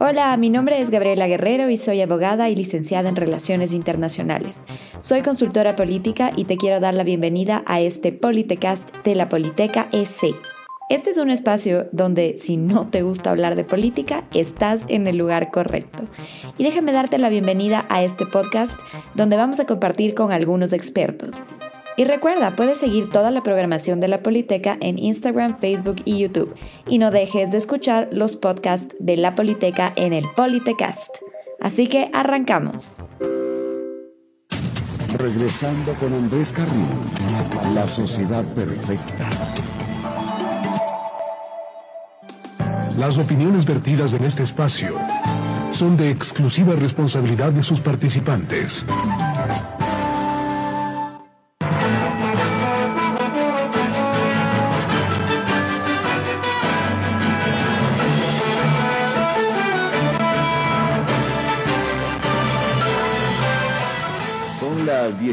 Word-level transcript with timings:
Hola, 0.00 0.36
mi 0.36 0.48
nombre 0.48 0.80
es 0.80 0.90
Gabriela 0.90 1.26
Guerrero 1.26 1.70
y 1.70 1.76
soy 1.76 2.00
abogada 2.00 2.48
y 2.48 2.54
licenciada 2.54 3.08
en 3.08 3.16
Relaciones 3.16 3.72
Internacionales. 3.72 4.60
Soy 5.00 5.22
consultora 5.22 5.74
política 5.74 6.30
y 6.36 6.44
te 6.44 6.56
quiero 6.56 6.78
dar 6.78 6.94
la 6.94 7.02
bienvenida 7.02 7.64
a 7.66 7.80
este 7.80 8.12
Politecast 8.12 8.96
de 9.02 9.16
la 9.16 9.28
Politeca 9.28 9.88
EC. 9.90 10.36
Este 10.88 11.10
es 11.10 11.18
un 11.18 11.30
espacio 11.30 11.88
donde 11.90 12.36
si 12.36 12.56
no 12.56 12.86
te 12.86 13.02
gusta 13.02 13.30
hablar 13.30 13.56
de 13.56 13.64
política, 13.64 14.22
estás 14.32 14.84
en 14.86 15.08
el 15.08 15.18
lugar 15.18 15.50
correcto. 15.50 16.04
Y 16.58 16.62
déjame 16.62 16.92
darte 16.92 17.18
la 17.18 17.28
bienvenida 17.28 17.84
a 17.88 18.04
este 18.04 18.24
podcast 18.24 18.78
donde 19.16 19.36
vamos 19.36 19.58
a 19.58 19.66
compartir 19.66 20.14
con 20.14 20.30
algunos 20.30 20.72
expertos. 20.72 21.40
Y 21.98 22.04
recuerda, 22.04 22.54
puedes 22.54 22.78
seguir 22.78 23.10
toda 23.10 23.32
la 23.32 23.42
programación 23.42 23.98
de 23.98 24.06
la 24.06 24.22
Politeca 24.22 24.78
en 24.80 25.00
Instagram, 25.00 25.58
Facebook 25.58 25.96
y 26.04 26.20
YouTube. 26.20 26.54
Y 26.86 26.98
no 26.98 27.10
dejes 27.10 27.50
de 27.50 27.58
escuchar 27.58 28.08
los 28.12 28.36
podcasts 28.36 28.94
de 29.00 29.16
la 29.16 29.34
Politeca 29.34 29.92
en 29.96 30.12
el 30.12 30.24
Politecast. 30.36 31.16
Así 31.60 31.88
que 31.88 32.08
arrancamos. 32.12 33.04
Regresando 35.18 35.92
con 35.94 36.12
Andrés 36.12 36.52
Carrión, 36.52 37.74
la 37.74 37.88
sociedad 37.88 38.44
perfecta. 38.54 39.28
Las 42.96 43.18
opiniones 43.18 43.66
vertidas 43.66 44.12
en 44.12 44.22
este 44.22 44.44
espacio 44.44 44.94
son 45.72 45.96
de 45.96 46.10
exclusiva 46.10 46.76
responsabilidad 46.76 47.50
de 47.50 47.64
sus 47.64 47.80
participantes. 47.80 48.86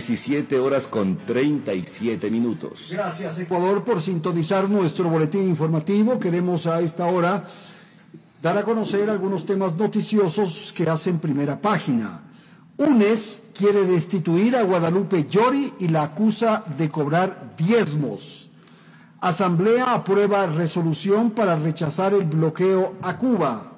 17 0.08 0.60
horas 0.60 0.86
con 0.86 1.18
37 1.26 2.30
minutos. 2.30 2.90
Gracias 2.92 3.40
Ecuador 3.40 3.84
por 3.84 4.02
sintonizar 4.02 4.70
nuestro 4.70 5.10
boletín 5.10 5.48
informativo. 5.50 6.20
Queremos 6.20 6.68
a 6.68 6.82
esta 6.82 7.08
hora 7.08 7.48
dar 8.40 8.56
a 8.56 8.64
conocer 8.64 9.10
algunos 9.10 9.48
temas 9.48 9.78
noticiosos 9.78 10.72
que 10.78 10.88
hacen 10.88 11.18
primera 11.18 11.60
página. 11.60 12.22
UNES 12.78 13.50
quiere 13.58 13.86
destituir 13.86 14.56
a 14.56 14.62
Guadalupe 14.62 15.26
Llori 15.28 15.74
y 15.80 15.88
la 15.88 16.04
acusa 16.04 16.64
de 16.78 16.88
cobrar 16.90 17.56
diezmos. 17.58 18.52
Asamblea 19.22 19.94
aprueba 19.94 20.46
resolución 20.46 21.32
para 21.32 21.56
rechazar 21.56 22.14
el 22.14 22.26
bloqueo 22.26 22.94
a 23.02 23.18
Cuba. 23.18 23.75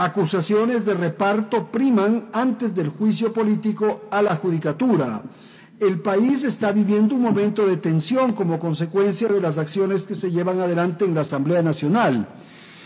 Acusaciones 0.00 0.84
de 0.84 0.94
reparto 0.94 1.72
priman 1.72 2.28
antes 2.32 2.72
del 2.76 2.88
juicio 2.88 3.32
político 3.32 4.02
a 4.12 4.22
la 4.22 4.36
judicatura. 4.36 5.22
El 5.80 5.98
país 5.98 6.44
está 6.44 6.70
viviendo 6.70 7.16
un 7.16 7.22
momento 7.22 7.66
de 7.66 7.78
tensión 7.78 8.32
como 8.32 8.60
consecuencia 8.60 9.26
de 9.26 9.40
las 9.40 9.58
acciones 9.58 10.06
que 10.06 10.14
se 10.14 10.30
llevan 10.30 10.60
adelante 10.60 11.04
en 11.04 11.16
la 11.16 11.22
Asamblea 11.22 11.64
Nacional. 11.64 12.28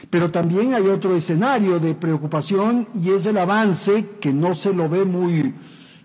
Pero 0.09 0.31
también 0.31 0.73
hay 0.73 0.89
otro 0.89 1.15
escenario 1.15 1.79
de 1.79 1.95
preocupación 1.95 2.89
y 2.95 3.11
es 3.11 3.27
el 3.27 3.37
avance 3.37 4.07
que 4.19 4.33
no 4.33 4.55
se 4.55 4.73
lo 4.73 4.89
ve 4.89 5.05
muy, 5.05 5.55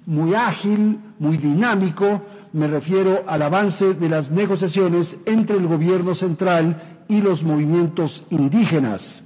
muy 0.06 0.34
ágil, 0.34 1.00
muy 1.20 1.38
dinámico. 1.38 2.22
Me 2.52 2.68
refiero 2.68 3.24
al 3.28 3.44
avance 3.44 3.94
de 3.94 4.10
las 4.10 4.34
negociaciones 4.34 5.20
entre 5.26 5.56
el 5.56 5.68
gobierno 5.68 6.14
central 6.14 7.06
y 7.08 7.22
los 7.22 7.46
movimientos 7.46 8.26
indígenas. 8.30 9.24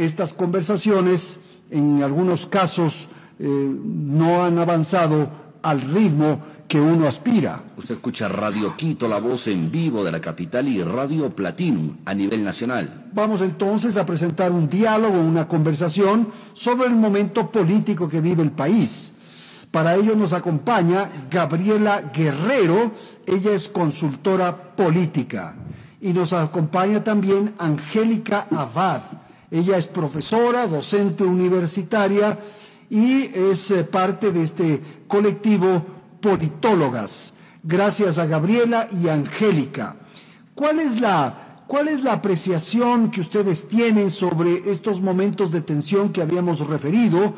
Estas 0.00 0.32
conversaciones, 0.32 1.38
en 1.70 2.02
algunos 2.02 2.46
casos, 2.46 3.06
eh, 3.38 3.44
no 3.44 4.42
han 4.42 4.58
avanzado 4.58 5.28
al 5.60 5.82
ritmo 5.82 6.40
que 6.66 6.80
uno 6.80 7.06
aspira. 7.06 7.64
Usted 7.76 7.96
escucha 7.96 8.26
Radio 8.26 8.74
Quito, 8.74 9.06
la 9.06 9.20
voz 9.20 9.48
en 9.48 9.70
vivo 9.70 10.02
de 10.02 10.10
la 10.10 10.18
capital 10.18 10.68
y 10.68 10.82
Radio 10.82 11.28
Platinum 11.28 11.98
a 12.06 12.14
nivel 12.14 12.42
nacional. 12.42 13.10
Vamos 13.12 13.42
entonces 13.42 13.98
a 13.98 14.06
presentar 14.06 14.52
un 14.52 14.70
diálogo, 14.70 15.20
una 15.20 15.46
conversación 15.46 16.28
sobre 16.54 16.86
el 16.86 16.94
momento 16.94 17.50
político 17.50 18.08
que 18.08 18.22
vive 18.22 18.42
el 18.42 18.52
país. 18.52 19.12
Para 19.70 19.96
ello 19.96 20.16
nos 20.16 20.32
acompaña 20.32 21.26
Gabriela 21.30 22.10
Guerrero, 22.10 22.92
ella 23.26 23.52
es 23.52 23.68
consultora 23.68 24.74
política. 24.74 25.56
Y 26.00 26.14
nos 26.14 26.32
acompaña 26.32 27.04
también 27.04 27.52
Angélica 27.58 28.46
Abad, 28.50 29.02
ella 29.50 29.76
es 29.76 29.88
profesora, 29.88 30.66
docente 30.66 31.24
universitaria 31.24 32.38
y 32.88 33.22
es 33.22 33.70
eh, 33.70 33.84
parte 33.84 34.32
de 34.32 34.42
este 34.42 34.80
colectivo 35.06 35.84
Politólogas. 36.20 37.34
Gracias 37.62 38.18
a 38.18 38.26
Gabriela 38.26 38.88
y 38.92 39.08
Angélica. 39.08 39.96
¿Cuál 40.54 40.80
es 40.80 41.00
la, 41.00 41.58
cuál 41.66 41.88
es 41.88 42.02
la 42.02 42.12
apreciación 42.14 43.10
que 43.10 43.20
ustedes 43.20 43.68
tienen 43.68 44.10
sobre 44.10 44.70
estos 44.70 45.00
momentos 45.00 45.50
de 45.50 45.62
tensión 45.62 46.12
que 46.12 46.22
habíamos 46.22 46.66
referido, 46.66 47.34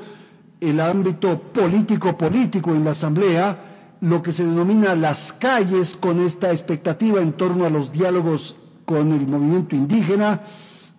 el 0.60 0.80
ámbito 0.80 1.40
político-político 1.52 2.70
en 2.70 2.84
la 2.84 2.92
Asamblea, 2.92 3.96
lo 4.00 4.22
que 4.22 4.32
se 4.32 4.44
denomina 4.44 4.94
las 4.94 5.32
calles 5.32 5.96
con 5.96 6.20
esta 6.20 6.50
expectativa 6.50 7.20
en 7.20 7.32
torno 7.32 7.64
a 7.64 7.70
los 7.70 7.92
diálogos 7.92 8.56
con 8.84 9.12
el 9.12 9.26
movimiento 9.26 9.76
indígena? 9.76 10.40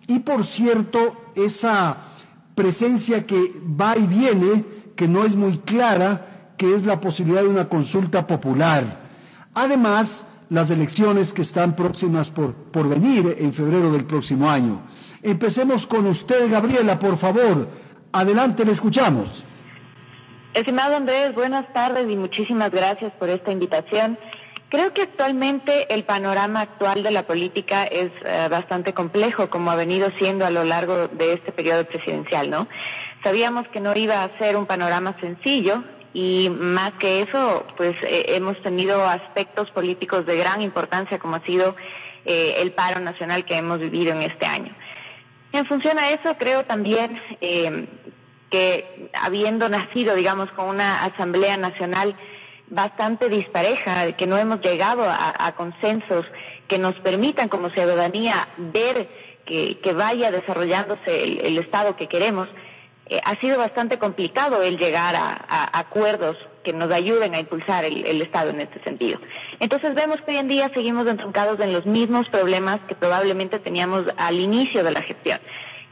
Y 0.06 0.20
por 0.20 0.44
cierto, 0.44 1.32
esa 1.34 1.96
presencia 2.54 3.26
que 3.26 3.52
va 3.80 3.96
y 3.96 4.06
viene, 4.06 4.64
que 4.96 5.08
no 5.08 5.24
es 5.24 5.34
muy 5.34 5.58
clara, 5.58 6.52
que 6.56 6.74
es 6.74 6.86
la 6.86 7.00
posibilidad 7.00 7.42
de 7.42 7.48
una 7.48 7.68
consulta 7.68 8.26
popular. 8.26 9.00
Además, 9.54 10.26
las 10.50 10.70
elecciones 10.70 11.32
que 11.32 11.42
están 11.42 11.74
próximas 11.74 12.30
por, 12.30 12.54
por 12.54 12.88
venir 12.88 13.36
en 13.38 13.52
febrero 13.52 13.90
del 13.90 14.04
próximo 14.04 14.50
año. 14.50 14.82
Empecemos 15.22 15.86
con 15.86 16.06
usted, 16.06 16.50
Gabriela, 16.50 16.98
por 16.98 17.16
favor. 17.16 17.68
Adelante, 18.12 18.64
le 18.64 18.72
escuchamos. 18.72 19.44
Estimado 20.52 20.94
Andrés, 20.94 21.34
buenas 21.34 21.72
tardes 21.72 22.08
y 22.08 22.16
muchísimas 22.16 22.70
gracias 22.70 23.12
por 23.18 23.28
esta 23.28 23.50
invitación. 23.50 24.16
Creo 24.68 24.92
que 24.92 25.02
actualmente 25.02 25.92
el 25.94 26.04
panorama 26.04 26.62
actual 26.62 27.02
de 27.02 27.10
la 27.10 27.24
política 27.26 27.84
es 27.84 28.10
uh, 28.22 28.48
bastante 28.50 28.92
complejo, 28.92 29.48
como 29.50 29.70
ha 29.70 29.76
venido 29.76 30.10
siendo 30.18 30.46
a 30.46 30.50
lo 30.50 30.64
largo 30.64 31.08
de 31.08 31.34
este 31.34 31.52
periodo 31.52 31.84
presidencial, 31.84 32.50
¿no? 32.50 32.66
Sabíamos 33.22 33.68
que 33.68 33.80
no 33.80 33.94
iba 33.94 34.22
a 34.22 34.38
ser 34.38 34.56
un 34.56 34.66
panorama 34.66 35.16
sencillo 35.20 35.84
y 36.12 36.48
más 36.48 36.92
que 36.92 37.22
eso, 37.22 37.66
pues 37.76 37.94
eh, 38.02 38.26
hemos 38.36 38.60
tenido 38.62 39.04
aspectos 39.04 39.70
políticos 39.72 40.24
de 40.26 40.36
gran 40.36 40.62
importancia, 40.62 41.18
como 41.18 41.36
ha 41.36 41.44
sido 41.44 41.74
eh, 42.24 42.56
el 42.60 42.72
paro 42.72 43.00
nacional 43.00 43.44
que 43.44 43.56
hemos 43.56 43.80
vivido 43.80 44.12
en 44.12 44.22
este 44.22 44.46
año. 44.46 44.74
En 45.52 45.66
función 45.66 45.98
a 45.98 46.10
eso, 46.10 46.36
creo 46.38 46.64
también 46.64 47.20
eh, 47.40 47.86
que 48.50 49.10
habiendo 49.12 49.68
nacido, 49.68 50.14
digamos, 50.14 50.50
con 50.52 50.68
una 50.68 51.04
Asamblea 51.04 51.56
Nacional, 51.56 52.14
bastante 52.68 53.28
dispareja, 53.28 54.12
que 54.12 54.26
no 54.26 54.36
hemos 54.38 54.60
llegado 54.60 55.04
a, 55.04 55.34
a 55.46 55.54
consensos 55.54 56.26
que 56.68 56.78
nos 56.78 56.94
permitan 56.96 57.48
como 57.48 57.70
ciudadanía 57.70 58.48
ver 58.56 59.08
que, 59.44 59.94
vaya 59.94 60.30
desarrollándose 60.30 61.24
el, 61.46 61.58
Estado 61.58 61.96
que 61.96 62.08
queremos, 62.08 62.48
eh, 63.06 63.20
ha 63.24 63.38
sido 63.40 63.58
bastante 63.58 63.98
complicado 63.98 64.62
el 64.62 64.78
llegar 64.78 65.14
a, 65.16 65.78
acuerdos 65.78 66.36
que 66.62 66.72
nos 66.72 66.90
ayuden 66.90 67.34
a 67.34 67.40
impulsar 67.40 67.84
el, 67.84 68.06
el, 68.06 68.22
Estado 68.22 68.50
en 68.50 68.60
este 68.60 68.82
sentido. 68.82 69.20
Entonces 69.60 69.94
vemos 69.94 70.20
que 70.22 70.32
hoy 70.32 70.38
en 70.38 70.48
día 70.48 70.70
seguimos 70.72 71.06
entroncados 71.06 71.60
en 71.60 71.72
los 71.72 71.84
mismos 71.84 72.28
problemas 72.30 72.80
que 72.88 72.94
probablemente 72.94 73.58
teníamos 73.58 74.04
al 74.16 74.40
inicio 74.40 74.82
de 74.82 74.92
la 74.92 75.02
gestión. 75.02 75.40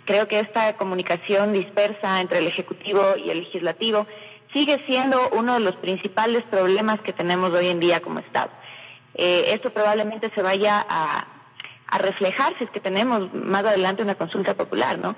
Creo 0.06 0.26
que 0.26 0.40
esta 0.40 0.76
comunicación 0.76 1.52
dispersa 1.52 2.20
entre 2.20 2.38
el 2.38 2.46
Ejecutivo 2.46 3.02
y 3.16 3.30
el 3.30 3.40
Legislativo 3.40 4.06
sigue 4.52 4.82
siendo 4.86 5.30
uno 5.30 5.54
de 5.54 5.60
los 5.60 5.76
principales 5.76 6.42
problemas 6.44 7.00
que 7.00 7.12
tenemos 7.12 7.52
hoy 7.52 7.68
en 7.68 7.80
día 7.80 8.00
como 8.00 8.20
Estado. 8.20 8.50
Eh, 9.14 9.46
esto 9.48 9.70
probablemente 9.70 10.30
se 10.34 10.42
vaya 10.42 10.84
a, 10.88 11.28
reflejar 11.98 12.56
si 12.56 12.64
es 12.64 12.70
que 12.70 12.80
tenemos 12.80 13.34
más 13.34 13.66
adelante 13.66 14.02
una 14.02 14.14
consulta 14.14 14.54
popular, 14.54 14.98
¿no? 14.98 15.14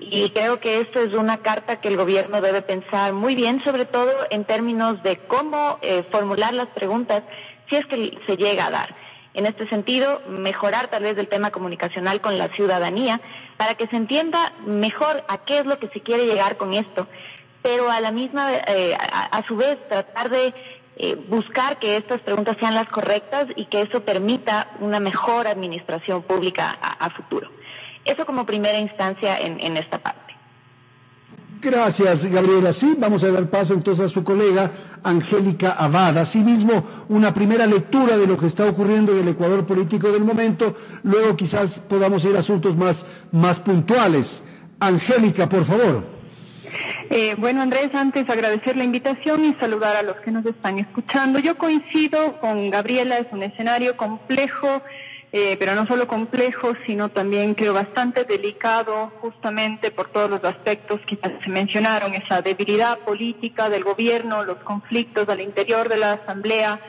Y 0.00 0.30
creo 0.30 0.58
que 0.58 0.80
esto 0.80 0.98
es 1.00 1.14
una 1.14 1.36
carta 1.36 1.80
que 1.80 1.86
el 1.86 1.96
gobierno 1.96 2.40
debe 2.40 2.62
pensar 2.62 3.12
muy 3.12 3.36
bien, 3.36 3.62
sobre 3.62 3.84
todo 3.84 4.10
en 4.30 4.44
términos 4.44 5.00
de 5.04 5.18
cómo 5.18 5.78
eh, 5.82 6.02
formular 6.10 6.52
las 6.52 6.66
preguntas 6.66 7.22
si 7.70 7.76
es 7.76 7.86
que 7.86 8.18
se 8.26 8.36
llega 8.36 8.66
a 8.66 8.70
dar. 8.70 8.96
En 9.34 9.46
este 9.46 9.68
sentido, 9.68 10.20
mejorar 10.28 10.88
tal 10.88 11.04
vez 11.04 11.16
el 11.16 11.28
tema 11.28 11.52
comunicacional 11.52 12.20
con 12.20 12.36
la 12.38 12.48
ciudadanía 12.48 13.20
para 13.56 13.76
que 13.76 13.86
se 13.86 13.96
entienda 13.96 14.52
mejor 14.66 15.24
a 15.28 15.44
qué 15.44 15.60
es 15.60 15.66
lo 15.66 15.78
que 15.78 15.88
se 15.90 16.00
quiere 16.00 16.26
llegar 16.26 16.56
con 16.56 16.74
esto 16.74 17.06
pero 17.66 17.90
a 17.90 18.00
la 18.00 18.12
misma, 18.12 18.52
eh, 18.68 18.96
a, 18.96 19.44
su 19.44 19.56
vez, 19.56 19.76
tratar 19.88 20.30
de 20.30 20.54
eh, 20.98 21.16
buscar 21.28 21.80
que 21.80 21.96
estas 21.96 22.20
preguntas 22.20 22.56
sean 22.60 22.76
las 22.76 22.88
correctas 22.88 23.46
y 23.56 23.64
que 23.64 23.80
eso 23.80 24.04
permita 24.04 24.70
una 24.78 25.00
mejor 25.00 25.48
administración 25.48 26.22
pública 26.22 26.78
a, 26.80 27.10
futuro. 27.10 27.50
Eso 28.04 28.24
como 28.24 28.46
primera 28.46 28.78
instancia 28.78 29.36
en, 29.38 29.58
en 29.58 29.76
esta 29.76 29.98
parte. 29.98 30.36
Gracias, 31.60 32.26
Gabriela. 32.26 32.72
Sí, 32.72 32.94
vamos 32.96 33.24
a 33.24 33.32
dar 33.32 33.50
paso 33.50 33.74
entonces 33.74 34.06
a 34.06 34.08
su 34.08 34.22
colega 34.22 34.70
Angélica 35.02 35.72
Abad. 35.72 36.18
Asimismo, 36.18 36.84
una 37.08 37.34
primera 37.34 37.66
lectura 37.66 38.16
de 38.16 38.28
lo 38.28 38.36
que 38.36 38.46
está 38.46 38.68
ocurriendo 38.68 39.10
en 39.10 39.22
el 39.22 39.28
Ecuador 39.28 39.66
político 39.66 40.12
del 40.12 40.22
momento. 40.22 40.76
Luego 41.02 41.34
quizás 41.34 41.80
podamos 41.80 42.24
ir 42.26 42.36
a 42.36 42.38
asuntos 42.38 42.76
más, 42.76 43.04
más 43.32 43.58
puntuales. 43.58 44.44
Angélica, 44.78 45.48
por 45.48 45.64
favor. 45.64 46.15
Eh, 47.10 47.34
bueno, 47.38 47.62
Andrés, 47.62 47.94
antes 47.94 48.28
agradecer 48.28 48.76
la 48.76 48.84
invitación 48.84 49.44
y 49.44 49.54
saludar 49.54 49.96
a 49.96 50.02
los 50.02 50.16
que 50.16 50.30
nos 50.30 50.44
están 50.44 50.78
escuchando. 50.78 51.38
Yo 51.38 51.56
coincido 51.56 52.38
con 52.40 52.70
Gabriela, 52.70 53.18
es 53.18 53.26
un 53.32 53.42
escenario 53.42 53.96
complejo 53.96 54.82
eh, 55.38 55.56
pero 55.58 55.74
no 55.74 55.86
solo 55.86 56.06
complejo, 56.06 56.72
sino 56.86 57.10
también 57.10 57.54
creo 57.54 57.74
bastante 57.74 58.24
delicado, 58.24 59.12
justamente 59.20 59.90
por 59.90 60.08
todos 60.08 60.30
los 60.30 60.42
aspectos 60.44 61.00
que 61.06 61.18
se 61.44 61.50
mencionaron, 61.50 62.14
esa 62.14 62.40
debilidad 62.40 62.98
política 63.00 63.68
del 63.68 63.84
gobierno, 63.84 64.44
los 64.44 64.56
conflictos 64.58 65.28
al 65.28 65.42
interior 65.42 65.90
de 65.90 65.98
la 65.98 66.12
Asamblea, 66.12 66.80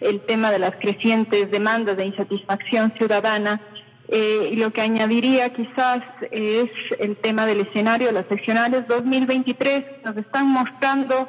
el 0.00 0.20
tema 0.20 0.52
de 0.52 0.60
las 0.60 0.76
crecientes 0.76 1.50
demandas 1.50 1.96
de 1.96 2.04
insatisfacción 2.04 2.92
ciudadana. 2.96 3.60
Eh, 4.08 4.50
y 4.52 4.56
lo 4.56 4.72
que 4.72 4.80
añadiría 4.80 5.52
quizás 5.52 6.02
es 6.30 6.70
el 6.98 7.16
tema 7.16 7.44
del 7.44 7.60
escenario 7.60 8.06
de 8.08 8.14
las 8.14 8.26
seccionales 8.26 8.88
2023. 8.88 9.84
Nos 10.04 10.16
están 10.16 10.46
mostrando 10.48 11.28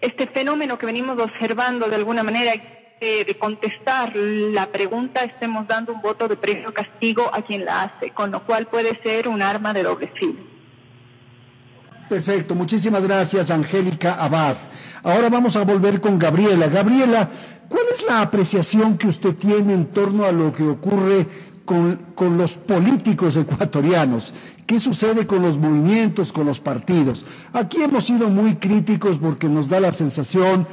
este 0.00 0.26
fenómeno 0.26 0.78
que 0.78 0.86
venimos 0.86 1.18
observando 1.18 1.88
de 1.88 1.96
alguna 1.96 2.22
manera 2.22 2.52
de 3.00 3.34
contestar 3.38 4.14
la 4.14 4.66
pregunta 4.66 5.24
estemos 5.24 5.66
dando 5.66 5.94
un 5.94 6.02
voto 6.02 6.28
de 6.28 6.36
premio 6.36 6.74
castigo 6.74 7.30
a 7.32 7.40
quien 7.40 7.64
la 7.64 7.84
hace, 7.84 8.10
con 8.10 8.30
lo 8.30 8.44
cual 8.44 8.66
puede 8.66 9.00
ser 9.02 9.26
un 9.26 9.40
arma 9.40 9.72
de 9.72 9.82
doble 9.82 10.12
filo. 10.18 10.50
Perfecto, 12.10 12.56
muchísimas 12.56 13.06
gracias 13.06 13.52
Angélica 13.52 14.14
Abad. 14.14 14.56
Ahora 15.04 15.28
vamos 15.28 15.54
a 15.54 15.64
volver 15.64 16.00
con 16.00 16.18
Gabriela. 16.18 16.66
Gabriela, 16.66 17.30
¿cuál 17.68 17.84
es 17.92 18.02
la 18.02 18.20
apreciación 18.20 18.98
que 18.98 19.06
usted 19.06 19.36
tiene 19.36 19.74
en 19.74 19.86
torno 19.86 20.24
a 20.24 20.32
lo 20.32 20.52
que 20.52 20.64
ocurre 20.64 21.28
con, 21.64 22.36
los 22.36 22.54
políticos 22.54 23.36
ecuatorianos. 23.36 24.34
¿Qué 24.66 24.80
sucede 24.80 25.26
con 25.26 25.42
los 25.42 25.58
movimientos, 25.58 26.32
con 26.32 26.46
los 26.46 26.60
partidos? 26.60 27.24
Aquí 27.52 27.82
hemos 27.82 28.04
sido 28.04 28.28
muy 28.28 28.56
críticos 28.56 29.18
porque 29.18 29.48
nos 29.48 29.68
da 29.68 29.80
la 29.80 29.92
sensación 29.92 30.66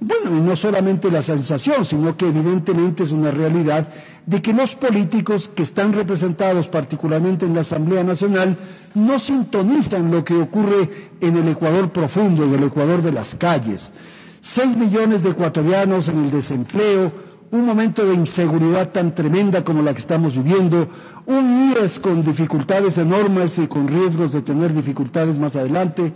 bueno, 0.00 0.36
y 0.36 0.40
no 0.40 0.54
solamente 0.54 1.10
la 1.10 1.22
sensación, 1.22 1.84
sino 1.84 2.16
que 2.16 2.26
evidentemente 2.26 3.04
es 3.04 3.12
una 3.12 3.30
realidad 3.30 3.90
de 4.26 4.42
que 4.42 4.52
los 4.52 4.74
políticos 4.74 5.50
que 5.54 5.62
están 5.62 5.92
representados 5.92 6.68
particularmente 6.68 7.46
en 7.46 7.54
la 7.54 7.60
Asamblea 7.62 8.02
Nacional 8.02 8.58
no 8.94 9.18
sintonizan 9.18 10.10
lo 10.10 10.24
que 10.24 10.34
ocurre 10.34 11.10
en 11.20 11.36
el 11.36 11.48
Ecuador 11.48 11.90
profundo, 11.90 12.44
en 12.44 12.54
el 12.54 12.64
Ecuador 12.64 13.02
de 13.02 13.12
las 13.12 13.34
calles. 13.34 13.92
Seis 14.40 14.76
millones 14.76 15.22
de 15.22 15.30
ecuatorianos 15.30 16.08
en 16.08 16.24
el 16.24 16.30
desempleo, 16.30 17.10
un 17.50 17.64
momento 17.64 18.06
de 18.06 18.14
inseguridad 18.14 18.90
tan 18.90 19.14
tremenda 19.14 19.64
como 19.64 19.82
la 19.82 19.92
que 19.92 20.00
estamos 20.00 20.34
viviendo, 20.36 20.88
un 21.26 21.72
IES 21.72 22.00
con 22.00 22.24
dificultades 22.24 22.98
enormes 22.98 23.58
y 23.58 23.66
con 23.66 23.88
riesgos 23.88 24.32
de 24.32 24.42
tener 24.42 24.74
dificultades 24.74 25.38
más 25.38 25.56
adelante. 25.56 26.12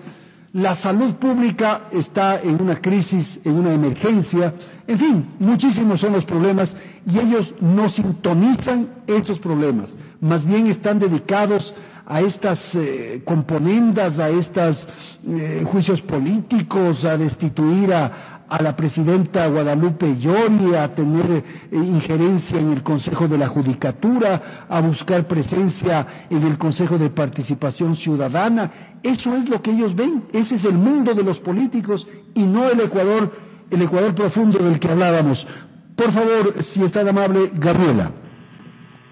La 0.54 0.75
salud 0.75 1.14
pública 1.14 1.82
está 1.92 2.40
en 2.40 2.60
una 2.60 2.76
crisis, 2.76 3.40
en 3.44 3.52
una 3.52 3.72
emergencia, 3.72 4.54
en 4.86 4.98
fin, 4.98 5.28
muchísimos 5.38 6.00
son 6.00 6.14
los 6.14 6.25
problemas 6.25 6.76
y 7.04 7.19
ellos 7.19 7.54
no 7.60 7.90
sintonizan 7.90 8.88
esos 9.06 9.38
problemas, 9.38 9.98
más 10.20 10.46
bien 10.46 10.66
están 10.66 10.98
dedicados 10.98 11.74
a 12.06 12.22
estas 12.22 12.74
eh, 12.74 13.20
componendas, 13.22 14.19
a 14.19 14.31
estos 14.31 14.88
eh, 15.26 15.62
juicios 15.66 16.00
políticos, 16.00 17.04
a 17.04 17.19
destituir 17.19 17.92
a, 17.92 18.38
a 18.48 18.62
la 18.62 18.74
presidenta 18.74 19.46
Guadalupe 19.46 20.16
Llori 20.18 20.74
a 20.74 20.94
tener 20.94 21.30
eh, 21.30 21.76
injerencia 21.76 22.58
en 22.58 22.72
el 22.72 22.82
Consejo 22.82 23.28
de 23.28 23.38
la 23.38 23.46
Judicatura, 23.46 24.66
a 24.68 24.80
buscar 24.80 25.26
presencia 25.26 26.06
en 26.30 26.42
el 26.42 26.56
Consejo 26.56 26.98
de 26.98 27.10
Participación 27.10 27.94
Ciudadana. 27.94 28.70
Eso 29.02 29.34
es 29.34 29.48
lo 29.48 29.62
que 29.62 29.72
ellos 29.72 29.94
ven, 29.94 30.24
ese 30.32 30.54
es 30.54 30.64
el 30.64 30.74
mundo 30.74 31.14
de 31.14 31.22
los 31.22 31.40
políticos 31.40 32.06
y 32.34 32.44
no 32.44 32.68
el 32.68 32.80
Ecuador, 32.80 33.32
el 33.70 33.82
Ecuador 33.82 34.14
profundo 34.14 34.58
del 34.58 34.78
que 34.78 34.88
hablábamos. 34.88 35.46
Por 35.94 36.12
favor, 36.12 36.62
si 36.62 36.82
está 36.84 37.00
amable, 37.00 37.50
Gabriela. 37.54 38.12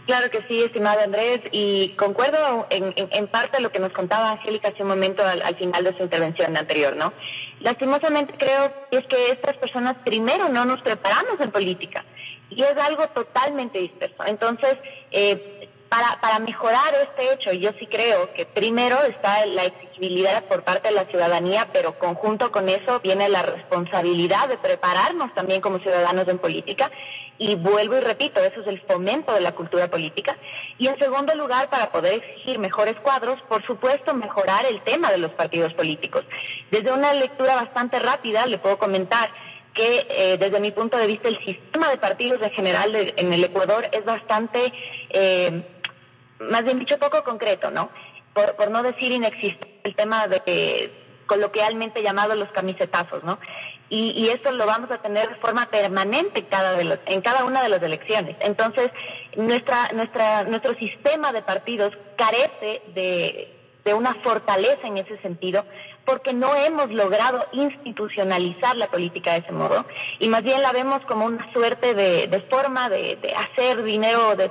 Claro 0.06 0.30
que 0.30 0.44
sí, 0.48 0.62
estimado 0.62 1.00
Andrés, 1.00 1.40
y 1.50 1.88
concuerdo 1.96 2.68
en, 2.70 3.26
parte 3.26 3.60
lo 3.60 3.72
que 3.72 3.80
nos 3.80 3.92
contaba 3.92 4.30
Angélica 4.30 4.68
hace 4.68 4.82
un 4.82 4.88
momento 4.88 5.26
al, 5.26 5.42
al, 5.42 5.56
final 5.56 5.82
de 5.82 5.96
su 5.96 6.02
intervención 6.04 6.56
anterior, 6.56 6.94
¿no? 6.94 7.12
Lastimosamente 7.58 8.34
creo 8.38 8.72
que 8.88 8.98
es 8.98 9.06
que 9.06 9.30
estas 9.30 9.56
personas 9.56 9.96
primero 10.04 10.48
no 10.48 10.64
nos 10.64 10.80
preparamos 10.80 11.40
en 11.40 11.50
política 11.50 12.04
y 12.50 12.62
es 12.62 12.76
algo 12.76 13.08
totalmente 13.08 13.80
disperso. 13.80 14.24
Entonces, 14.26 14.76
eh, 15.10 15.68
para, 15.88 16.20
para 16.20 16.38
mejorar 16.38 16.94
este 17.02 17.32
hecho, 17.32 17.52
yo 17.52 17.70
sí 17.78 17.88
creo 17.88 18.32
que 18.32 18.46
primero 18.46 18.96
está 19.02 19.44
la 19.46 19.64
exigibilidad 19.64 20.44
por 20.44 20.62
parte 20.62 20.88
de 20.88 20.94
la 20.94 21.06
ciudadanía, 21.06 21.68
pero 21.72 21.98
conjunto 21.98 22.52
con 22.52 22.68
eso 22.68 23.00
viene 23.00 23.28
la 23.28 23.42
responsabilidad 23.42 24.48
de 24.48 24.58
prepararnos 24.58 25.34
también 25.34 25.60
como 25.60 25.80
ciudadanos 25.80 26.28
en 26.28 26.38
política 26.38 26.92
y 27.38 27.54
vuelvo 27.54 27.96
y 27.96 28.00
repito, 28.00 28.40
eso 28.40 28.60
es 28.60 28.66
el 28.66 28.80
fomento 28.82 29.32
de 29.34 29.40
la 29.40 29.52
cultura 29.52 29.88
política. 29.90 30.36
Y 30.78 30.86
en 30.86 30.98
segundo 30.98 31.34
lugar, 31.34 31.68
para 31.68 31.90
poder 31.90 32.14
exigir 32.14 32.58
mejores 32.58 32.94
cuadros, 33.02 33.40
por 33.48 33.64
supuesto, 33.66 34.14
mejorar 34.14 34.64
el 34.66 34.80
tema 34.82 35.10
de 35.10 35.18
los 35.18 35.32
partidos 35.32 35.72
políticos. 35.74 36.24
Desde 36.70 36.92
una 36.92 37.12
lectura 37.14 37.54
bastante 37.54 37.98
rápida, 37.98 38.46
le 38.46 38.58
puedo 38.58 38.78
comentar 38.78 39.30
que 39.74 40.06
eh, 40.08 40.38
desde 40.38 40.60
mi 40.60 40.70
punto 40.70 40.96
de 40.96 41.06
vista 41.06 41.28
el 41.28 41.38
sistema 41.44 41.90
de 41.90 41.98
partidos 41.98 42.40
en 42.42 42.50
general 42.50 42.94
en 42.94 43.32
el 43.32 43.44
Ecuador 43.44 43.86
es 43.92 44.04
bastante, 44.04 44.72
eh, 45.10 45.62
más 46.40 46.64
bien 46.64 46.78
dicho, 46.78 46.98
poco 46.98 47.22
concreto, 47.22 47.70
¿no? 47.70 47.90
Por, 48.32 48.56
por 48.56 48.70
no 48.70 48.82
decir 48.82 49.12
inexistente 49.12 49.80
el 49.84 49.94
tema 49.94 50.28
de 50.28 50.92
coloquialmente 51.26 52.02
llamado 52.02 52.34
los 52.34 52.50
camisetazos, 52.52 53.22
¿no? 53.24 53.38
Y, 53.88 54.10
y 54.16 54.28
esto 54.28 54.50
lo 54.52 54.66
vamos 54.66 54.90
a 54.90 54.98
tener 54.98 55.28
de 55.28 55.34
forma 55.36 55.66
permanente 55.66 56.44
cada 56.44 56.74
de 56.74 56.98
en 57.06 57.20
cada 57.20 57.44
una 57.44 57.62
de 57.62 57.68
las 57.68 57.82
elecciones. 57.82 58.36
Entonces, 58.40 58.90
nuestra, 59.36 59.90
nuestra, 59.94 60.44
nuestro 60.44 60.74
sistema 60.74 61.32
de 61.32 61.42
partidos 61.42 61.92
carece 62.16 62.82
de, 62.94 63.54
de 63.84 63.94
una 63.94 64.14
fortaleza 64.14 64.86
en 64.86 64.98
ese 64.98 65.18
sentido 65.18 65.64
porque 66.04 66.32
no 66.32 66.54
hemos 66.54 66.90
logrado 66.90 67.46
institucionalizar 67.52 68.76
la 68.76 68.88
política 68.88 69.32
de 69.32 69.38
ese 69.38 69.52
modo 69.52 69.86
y 70.18 70.28
más 70.28 70.42
bien 70.42 70.62
la 70.62 70.72
vemos 70.72 71.00
como 71.02 71.26
una 71.26 71.52
suerte 71.52 71.94
de, 71.94 72.28
de 72.28 72.40
forma 72.42 72.88
de, 72.88 73.16
de, 73.16 73.34
hacer 73.34 73.82
dinero 73.82 74.36
de, 74.36 74.50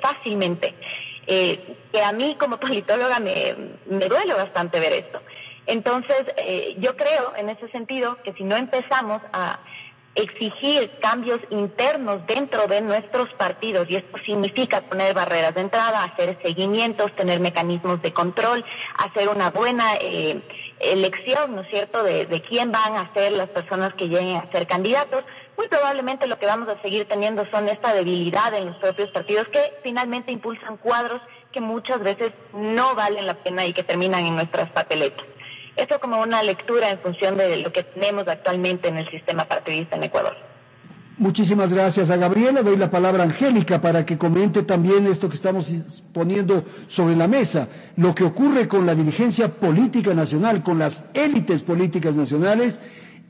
fácilmente. 0.00 0.74
Eh, 1.26 1.76
que 1.90 2.02
a 2.02 2.12
mí 2.12 2.36
como 2.38 2.60
politóloga 2.60 3.18
me 3.20 3.54
duele 3.86 4.34
bastante 4.34 4.80
ver 4.80 4.92
esto. 4.92 5.20
Entonces, 5.66 6.24
eh, 6.36 6.76
yo 6.78 6.96
creo 6.96 7.32
en 7.36 7.48
ese 7.48 7.68
sentido 7.68 8.18
que 8.22 8.32
si 8.34 8.44
no 8.44 8.56
empezamos 8.56 9.22
a 9.32 9.60
exigir 10.14 10.90
cambios 11.00 11.40
internos 11.50 12.24
dentro 12.26 12.66
de 12.68 12.80
nuestros 12.82 13.28
partidos, 13.34 13.86
y 13.88 13.96
esto 13.96 14.16
significa 14.24 14.82
poner 14.82 15.14
barreras 15.14 15.54
de 15.54 15.62
entrada, 15.62 16.04
hacer 16.04 16.38
seguimientos, 16.42 17.14
tener 17.16 17.40
mecanismos 17.40 18.00
de 18.00 18.12
control, 18.12 18.64
hacer 18.98 19.28
una 19.28 19.50
buena 19.50 19.96
eh, 20.00 20.40
elección, 20.78 21.56
¿no 21.56 21.62
es 21.62 21.68
cierto?, 21.70 22.02
de, 22.04 22.26
de 22.26 22.42
quién 22.42 22.70
van 22.70 22.96
a 22.96 23.12
ser 23.12 23.32
las 23.32 23.48
personas 23.48 23.94
que 23.94 24.08
lleguen 24.08 24.36
a 24.36 24.50
ser 24.52 24.66
candidatos, 24.68 25.24
muy 25.56 25.68
probablemente 25.68 26.26
lo 26.26 26.38
que 26.38 26.46
vamos 26.46 26.68
a 26.68 26.80
seguir 26.82 27.06
teniendo 27.06 27.48
son 27.50 27.68
esta 27.68 27.92
debilidad 27.94 28.52
en 28.54 28.66
los 28.66 28.76
propios 28.76 29.10
partidos 29.10 29.48
que 29.48 29.74
finalmente 29.82 30.32
impulsan 30.32 30.76
cuadros 30.76 31.20
que 31.52 31.60
muchas 31.60 32.00
veces 32.00 32.32
no 32.52 32.96
valen 32.96 33.26
la 33.26 33.34
pena 33.34 33.64
y 33.64 33.72
que 33.72 33.84
terminan 33.84 34.26
en 34.26 34.34
nuestras 34.34 34.70
papeletas. 34.70 35.24
Esto 35.76 35.98
como 36.00 36.20
una 36.22 36.42
lectura 36.42 36.90
en 36.90 36.98
función 36.98 37.36
de 37.36 37.56
lo 37.58 37.72
que 37.72 37.82
tenemos 37.82 38.28
actualmente 38.28 38.88
en 38.88 38.98
el 38.98 39.10
sistema 39.10 39.44
partidista 39.44 39.96
en 39.96 40.04
Ecuador. 40.04 40.36
Muchísimas 41.16 41.72
gracias 41.72 42.10
a 42.10 42.16
Gabriela. 42.16 42.62
Doy 42.62 42.76
la 42.76 42.90
palabra 42.90 43.22
a 43.22 43.26
Angélica 43.26 43.80
para 43.80 44.04
que 44.04 44.18
comente 44.18 44.64
también 44.64 45.06
esto 45.06 45.28
que 45.28 45.36
estamos 45.36 46.02
poniendo 46.12 46.64
sobre 46.88 47.14
la 47.14 47.28
mesa, 47.28 47.68
lo 47.96 48.14
que 48.14 48.24
ocurre 48.24 48.66
con 48.66 48.84
la 48.84 48.96
dirigencia 48.96 49.48
política 49.48 50.12
nacional, 50.12 50.64
con 50.64 50.80
las 50.80 51.06
élites 51.14 51.62
políticas 51.62 52.16
nacionales 52.16 52.80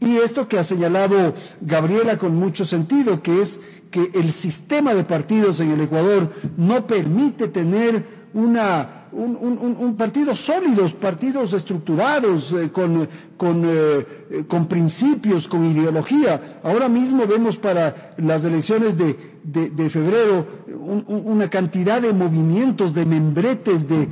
y 0.00 0.16
esto 0.16 0.48
que 0.48 0.58
ha 0.58 0.64
señalado 0.64 1.34
Gabriela 1.60 2.18
con 2.18 2.34
mucho 2.36 2.64
sentido, 2.64 3.22
que 3.22 3.40
es 3.40 3.60
que 3.90 4.10
el 4.14 4.32
sistema 4.32 4.94
de 4.94 5.04
partidos 5.04 5.60
en 5.60 5.70
el 5.70 5.80
Ecuador 5.82 6.32
no 6.56 6.86
permite 6.86 7.48
tener 7.48 8.04
una 8.32 9.03
un, 9.14 9.94
partidos 9.96 10.40
sólidos, 10.40 10.92
partidos 10.92 11.52
estructurados, 11.52 12.52
eh, 12.52 12.70
con, 12.72 13.08
con, 13.36 13.62
eh, 13.64 14.44
con, 14.48 14.66
principios, 14.66 15.48
con 15.48 15.64
ideología. 15.64 16.60
Ahora 16.62 16.88
mismo 16.88 17.26
vemos 17.26 17.56
para 17.56 18.14
las 18.18 18.44
elecciones 18.44 18.96
de, 18.98 19.16
de, 19.44 19.90
febrero 19.90 20.46
una 21.06 21.48
cantidad 21.48 22.00
de 22.00 22.12
movimientos, 22.12 22.94
de 22.94 23.04
membretes, 23.04 23.86
de, 23.88 24.08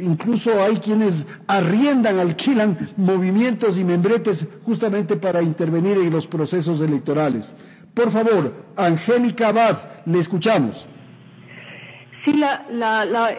incluso 0.00 0.62
hay 0.62 0.76
quienes 0.76 1.26
arriendan, 1.46 2.18
alquilan 2.18 2.90
movimientos 2.96 3.78
y 3.78 3.84
membretes 3.84 4.46
justamente 4.64 5.16
para 5.16 5.42
intervenir 5.42 5.98
en 5.98 6.10
los 6.10 6.26
procesos 6.26 6.80
electorales. 6.80 7.54
Por 7.94 8.10
favor, 8.10 8.52
Angélica 8.76 9.48
Abad, 9.48 9.78
le 10.06 10.18
escuchamos. 10.18 10.88
Sí, 12.24 12.34
la, 12.34 12.64
la, 12.70 13.04
la, 13.04 13.36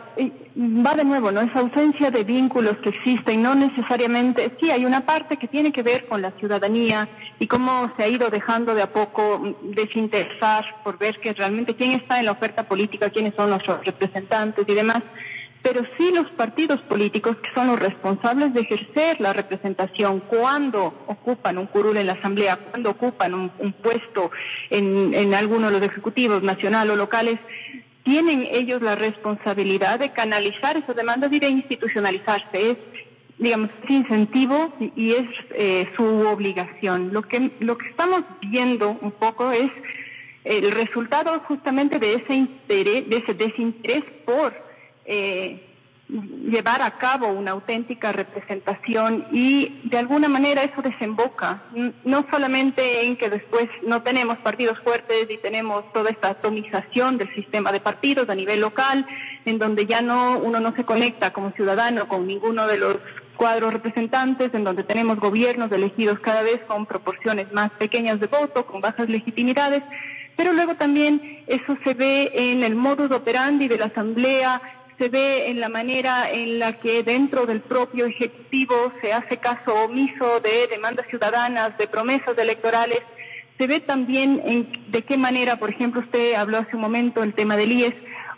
va 0.57 0.93
de 0.93 1.05
nuevo, 1.05 1.31
¿no? 1.31 1.41
Esa 1.41 1.59
ausencia 1.59 2.11
de 2.11 2.23
vínculos 2.23 2.77
que 2.77 2.89
existen, 2.89 3.41
no 3.41 3.55
necesariamente, 3.55 4.55
sí, 4.59 4.71
hay 4.71 4.85
una 4.85 5.05
parte 5.05 5.37
que 5.37 5.47
tiene 5.47 5.71
que 5.71 5.83
ver 5.83 6.05
con 6.07 6.21
la 6.21 6.31
ciudadanía 6.31 7.07
y 7.39 7.47
cómo 7.47 7.91
se 7.95 8.03
ha 8.03 8.07
ido 8.07 8.29
dejando 8.29 8.75
de 8.75 8.81
a 8.81 8.91
poco 8.91 9.57
desinteresar 9.63 10.65
por 10.83 10.97
ver 10.97 11.19
que 11.19 11.33
realmente 11.33 11.75
quién 11.75 11.93
está 11.93 12.19
en 12.19 12.25
la 12.25 12.33
oferta 12.33 12.67
política, 12.67 13.09
quiénes 13.09 13.33
son 13.35 13.51
nuestros 13.51 13.85
representantes 13.85 14.65
y 14.67 14.73
demás, 14.73 15.01
pero 15.61 15.81
sí 15.97 16.11
los 16.13 16.29
partidos 16.31 16.81
políticos 16.81 17.37
que 17.37 17.49
son 17.55 17.67
los 17.67 17.79
responsables 17.79 18.53
de 18.53 18.61
ejercer 18.61 19.21
la 19.21 19.31
representación 19.31 20.19
cuando 20.19 21.05
ocupan 21.07 21.57
un 21.57 21.67
curul 21.67 21.95
en 21.95 22.07
la 22.07 22.13
Asamblea, 22.13 22.57
cuando 22.57 22.91
ocupan 22.91 23.33
un, 23.33 23.73
puesto 23.81 24.29
en, 24.69 25.13
en 25.13 25.33
alguno 25.33 25.67
de 25.67 25.79
los 25.79 25.81
ejecutivos 25.81 26.43
nacional 26.43 26.91
o 26.91 26.97
locales, 26.97 27.39
tienen 28.03 28.47
ellos 28.51 28.81
la 28.81 28.95
responsabilidad 28.95 29.99
de 29.99 30.11
canalizar 30.11 30.77
esas 30.77 30.95
demandas 30.95 31.31
y 31.31 31.39
de 31.39 31.49
institucionalizarse. 31.49 32.71
Es, 32.71 32.77
digamos, 33.37 33.69
incentivo 33.87 34.73
y 34.95 35.11
es 35.11 35.27
eh, 35.51 35.89
su 35.95 36.03
obligación. 36.27 37.11
Lo 37.13 37.23
que, 37.23 37.51
lo 37.59 37.77
que 37.77 37.87
estamos 37.87 38.23
viendo 38.41 38.97
un 39.01 39.11
poco 39.11 39.51
es 39.51 39.71
el 40.43 40.71
resultado 40.71 41.39
justamente 41.47 41.99
de 41.99 42.15
ese 42.15 42.35
interés, 42.35 43.09
de 43.09 43.17
ese 43.17 43.33
desinterés 43.33 44.03
por 44.25 44.53
eh, 45.05 45.72
llevar 46.13 46.81
a 46.81 46.91
cabo 46.97 47.27
una 47.27 47.51
auténtica 47.51 48.11
representación 48.11 49.25
y 49.31 49.81
de 49.85 49.97
alguna 49.97 50.29
manera 50.29 50.61
eso 50.61 50.81
desemboca 50.81 51.63
no 52.03 52.25
solamente 52.29 53.05
en 53.05 53.15
que 53.15 53.29
después 53.29 53.67
no 53.85 54.03
tenemos 54.03 54.37
partidos 54.37 54.79
fuertes 54.83 55.27
y 55.29 55.37
tenemos 55.37 55.91
toda 55.91 56.11
esta 56.11 56.29
atomización 56.29 57.17
del 57.17 57.33
sistema 57.33 57.71
de 57.71 57.79
partidos 57.79 58.29
a 58.29 58.35
nivel 58.35 58.61
local 58.61 59.07
en 59.45 59.57
donde 59.57 59.87
ya 59.87 60.01
no 60.01 60.37
uno 60.37 60.59
no 60.59 60.75
se 60.75 60.85
conecta 60.85 61.33
como 61.33 61.51
ciudadano 61.51 62.07
con 62.07 62.27
ninguno 62.27 62.67
de 62.67 62.77
los 62.77 62.99
cuadros 63.35 63.73
representantes 63.73 64.53
en 64.53 64.63
donde 64.63 64.83
tenemos 64.83 65.19
gobiernos 65.19 65.71
elegidos 65.71 66.19
cada 66.19 66.43
vez 66.43 66.61
con 66.67 66.85
proporciones 66.85 67.51
más 67.51 67.71
pequeñas 67.71 68.19
de 68.19 68.27
voto, 68.27 68.65
con 68.67 68.81
bajas 68.81 69.09
legitimidades, 69.09 69.81
pero 70.35 70.53
luego 70.53 70.75
también 70.75 71.43
eso 71.47 71.77
se 71.83 71.93
ve 71.93 72.31
en 72.33 72.63
el 72.63 72.75
modus 72.75 73.11
operandi 73.11 73.67
de 73.67 73.77
la 73.77 73.85
Asamblea, 73.85 74.61
se 75.03 75.09
ve 75.09 75.49
en 75.49 75.59
la 75.59 75.67
manera 75.67 76.31
en 76.31 76.59
la 76.59 76.79
que 76.79 77.03
dentro 77.03 77.45
del 77.45 77.59
propio 77.59 78.05
Ejecutivo 78.05 78.93
se 79.01 79.11
hace 79.11 79.35
caso 79.35 79.73
omiso 79.83 80.39
de 80.39 80.67
demandas 80.67 81.05
ciudadanas, 81.09 81.77
de 81.77 81.87
promesas 81.87 82.37
electorales. 82.37 83.01
Se 83.57 83.67
ve 83.67 83.81
también 83.81 84.41
de 84.87 85.01
qué 85.01 85.17
manera, 85.17 85.57
por 85.57 85.71
ejemplo, 85.71 85.99
usted 85.99 86.35
habló 86.35 86.59
hace 86.59 86.77
un 86.77 86.81
momento 86.81 87.21
el 87.21 87.33
tema 87.33 87.57
del 87.57 87.73
IES, 87.73 87.95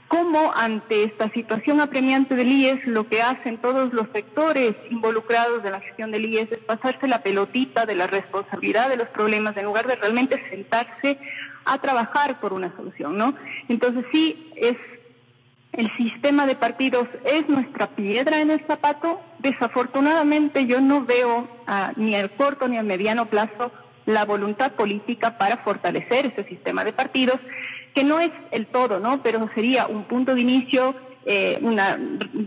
cómo 0.07 0.53
ante 0.55 1.03
esta 1.03 1.29
situación 1.29 1.81
apremiante 1.81 2.35
del 2.35 2.51
IES 2.51 2.87
lo 2.87 3.07
que 3.07 3.21
hacen 3.21 3.59
todos 3.59 3.93
los 3.93 4.07
sectores 4.11 4.73
involucrados 4.89 5.61
de 5.61 5.69
la 5.69 5.81
gestión 5.81 6.09
del 6.09 6.25
IES 6.25 6.51
es 6.51 6.57
pasarse 6.57 7.07
la 7.07 7.21
pelotita 7.21 7.85
de 7.85 7.93
la 7.93 8.07
responsabilidad 8.07 8.89
de 8.89 8.97
los 8.97 9.09
problemas 9.09 9.55
en 9.55 9.65
lugar 9.65 9.85
de 9.85 9.97
realmente 9.97 10.43
sentarse 10.49 11.19
a 11.65 11.77
trabajar 11.77 12.39
por 12.39 12.53
una 12.53 12.75
solución, 12.75 13.17
¿no? 13.17 13.35
Entonces 13.69 14.03
sí 14.11 14.51
es 14.55 14.75
el 15.77 15.91
sistema 15.97 16.45
de 16.45 16.55
partidos 16.55 17.07
es 17.25 17.47
nuestra 17.49 17.87
piedra 17.87 18.39
en 18.39 18.49
el 18.49 18.65
zapato. 18.65 19.21
Desafortunadamente 19.39 20.65
yo 20.65 20.81
no 20.81 21.03
veo 21.03 21.47
ni 21.97 22.15
al 22.15 22.31
corto 22.31 22.67
ni 22.67 22.77
al 22.77 22.85
mediano 22.85 23.25
plazo 23.27 23.71
la 24.05 24.25
voluntad 24.25 24.71
política 24.73 25.37
para 25.37 25.57
fortalecer 25.57 26.27
ese 26.27 26.47
sistema 26.47 26.83
de 26.83 26.93
partidos, 26.93 27.39
que 27.93 28.03
no 28.03 28.19
es 28.19 28.31
el 28.51 28.67
todo, 28.67 28.99
¿no? 28.99 29.23
Pero 29.23 29.49
sería 29.55 29.87
un 29.87 30.03
punto 30.03 30.35
de 30.35 30.41
inicio, 30.41 30.95
eh, 31.25 31.57
una, 31.61 31.97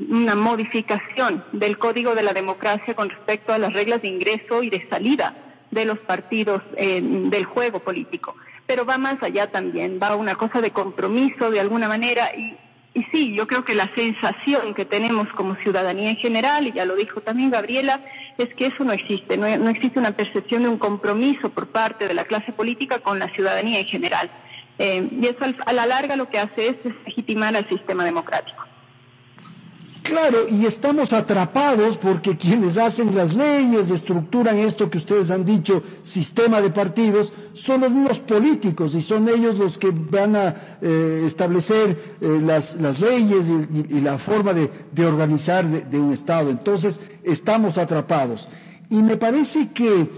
una 0.09 0.37
modificación 0.37 1.45
del 1.53 1.79
código 1.79 2.15
de 2.15 2.23
la 2.23 2.33
democracia 2.33 2.95
con 2.95 3.11
respecto 3.11 3.53
a 3.53 3.59
las 3.59 3.73
reglas 3.73 4.03
de 4.03 4.09
ingreso 4.09 4.63
y 4.63 4.71
de 4.71 4.87
salida 4.89 5.35
de 5.71 5.85
los 5.85 5.99
partidos 5.99 6.63
eh, 6.77 7.01
del 7.03 7.45
juego 7.45 7.81
político. 7.81 8.37
Pero 8.67 8.85
va 8.85 8.99
más 8.99 9.21
allá 9.23 9.51
también, 9.51 9.99
va 10.01 10.15
una 10.15 10.37
cosa 10.37 10.61
de 10.61 10.71
compromiso 10.71 11.51
de 11.51 11.61
alguna 11.61 11.89
manera 11.89 12.31
y 12.37 12.57
y 12.95 13.05
sí, 13.13 13.35
yo 13.35 13.47
creo 13.47 13.65
que 13.65 13.75
la 13.75 13.91
sensación 13.95 14.75
que 14.75 14.85
tenemos 14.85 15.29
como 15.35 15.57
ciudadanía 15.57 16.11
en 16.11 16.17
general, 16.17 16.67
y 16.67 16.73
ya 16.73 16.85
lo 16.85 16.97
dijo 16.97 17.21
también 17.21 17.51
Gabriela, 17.51 18.01
es 18.39 18.55
que 18.55 18.67
eso 18.67 18.85
no 18.85 18.93
existe, 18.93 19.37
no, 19.37 19.47
existe 19.47 19.99
una 19.99 20.13
percepción 20.13 20.63
de 20.63 20.69
un 20.69 20.79
compromiso 20.79 21.51
por 21.51 21.69
parte 21.69 22.09
de 22.09 22.15
la 22.15 22.25
clase 22.25 22.53
política 22.53 23.01
con 23.01 23.19
la 23.19 23.29
ciudadanía 23.29 23.81
en 23.81 23.87
general. 23.87 24.31
Eh, 24.79 25.09
y 25.21 25.27
eso 25.27 25.39
a 25.67 25.73
la 25.73 25.87
larga 25.87 26.17
lo 26.17 26.29
que 26.29 26.39
hace 26.39 26.69
es 26.69 26.77
legitimar 27.05 27.55
al 27.57 27.69
sistema 27.69 28.05
democrático. 28.05 28.68
Claro, 30.09 30.49
y 30.49 30.65
estamos 30.65 31.13
atrapados 31.13 31.99
porque 31.99 32.35
quienes 32.35 32.79
hacen 32.79 33.15
las 33.15 33.35
leyes, 33.35 33.91
estructuran 33.91 34.57
esto 34.57 34.89
que 34.89 34.97
ustedes 34.97 35.31
han 35.31 35.45
dicho, 35.45 35.83
sistema 36.01 36.63
de 36.63 36.71
partidos, 36.71 37.31
son 37.53 37.83
los 37.83 37.91
mismos 37.91 38.19
políticos 38.21 38.95
y 38.95 39.03
son 39.03 39.29
ellos 39.29 39.59
los 39.59 39.77
que 39.77 39.91
van 39.91 40.35
a 40.35 40.57
eh, 40.81 41.25
establecer 41.27 42.17
eh, 42.23 42.41
las, 42.43 42.77
las, 42.77 43.01
leyes 43.01 43.51
y, 43.51 44.01
la 44.01 44.17
forma 44.17 44.55
de, 44.55 44.71
organizar 45.07 45.67
de, 45.67 45.99
un 45.99 46.15
Estado. 46.15 46.49
Entonces, 46.49 47.01
estamos 47.23 47.77
atrapados. 47.77 48.49
Y 48.89 49.03
me 49.03 49.19
parece 49.19 49.73
que, 49.75 50.09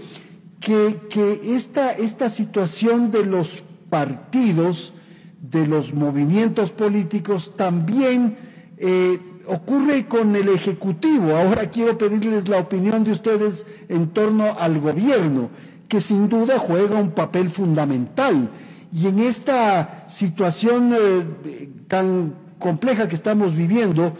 que, 0.61 1.01
que 1.09 1.53
esta, 1.53 1.91
esta 1.91 2.29
situación 2.29 3.11
de 3.11 3.25
los 3.25 3.61
partidos, 3.89 4.93
de 5.41 5.67
los 5.67 5.93
movimientos 5.93 6.71
políticos, 6.71 7.51
también... 7.57 8.37
Eh, 8.77 9.19
ocurre 9.47 10.07
con 10.07 10.35
el 10.35 10.49
Ejecutivo. 10.49 11.35
Ahora 11.35 11.69
quiero 11.69 11.97
pedirles 11.97 12.47
la 12.47 12.59
opinión 12.59 13.03
de 13.03 13.11
ustedes 13.11 13.65
en 13.89 14.09
torno 14.09 14.55
al 14.59 14.79
gobierno, 14.79 15.49
que 15.87 16.01
sin 16.01 16.29
duda 16.29 16.59
juega 16.59 16.97
un 16.97 17.11
papel 17.11 17.49
fundamental. 17.49 18.49
Y 18.93 19.07
en 19.07 19.19
esta 19.19 20.03
situación 20.07 20.93
eh, 20.93 21.69
tan 21.87 22.33
compleja 22.59 23.07
que 23.07 23.15
estamos 23.15 23.55
viviendo, 23.55 24.13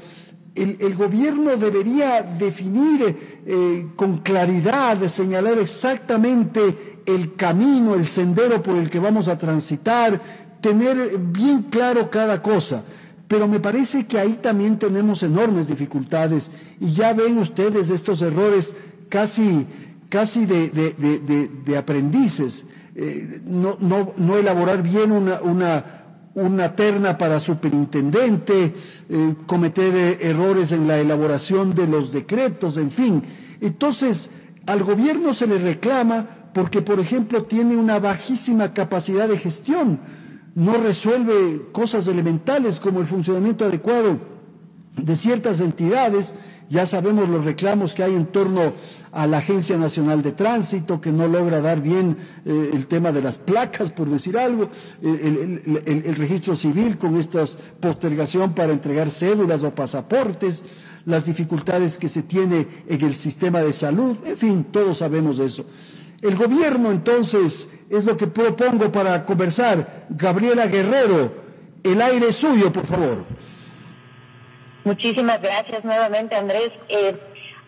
el, 0.54 0.96
gobierno 0.96 1.56
debería 1.56 2.24
definir 2.24 3.42
eh, 3.46 3.88
con 3.96 4.18
claridad, 4.18 4.98
señalar 5.08 5.58
exactamente 5.58 7.00
el 7.06 7.36
camino, 7.36 7.96
el 7.96 8.06
sendero 8.06 8.62
por 8.62 8.76
el 8.76 8.90
que 8.90 9.00
vamos 9.00 9.30
a 9.30 9.38
transitar, 9.38 10.22
tener 10.60 11.18
bien 11.18 11.64
claro 11.64 12.10
cada 12.10 12.42
cosa 12.42 12.84
pero 13.32 13.48
me 13.48 13.62
parece 13.62 14.06
que 14.08 14.20
ahí 14.20 14.40
también 14.42 14.78
tenemos 14.78 15.24
enormes 15.24 15.70
dificultades. 15.70 16.52
Y 16.82 16.92
ya 16.92 17.14
ven 17.14 17.38
ustedes 17.38 17.90
estos 17.90 18.22
errores 18.22 18.76
casi, 19.08 19.66
casi 20.10 20.46
de, 20.46 21.78
aprendices, 21.78 22.66
eh, 22.94 23.40
no, 23.46 24.38
elaborar 24.38 24.84
bien 24.84 25.14
una, 25.14 26.76
terna 26.76 27.18
para 27.18 27.40
superintendente, 27.40 28.74
eh, 29.08 29.36
cometer 29.46 30.18
errores 30.20 30.74
en 30.74 30.86
la 30.86 31.00
elaboración 31.00 31.74
de 31.74 31.88
los 31.88 32.12
decretos, 32.12 32.76
en 32.76 32.92
fin. 32.92 33.24
Entonces, 33.62 34.30
al 34.66 34.84
gobierno 34.84 35.34
se 35.34 35.48
le 35.48 35.58
reclama 35.58 36.50
porque, 36.54 36.82
por 36.82 37.00
ejemplo, 37.00 37.44
tiene 37.44 37.78
una 37.78 37.98
bajísima 37.98 38.74
capacidad 38.74 39.30
de 39.30 39.38
gestión 39.38 40.02
no 40.56 40.74
resuelve 40.74 41.68
cosas 41.72 42.08
elementales 42.08 42.80
como 42.80 43.00
el 43.00 43.08
funcionamiento 43.08 43.66
adecuado 43.66 44.20
de 44.98 45.16
ciertas 45.16 45.60
entidades. 45.60 46.36
Ya 46.70 46.86
sabemos 46.86 47.28
los 47.28 47.44
reclamos 47.44 47.94
que 47.94 48.04
hay 48.04 48.16
en 48.16 48.28
torno 48.28 48.74
a 49.12 49.28
la 49.28 49.40
Agencia 49.40 49.78
Nacional 49.78 50.22
de 50.22 50.32
Tránsito, 50.32 51.02
que 51.02 51.12
no 51.12 51.28
logra 51.28 51.60
dar 51.60 51.82
bien 51.82 52.18
eh, 52.46 52.72
el 52.74 52.88
tema 52.88 53.12
de 53.12 53.22
las 53.22 53.40
placas, 53.40 53.92
por 53.92 54.10
decir 54.10 54.38
algo, 54.38 54.70
el, 55.02 56.16
registro 56.16 56.56
civil 56.56 56.98
con 56.98 57.18
esta 57.18 57.44
postergación 57.82 58.54
para 58.54 58.72
entregar 58.72 59.10
cédulas 59.10 59.64
o 59.64 59.76
pasaportes, 59.76 60.64
las 61.04 61.26
dificultades 61.26 61.98
que 61.98 62.08
se 62.08 62.24
tiene 62.24 62.68
en 62.88 63.02
el 63.02 63.16
sistema 63.16 63.60
de 63.60 63.74
salud, 63.74 64.16
en 64.24 64.38
fin, 64.38 64.66
todos 64.72 65.00
sabemos 65.00 65.40
eso. 65.40 65.66
El 66.22 66.36
gobierno 66.36 66.92
entonces 66.92 67.70
es 67.90 68.06
lo 68.06 68.16
que 68.16 68.28
propongo 68.28 68.92
para 68.92 69.26
conversar. 69.26 70.06
Gabriela 70.10 70.68
Guerrero, 70.68 71.34
el 71.84 72.02
aire 72.02 72.28
es 72.28 72.36
suyo, 72.36 72.72
por 72.72 72.86
favor. 72.86 73.26
Muchísimas 74.84 75.42
gracias 75.42 75.84
nuevamente, 75.84 76.36
Andrés. 76.36 76.72
Eh, 76.90 77.20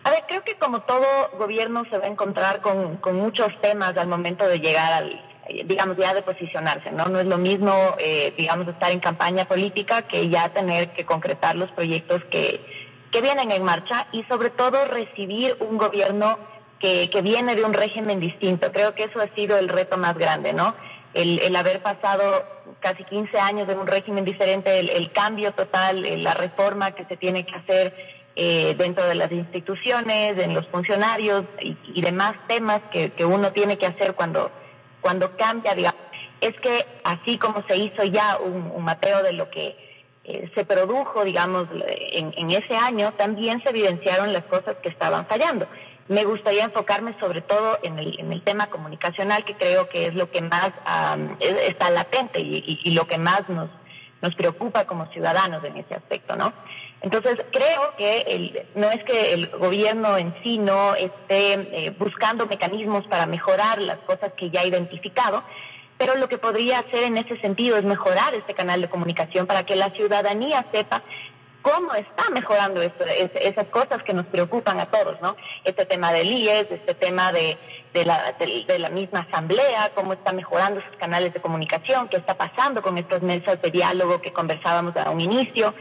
a 0.04 0.10
ver, 0.10 0.24
creo 0.28 0.44
que 0.44 0.54
como 0.56 0.80
todo 0.82 1.04
gobierno 1.38 1.84
se 1.90 1.98
va 1.98 2.04
a 2.04 2.08
encontrar 2.08 2.60
con, 2.60 2.96
con 2.98 3.16
muchos 3.16 3.48
temas 3.60 3.96
al 3.96 4.08
momento 4.08 4.46
de 4.46 4.58
llegar 4.60 4.92
al, 4.92 5.20
digamos, 5.66 5.96
ya 5.96 6.14
de 6.14 6.22
posicionarse, 6.22 6.92
¿no? 6.92 7.06
No 7.06 7.20
es 7.20 7.26
lo 7.26 7.38
mismo, 7.38 7.72
eh, 7.98 8.34
digamos, 8.36 8.68
estar 8.68 8.90
en 8.90 9.00
campaña 9.00 9.46
política 9.46 10.02
que 10.02 10.28
ya 10.28 10.48
tener 10.50 10.92
que 10.92 11.04
concretar 11.04 11.56
los 11.56 11.70
proyectos 11.72 12.22
que, 12.30 12.60
que 13.10 13.20
vienen 13.20 13.50
en 13.50 13.62
marcha 13.62 14.06
y 14.12 14.24
sobre 14.24 14.50
todo 14.50 14.84
recibir 14.84 15.56
un 15.60 15.78
gobierno 15.78 16.38
que, 16.80 17.08
que 17.10 17.22
viene 17.22 17.54
de 17.56 17.64
un 17.64 17.72
régimen 17.72 18.20
distinto. 18.20 18.72
Creo 18.72 18.94
que 18.94 19.04
eso 19.04 19.20
ha 19.20 19.34
sido 19.34 19.58
el 19.58 19.68
reto 19.68 19.96
más 19.98 20.16
grande, 20.16 20.52
¿no? 20.52 20.74
El, 21.12 21.38
el 21.40 21.54
haber 21.56 21.82
pasado 21.82 22.44
casi 22.80 23.04
15 23.04 23.38
años 23.38 23.66
de 23.68 23.74
un 23.74 23.86
régimen 23.86 24.24
diferente, 24.24 24.78
el, 24.78 24.90
el 24.90 25.12
cambio 25.12 25.52
total, 25.52 26.04
la 26.22 26.34
reforma 26.34 26.92
que 26.92 27.04
se 27.04 27.16
tiene 27.16 27.46
que 27.46 27.54
hacer 27.54 27.94
eh, 28.36 28.74
dentro 28.76 29.06
de 29.06 29.14
las 29.14 29.30
instituciones, 29.30 30.36
en 30.38 30.54
los 30.54 30.66
funcionarios 30.66 31.44
y, 31.60 32.00
demás 32.00 32.34
temas 32.48 32.80
que, 32.90 33.12
que, 33.12 33.24
uno 33.24 33.52
tiene 33.52 33.78
que 33.78 33.86
hacer 33.86 34.14
cuando, 34.14 34.50
cuando 35.00 35.36
cambia, 35.36 35.72
digamos, 35.74 36.00
es 36.40 36.52
que 36.60 36.84
así 37.04 37.38
como 37.38 37.64
se 37.68 37.76
hizo 37.76 38.02
ya 38.02 38.38
un, 38.38 38.72
un 38.74 38.82
mapeo 38.82 39.22
de 39.22 39.34
lo 39.34 39.50
que 39.50 39.76
eh, 40.24 40.50
se 40.52 40.64
produjo, 40.64 41.24
digamos, 41.24 41.68
en, 41.86 42.34
en, 42.36 42.50
ese 42.50 42.76
año, 42.76 43.12
también 43.12 43.62
se 43.62 43.70
evidenciaron 43.70 44.32
las 44.32 44.44
cosas 44.46 44.74
que 44.82 44.88
estaban 44.88 45.26
fallando. 45.26 45.68
Me 46.08 46.24
gustaría 46.24 46.64
enfocarme 46.64 47.16
sobre 47.18 47.40
todo 47.40 47.78
en 47.82 47.98
el, 47.98 48.18
en 48.20 48.32
el 48.32 48.42
tema 48.42 48.66
comunicacional, 48.66 49.44
que 49.44 49.54
creo 49.54 49.88
que 49.88 50.08
es 50.08 50.14
lo 50.14 50.30
que 50.30 50.42
más 50.42 50.70
um, 51.16 51.36
está 51.40 51.88
latente 51.90 52.40
y, 52.40 52.80
y, 52.84 52.92
lo 52.92 53.06
que 53.06 53.16
más 53.16 53.48
nos, 53.48 53.70
nos 54.20 54.34
preocupa 54.34 54.86
como 54.86 55.06
ciudadanos 55.12 55.64
en 55.64 55.78
ese 55.78 55.94
aspecto, 55.94 56.36
¿no? 56.36 56.52
Entonces, 57.00 57.36
creo 57.52 57.94
que 57.98 58.20
el, 58.28 58.66
no 58.74 58.90
es 58.90 59.02
que 59.04 59.34
el 59.34 59.48
gobierno 59.48 60.16
en 60.16 60.34
sí 60.42 60.58
no 60.58 60.94
esté 60.94 61.52
eh, 61.52 61.90
buscando 61.98 62.46
mecanismos 62.46 63.06
para 63.06 63.26
mejorar 63.26 63.80
las 63.80 63.98
cosas 63.98 64.32
que 64.34 64.50
ya 64.50 64.62
ha 64.62 64.66
identificado, 64.66 65.42
pero 65.98 66.16
lo 66.16 66.28
que 66.28 66.38
podría 66.38 66.80
hacer 66.80 67.04
en 67.04 67.18
ese 67.18 67.38
sentido 67.40 67.76
es 67.76 67.84
mejorar 67.84 68.34
este 68.34 68.54
canal 68.54 68.80
de 68.80 68.88
comunicación 68.88 69.46
para 69.46 69.64
que 69.64 69.76
la 69.76 69.90
ciudadanía 69.90 70.66
sepa 70.72 71.02
cómo 71.64 71.94
está 71.94 72.30
mejorando 72.30 72.82
esto, 72.82 73.04
esas 73.06 73.66
cosas 73.68 74.02
que 74.04 74.12
nos 74.12 74.26
preocupan 74.26 74.78
a 74.80 74.86
todos, 74.86 75.18
¿no? 75.22 75.34
Este 75.64 75.86
tema 75.86 76.12
del 76.12 76.30
IES, 76.30 76.66
este 76.70 76.94
tema 76.94 77.32
de, 77.32 77.56
la, 78.04 78.34
de, 78.38 78.78
la 78.78 78.90
misma 78.90 79.20
asamblea, 79.20 79.90
cómo 79.94 80.12
está 80.12 80.34
mejorando 80.34 80.82
sus 80.82 80.96
canales 80.98 81.32
de 81.32 81.40
comunicación, 81.40 82.08
qué 82.08 82.18
está 82.18 82.36
pasando 82.36 82.82
con 82.82 82.98
estas 82.98 83.22
mesas 83.22 83.62
de 83.62 83.70
diálogo 83.70 84.20
que 84.20 84.30
conversábamos 84.30 84.94
a 84.98 85.10
un 85.10 85.22
inicio. 85.22 85.74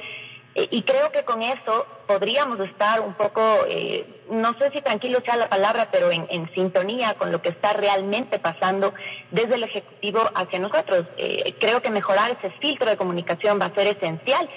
Eh, 0.55 0.69
y 0.71 0.83
creo 0.83 1.11
que 1.11 1.25
con 1.25 1.41
eso 1.41 1.85
podríamos 2.07 2.61
estar 2.61 3.01
un 3.01 3.15
poco, 3.15 3.41
eh, 3.67 4.23
no 4.29 4.55
sé 4.59 4.71
si 4.73 4.81
tranquilo 4.81 5.19
sea 5.25 5.35
la 5.35 5.49
palabra, 5.49 5.89
pero 5.91 6.11
en, 6.11 6.27
en, 6.29 6.49
sintonía 6.53 7.15
con 7.15 7.29
lo 7.31 7.41
que 7.41 7.49
está 7.49 7.73
realmente 7.73 8.39
pasando 8.39 8.93
desde 9.31 9.55
el 9.55 9.63
Ejecutivo 9.63 10.21
hacia 10.33 10.59
nosotros. 10.59 11.07
Eh, 11.17 11.55
creo 11.59 11.81
que 11.81 11.89
mejorar 11.89 12.37
ese 12.39 12.53
filtro 12.61 12.89
de 12.89 12.95
comunicación 12.95 13.59
va 13.59 13.65
a 13.65 13.75
ser 13.75 13.87
esencial 13.97 14.47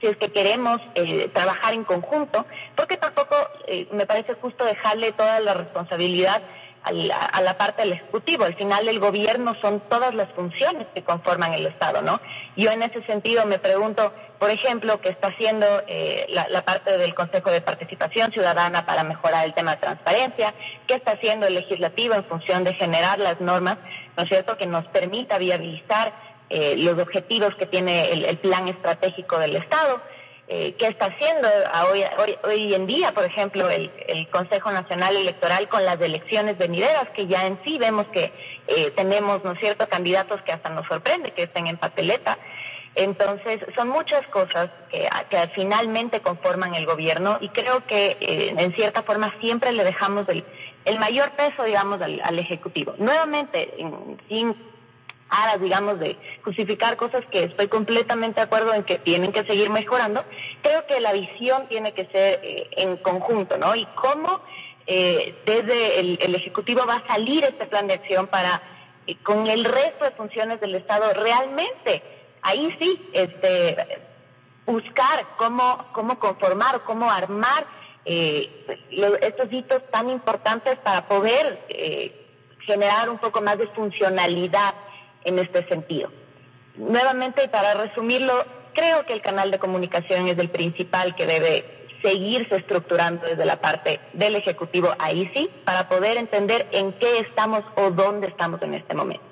si 0.00 0.06
es 0.06 0.16
que 0.16 0.30
queremos 0.30 0.80
eh, 0.94 1.28
trabajar 1.32 1.74
en 1.74 1.84
conjunto, 1.84 2.46
porque 2.74 2.96
tampoco 2.96 3.36
eh, 3.66 3.88
me 3.92 4.06
parece 4.06 4.34
justo 4.34 4.64
dejarle 4.64 5.12
toda 5.12 5.40
la 5.40 5.54
responsabilidad 5.54 6.42
a 6.82 6.92
la, 6.92 7.16
a 7.16 7.42
la, 7.42 7.58
parte 7.58 7.82
del 7.82 7.94
Ejecutivo. 7.94 8.44
Al 8.44 8.54
final 8.54 8.86
el 8.88 9.00
gobierno 9.00 9.56
son 9.60 9.80
todas 9.88 10.14
las 10.14 10.30
funciones 10.34 10.86
que 10.94 11.02
conforman 11.02 11.52
el 11.52 11.66
Estado, 11.66 12.00
¿no? 12.00 12.20
Yo 12.56 12.70
en 12.70 12.82
ese 12.82 13.02
sentido 13.06 13.44
me 13.44 13.58
pregunto, 13.58 14.12
por 14.38 14.50
ejemplo, 14.50 15.00
qué 15.00 15.08
está 15.08 15.28
haciendo 15.28 15.66
eh, 15.88 16.26
la, 16.28 16.46
la, 16.48 16.64
parte 16.64 16.96
del 16.96 17.12
Consejo 17.12 17.50
de 17.50 17.60
Participación 17.60 18.30
Ciudadana 18.30 18.86
para 18.86 19.02
mejorar 19.02 19.44
el 19.46 19.54
tema 19.54 19.72
de 19.72 19.78
transparencia, 19.78 20.54
qué 20.86 20.94
está 20.94 21.12
haciendo 21.12 21.48
el 21.48 21.54
legislativo 21.54 22.14
en 22.14 22.24
función 22.24 22.62
de 22.62 22.74
generar 22.74 23.18
las 23.18 23.40
normas, 23.40 23.78
¿no 24.16 24.22
es 24.22 24.28
cierto?, 24.28 24.56
que 24.56 24.66
nos 24.66 24.86
permita 24.86 25.38
viabilizar 25.38 26.12
eh, 26.50 26.76
los 26.78 26.98
objetivos 26.98 27.54
que 27.56 27.66
tiene 27.66 28.12
el, 28.12 28.24
el 28.24 28.38
plan 28.38 28.68
estratégico 28.68 29.38
del 29.38 29.56
Estado. 29.56 30.00
Eh, 30.48 30.76
qué 30.78 30.86
está 30.86 31.06
haciendo 31.06 31.48
hoy, 31.90 32.04
hoy, 32.18 32.38
hoy, 32.44 32.74
en 32.74 32.86
día, 32.86 33.12
por 33.12 33.24
ejemplo, 33.24 33.68
el, 33.68 33.90
el, 34.06 34.28
Consejo 34.28 34.70
Nacional 34.70 35.16
Electoral 35.16 35.68
con 35.68 35.84
las 35.84 36.00
elecciones 36.00 36.56
venideras, 36.56 37.08
que 37.16 37.26
ya 37.26 37.48
en 37.48 37.58
sí 37.64 37.78
vemos 37.78 38.06
que 38.12 38.32
eh, 38.68 38.92
tenemos, 38.92 39.42
¿no 39.42 39.52
es 39.52 39.58
cierto?, 39.58 39.88
candidatos 39.88 40.40
que 40.42 40.52
hasta 40.52 40.70
nos 40.70 40.86
sorprende 40.86 41.32
que 41.32 41.44
estén 41.44 41.66
en 41.66 41.76
papeleta. 41.78 42.38
Entonces, 42.94 43.58
son 43.76 43.88
muchas 43.88 44.24
cosas 44.28 44.70
que, 44.88 45.08
que 45.30 45.50
finalmente 45.56 46.20
conforman 46.20 46.76
el 46.76 46.86
gobierno 46.86 47.38
y 47.40 47.48
creo 47.48 47.84
que 47.84 48.16
eh, 48.20 48.54
en 48.56 48.72
cierta 48.74 49.02
forma 49.02 49.34
siempre 49.40 49.72
le 49.72 49.82
dejamos 49.82 50.28
el, 50.28 50.44
el 50.84 51.00
mayor 51.00 51.32
peso, 51.32 51.64
digamos, 51.64 52.00
al, 52.00 52.20
al 52.22 52.38
Ejecutivo. 52.38 52.94
Nuevamente, 52.98 53.74
sin 54.28 54.54
aras, 55.28 55.60
digamos, 55.60 55.98
de 55.98 56.16
justificar 56.44 56.96
cosas 56.96 57.22
que 57.30 57.44
estoy 57.44 57.68
completamente 57.68 58.40
de 58.40 58.44
acuerdo 58.44 58.72
en 58.74 58.84
que 58.84 58.98
tienen 58.98 59.32
que 59.32 59.44
seguir 59.44 59.70
mejorando, 59.70 60.24
creo 60.62 60.86
que 60.86 61.00
la 61.00 61.12
visión 61.12 61.66
tiene 61.68 61.92
que 61.92 62.06
ser 62.06 62.40
eh, 62.42 62.68
en 62.76 62.96
conjunto, 62.98 63.58
¿no? 63.58 63.74
Y 63.74 63.86
cómo 63.94 64.40
eh, 64.86 65.34
desde 65.44 66.00
el, 66.00 66.34
Ejecutivo 66.34 66.86
va 66.86 66.96
a 66.96 67.08
salir 67.08 67.44
este 67.44 67.66
plan 67.66 67.88
de 67.88 67.94
acción 67.94 68.28
para, 68.28 68.62
eh, 69.06 69.16
con 69.22 69.46
el 69.46 69.64
resto 69.64 70.04
de 70.04 70.12
funciones 70.12 70.60
del 70.60 70.74
Estado, 70.76 71.12
realmente, 71.12 72.02
ahí 72.42 72.74
sí, 72.80 73.08
este, 73.12 73.76
buscar 74.64 75.26
cómo, 75.36 75.86
cómo 75.92 76.18
conformar, 76.18 76.82
cómo 76.84 77.10
armar 77.10 77.66
estos 78.08 79.52
hitos 79.52 79.82
tan 79.90 80.08
importantes 80.08 80.78
para 80.78 81.08
poder 81.08 81.58
generar 82.60 83.10
un 83.10 83.18
poco 83.18 83.42
más 83.42 83.58
de 83.58 83.66
funcionalidad 83.66 84.74
en 85.26 85.38
este 85.38 85.66
sentido. 85.68 86.10
Nuevamente, 86.76 87.48
para 87.48 87.74
resumirlo, 87.74 88.32
creo 88.74 89.04
que 89.04 89.12
el 89.12 89.20
canal 89.20 89.50
de 89.50 89.58
comunicación 89.58 90.28
es 90.28 90.38
el 90.38 90.48
principal 90.48 91.14
que 91.14 91.26
debe 91.26 91.88
seguirse 92.02 92.56
estructurando 92.56 93.26
desde 93.26 93.44
la 93.44 93.60
parte 93.60 94.00
del 94.12 94.36
Ejecutivo 94.36 94.88
ahí 94.98 95.30
sí, 95.34 95.50
para 95.64 95.88
poder 95.88 96.16
entender 96.16 96.66
en 96.72 96.92
qué 96.94 97.18
estamos 97.18 97.62
o 97.74 97.90
dónde 97.90 98.28
estamos 98.28 98.62
en 98.62 98.74
este 98.74 98.94
momento. 98.94 99.24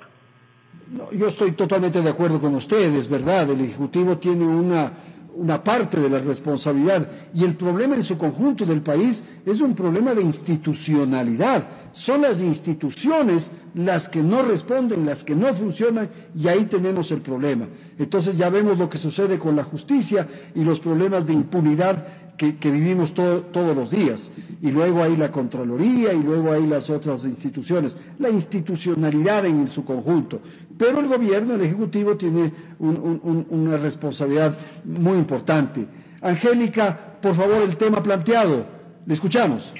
No, 0.91 1.11
yo 1.11 1.27
estoy 1.27 1.53
totalmente 1.53 2.01
de 2.01 2.09
acuerdo 2.09 2.39
con 2.39 2.53
ustedes, 2.55 3.07
¿verdad? 3.07 3.49
El 3.49 3.61
Ejecutivo 3.61 4.17
tiene 4.17 4.45
una 4.45 4.91
una 5.35 5.63
parte 5.63 5.99
de 5.99 6.09
la 6.09 6.19
responsabilidad 6.19 7.09
y 7.33 7.43
el 7.43 7.55
problema 7.55 7.95
en 7.95 8.03
su 8.03 8.17
conjunto 8.17 8.65
del 8.65 8.81
país 8.81 9.23
es 9.45 9.61
un 9.61 9.75
problema 9.75 10.13
de 10.13 10.21
institucionalidad. 10.21 11.67
Son 11.93 12.21
las 12.21 12.41
instituciones 12.41 13.51
las 13.73 14.09
que 14.09 14.21
no 14.21 14.41
responden, 14.43 15.05
las 15.05 15.23
que 15.23 15.35
no 15.35 15.53
funcionan 15.53 16.09
y 16.35 16.47
ahí 16.47 16.65
tenemos 16.65 17.11
el 17.11 17.21
problema. 17.21 17.67
Entonces 17.99 18.37
ya 18.37 18.49
vemos 18.49 18.77
lo 18.77 18.89
que 18.89 18.97
sucede 18.97 19.37
con 19.37 19.55
la 19.55 19.63
justicia 19.63 20.27
y 20.53 20.63
los 20.63 20.79
problemas 20.79 21.27
de 21.27 21.33
impunidad 21.33 22.05
que, 22.37 22.57
que 22.57 22.71
vivimos 22.71 23.13
todo, 23.13 23.41
todos 23.41 23.75
los 23.75 23.91
días. 23.91 24.31
Y 24.61 24.71
luego 24.71 25.03
hay 25.03 25.15
la 25.15 25.31
Contraloría 25.31 26.13
y 26.13 26.23
luego 26.23 26.51
hay 26.51 26.65
las 26.67 26.89
otras 26.89 27.25
instituciones. 27.25 27.95
La 28.19 28.29
institucionalidad 28.29 29.45
en 29.45 29.67
su 29.67 29.85
conjunto. 29.85 30.41
Pero 30.77 30.99
el 30.99 31.07
gobierno, 31.07 31.55
el 31.55 31.61
Ejecutivo, 31.61 32.17
tiene 32.17 32.51
un, 32.79 33.21
un, 33.23 33.45
una 33.49 33.77
responsabilidad 33.77 34.57
muy 34.83 35.17
importante. 35.17 35.85
Angélica, 36.21 37.17
por 37.21 37.35
favor, 37.35 37.61
el 37.61 37.77
tema 37.77 38.03
planteado. 38.03 38.65
Le 39.05 39.13
escuchamos. 39.13 39.73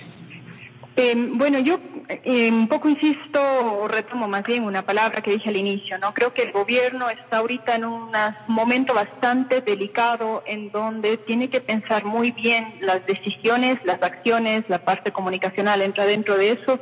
Eh, 0.96 1.14
bueno, 1.34 1.60
yo 1.60 1.80
eh, 2.08 2.50
un 2.50 2.68
poco 2.68 2.88
insisto, 2.88 3.42
o 3.82 3.88
retomo 3.88 4.28
más 4.28 4.44
bien 4.44 4.64
una 4.64 4.86
palabra 4.86 5.22
que 5.22 5.32
dije 5.32 5.50
al 5.50 5.58
inicio, 5.58 5.98
¿no? 5.98 6.14
Creo 6.14 6.34
que 6.34 6.44
el 6.44 6.52
gobierno 6.52 7.10
está 7.10 7.38
ahorita 7.38 7.76
en 7.76 7.86
un 7.86 8.12
momento 8.48 8.94
bastante 8.94 9.62
delicado 9.62 10.44
en 10.46 10.72
donde 10.72 11.18
tiene 11.18 11.50
que 11.50 11.60
pensar 11.62 12.06
muy 12.06 12.32
bien 12.32 12.76
las 12.80 13.06
decisiones, 13.06 13.78
las 13.84 14.02
acciones, 14.02 14.64
la 14.70 14.86
parte 14.86 15.12
comunicacional 15.12 15.82
entra 15.82 16.06
dentro 16.06 16.38
de 16.38 16.52
eso. 16.52 16.80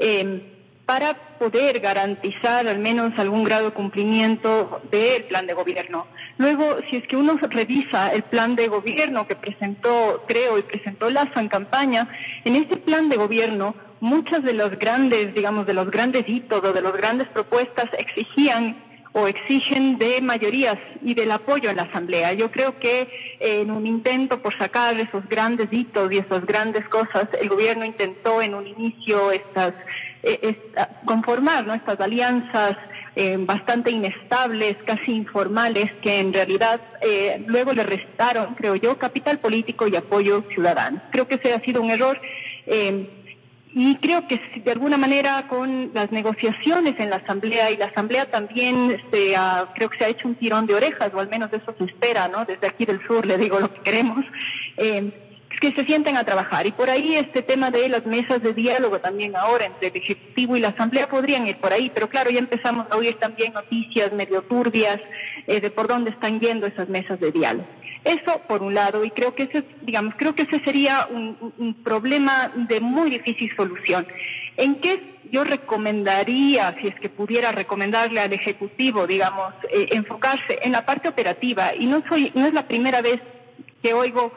Eh, 0.00 0.53
para 0.86 1.14
poder 1.38 1.80
garantizar 1.80 2.66
al 2.66 2.78
menos 2.78 3.12
algún 3.18 3.44
grado 3.44 3.66
de 3.66 3.70
cumplimiento 3.72 4.82
del 4.90 5.24
plan 5.24 5.46
de 5.46 5.54
gobierno. 5.54 6.06
Luego, 6.36 6.78
si 6.90 6.96
es 6.96 7.06
que 7.06 7.16
uno 7.16 7.38
revisa 7.40 8.12
el 8.12 8.22
plan 8.24 8.56
de 8.56 8.68
gobierno 8.68 9.26
que 9.26 9.36
presentó, 9.36 10.24
creo, 10.26 10.58
y 10.58 10.62
presentó 10.62 11.08
Lazo 11.10 11.38
en 11.40 11.48
campaña, 11.48 12.08
en 12.44 12.56
este 12.56 12.76
plan 12.76 13.08
de 13.08 13.16
gobierno 13.16 13.74
muchas 14.00 14.42
de 14.42 14.52
los 14.52 14.78
grandes, 14.78 15.34
digamos, 15.34 15.66
de 15.66 15.74
los 15.74 15.90
grandes 15.90 16.28
hitos 16.28 16.62
o 16.62 16.72
de 16.72 16.82
las 16.82 16.92
grandes 16.92 17.28
propuestas 17.28 17.88
exigían 17.98 18.76
o 19.12 19.28
exigen 19.28 19.96
de 19.96 20.20
mayorías 20.20 20.76
y 21.00 21.14
del 21.14 21.30
apoyo 21.30 21.70
en 21.70 21.76
la 21.76 21.84
Asamblea. 21.84 22.32
Yo 22.32 22.50
creo 22.50 22.78
que 22.80 23.08
en 23.38 23.70
un 23.70 23.86
intento 23.86 24.42
por 24.42 24.58
sacar 24.58 24.98
esos 24.98 25.26
grandes 25.28 25.68
hitos 25.70 26.12
y 26.12 26.18
esas 26.18 26.44
grandes 26.44 26.86
cosas, 26.88 27.28
el 27.40 27.48
gobierno 27.48 27.84
intentó 27.84 28.42
en 28.42 28.54
un 28.54 28.66
inicio 28.66 29.30
estas 29.30 29.72
eh, 30.24 30.72
conformar 31.04 31.68
estas 31.68 32.00
alianzas 32.00 32.76
eh, 33.16 33.36
bastante 33.38 33.92
inestables, 33.92 34.76
casi 34.84 35.12
informales, 35.12 35.92
que 36.02 36.18
en 36.18 36.32
realidad 36.32 36.80
eh, 37.00 37.44
luego 37.46 37.72
le 37.72 37.84
restaron, 37.84 38.56
creo 38.56 38.74
yo, 38.74 38.98
capital 38.98 39.38
político 39.38 39.86
y 39.86 39.94
apoyo 39.94 40.42
ciudadano. 40.52 41.00
Creo 41.12 41.28
que 41.28 41.36
ese 41.36 41.52
ha 41.52 41.60
sido 41.60 41.80
un 41.80 41.90
error. 41.90 42.20
Eh, 42.66 43.08
y 43.76 43.96
creo 43.96 44.26
que 44.26 44.40
de 44.64 44.70
alguna 44.72 44.96
manera 44.96 45.46
con 45.48 45.92
las 45.94 46.10
negociaciones 46.10 46.94
en 46.98 47.10
la 47.10 47.16
Asamblea 47.16 47.70
y 47.70 47.76
la 47.76 47.86
Asamblea 47.86 48.30
también 48.30 48.90
este, 48.90 49.34
creo 49.74 49.90
que 49.90 49.98
se 49.98 50.04
ha 50.04 50.08
hecho 50.08 50.26
un 50.26 50.34
tirón 50.34 50.66
de 50.66 50.74
orejas, 50.74 51.10
o 51.12 51.20
al 51.20 51.28
menos 51.28 51.52
eso 51.52 51.74
se 51.76 51.84
espera, 51.84 52.26
¿no? 52.28 52.44
Desde 52.44 52.66
aquí 52.66 52.84
del 52.84 53.04
sur 53.06 53.26
le 53.26 53.36
digo 53.36 53.60
lo 53.60 53.72
que 53.72 53.80
queremos. 53.80 54.24
Eh, 54.76 55.23
que 55.60 55.72
se 55.72 55.84
sienten 55.84 56.16
a 56.16 56.24
trabajar. 56.24 56.66
Y 56.66 56.72
por 56.72 56.90
ahí 56.90 57.16
este 57.16 57.42
tema 57.42 57.70
de 57.70 57.88
las 57.88 58.06
mesas 58.06 58.42
de 58.42 58.52
diálogo 58.52 59.00
también 59.00 59.36
ahora 59.36 59.66
entre 59.66 59.88
el 59.88 59.96
Ejecutivo 59.96 60.56
y 60.56 60.60
la 60.60 60.68
Asamblea 60.68 61.08
podrían 61.08 61.46
ir 61.46 61.56
por 61.56 61.72
ahí, 61.72 61.90
pero 61.92 62.08
claro, 62.08 62.30
ya 62.30 62.38
empezamos 62.38 62.86
a 62.90 62.96
oír 62.96 63.14
también 63.14 63.52
noticias 63.52 64.12
medio 64.12 64.42
turbias 64.42 65.00
eh, 65.46 65.60
de 65.60 65.70
por 65.70 65.88
dónde 65.88 66.10
están 66.10 66.40
yendo 66.40 66.66
esas 66.66 66.88
mesas 66.88 67.20
de 67.20 67.32
diálogo. 67.32 67.66
Eso 68.04 68.42
por 68.46 68.62
un 68.62 68.74
lado, 68.74 69.02
y 69.04 69.10
creo 69.10 69.34
que 69.34 69.44
ese, 69.44 69.64
digamos, 69.80 70.14
creo 70.16 70.34
que 70.34 70.42
ese 70.42 70.62
sería 70.62 71.08
un, 71.10 71.74
problema 71.82 72.52
de 72.54 72.80
muy 72.80 73.10
difícil 73.10 73.50
solución. 73.56 74.06
¿En 74.58 74.76
qué 74.76 75.14
yo 75.30 75.42
recomendaría, 75.42 76.76
si 76.80 76.88
es 76.88 76.94
que 76.96 77.08
pudiera 77.08 77.50
recomendarle 77.50 78.20
al 78.20 78.32
Ejecutivo, 78.32 79.06
digamos, 79.06 79.54
eh, 79.72 79.88
enfocarse 79.92 80.58
en 80.62 80.72
la 80.72 80.84
parte 80.84 81.08
operativa? 81.08 81.74
Y 81.74 81.86
no 81.86 82.02
soy, 82.06 82.30
no 82.34 82.46
es 82.46 82.52
la 82.52 82.68
primera 82.68 83.00
vez 83.00 83.20
que 83.82 83.94
oigo 83.94 84.32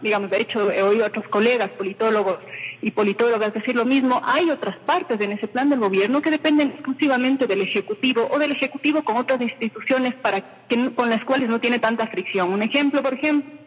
digamos, 0.00 0.30
de 0.30 0.40
hecho 0.40 0.70
he 0.70 0.82
oído 0.82 1.04
a 1.04 1.08
otros 1.08 1.28
colegas, 1.28 1.70
politólogos 1.70 2.38
y 2.82 2.90
politólogas 2.90 3.54
decir 3.54 3.74
lo 3.74 3.84
mismo, 3.84 4.20
hay 4.24 4.50
otras 4.50 4.76
partes 4.76 5.20
en 5.20 5.32
ese 5.32 5.48
plan 5.48 5.70
del 5.70 5.80
gobierno 5.80 6.22
que 6.22 6.30
dependen 6.30 6.70
exclusivamente 6.70 7.46
del 7.46 7.62
Ejecutivo 7.62 8.28
o 8.30 8.38
del 8.38 8.52
Ejecutivo 8.52 9.02
con 9.02 9.16
otras 9.16 9.40
instituciones 9.40 10.14
para 10.14 10.40
que, 10.68 10.92
con 10.94 11.10
las 11.10 11.24
cuales 11.24 11.48
no 11.48 11.60
tiene 11.60 11.78
tanta 11.78 12.06
fricción. 12.06 12.52
Un 12.52 12.62
ejemplo, 12.62 13.02
por 13.02 13.14
ejemplo, 13.14 13.58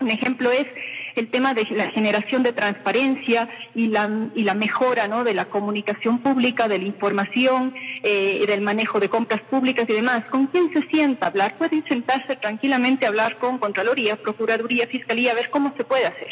un 0.00 0.10
ejemplo 0.10 0.50
es 0.50 0.66
el 1.14 1.28
tema 1.28 1.54
de 1.54 1.64
la 1.70 1.90
generación 1.90 2.42
de 2.42 2.52
transparencia 2.52 3.48
y 3.74 3.86
la, 3.86 4.10
y 4.34 4.42
la 4.42 4.54
mejora 4.54 5.08
¿no? 5.08 5.24
de 5.24 5.34
la 5.34 5.46
comunicación 5.46 6.18
pública, 6.18 6.68
de 6.68 6.78
la 6.78 6.84
información, 6.84 7.74
eh, 8.06 8.44
del 8.46 8.60
manejo 8.60 9.00
de 9.00 9.08
compras 9.08 9.40
públicas 9.40 9.86
y 9.88 9.94
demás. 9.94 10.26
¿Con 10.26 10.46
quién 10.48 10.70
se 10.74 10.86
sienta 10.88 11.24
a 11.24 11.30
hablar? 11.30 11.56
Pueden 11.56 11.82
sentarse 11.88 12.36
tranquilamente 12.36 13.06
a 13.06 13.08
hablar 13.08 13.38
con 13.38 13.56
Contraloría, 13.56 14.16
Procuraduría, 14.16 14.86
Fiscalía, 14.86 15.32
a 15.32 15.34
ver 15.34 15.48
cómo 15.48 15.72
se 15.74 15.84
puede 15.84 16.04
hacer. 16.04 16.28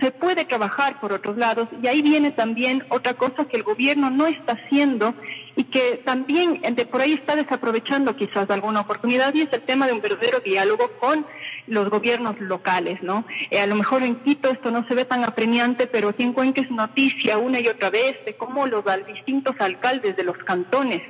Se 0.00 0.10
puede 0.10 0.44
trabajar 0.44 0.98
por 1.00 1.12
otros 1.12 1.36
lados 1.36 1.68
y 1.80 1.86
ahí 1.86 2.02
viene 2.02 2.32
también 2.32 2.84
otra 2.88 3.14
cosa 3.14 3.44
que 3.44 3.56
el 3.56 3.62
gobierno 3.62 4.10
no 4.10 4.26
está 4.26 4.54
haciendo 4.54 5.14
y 5.54 5.62
que 5.62 6.02
también 6.04 6.60
de 6.60 6.86
por 6.86 7.00
ahí 7.00 7.12
está 7.12 7.36
desaprovechando 7.36 8.16
quizás 8.16 8.50
alguna 8.50 8.80
oportunidad 8.80 9.32
y 9.32 9.42
es 9.42 9.48
el 9.52 9.62
tema 9.62 9.86
de 9.86 9.92
un 9.92 10.00
verdadero 10.00 10.40
diálogo 10.40 10.90
con 10.98 11.24
los 11.66 11.90
gobiernos 11.90 12.40
locales, 12.40 13.02
¿no? 13.02 13.24
Eh, 13.50 13.58
a 13.58 13.66
lo 13.66 13.74
mejor 13.74 14.02
en 14.02 14.16
Quito 14.16 14.48
esto 14.50 14.70
no 14.70 14.86
se 14.86 14.94
ve 14.94 15.04
tan 15.04 15.24
apremiante, 15.24 15.86
pero 15.86 16.10
aquí 16.10 16.22
en 16.22 16.34
noticia 16.70 17.38
una 17.38 17.60
y 17.60 17.68
otra 17.68 17.90
vez 17.90 18.24
de 18.24 18.36
cómo 18.36 18.66
los 18.66 18.84
distintos 19.06 19.54
alcaldes 19.58 20.16
de 20.16 20.24
los 20.24 20.38
cantones 20.38 21.02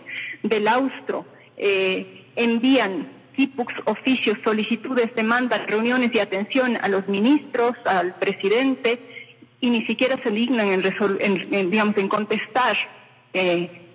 del 0.43 0.69
Austro 0.69 1.27
eh, 1.57 2.27
envían 2.37 3.09
tipux, 3.37 3.73
oficios, 3.85 4.39
solicitudes, 4.43 5.15
demandas, 5.15 5.67
reuniones 5.67 6.11
y 6.15 6.19
atención 6.19 6.79
a 6.81 6.89
los 6.89 7.07
ministros, 7.07 7.73
al 7.85 8.15
presidente, 8.15 8.99
y 9.61 9.71
ni 9.71 9.85
siquiera 9.87 10.19
se 10.23 10.31
dignan 10.31 10.69
en, 10.69 11.71
digamos, 11.71 11.97
en 11.99 12.09
contestar 12.09 12.77
eh, 13.33 13.86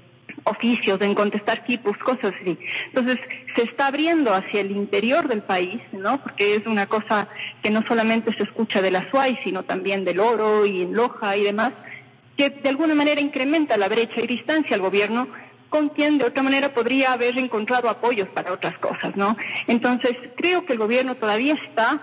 oficios, 0.43 0.99
en 1.01 1.13
contestar 1.13 1.63
tipos, 1.65 1.97
cosas 1.97 2.33
así. 2.41 2.57
Entonces, 2.87 3.17
se 3.55 3.63
está 3.63 3.87
abriendo 3.87 4.33
hacia 4.33 4.61
el 4.61 4.71
interior 4.71 5.27
del 5.27 5.43
país, 5.43 5.81
¿no? 5.91 6.21
Porque 6.21 6.55
es 6.55 6.65
una 6.65 6.87
cosa 6.87 7.27
que 7.61 7.69
no 7.69 7.83
solamente 7.87 8.33
se 8.33 8.43
escucha 8.43 8.81
de 8.81 8.91
la 8.91 9.09
SUAI, 9.09 9.39
sino 9.43 9.63
también 9.63 10.05
del 10.05 10.19
oro 10.19 10.65
y 10.65 10.81
en 10.81 10.93
Loja 10.93 11.35
y 11.37 11.43
demás, 11.43 11.73
que 12.37 12.49
de 12.49 12.69
alguna 12.69 12.95
manera 12.95 13.21
incrementa 13.21 13.77
la 13.77 13.89
brecha 13.89 14.21
y 14.21 14.27
distancia 14.27 14.75
al 14.75 14.81
gobierno 14.81 15.27
con 15.69 15.89
quien 15.89 16.17
de 16.17 16.25
otra 16.25 16.43
manera 16.43 16.73
podría 16.73 17.13
haber 17.13 17.37
encontrado 17.37 17.89
apoyos 17.89 18.27
para 18.29 18.51
otras 18.51 18.77
cosas, 18.79 19.15
¿no? 19.15 19.37
Entonces, 19.67 20.11
creo 20.35 20.65
que 20.65 20.73
el 20.73 20.79
gobierno 20.79 21.15
todavía 21.15 21.53
está 21.53 22.01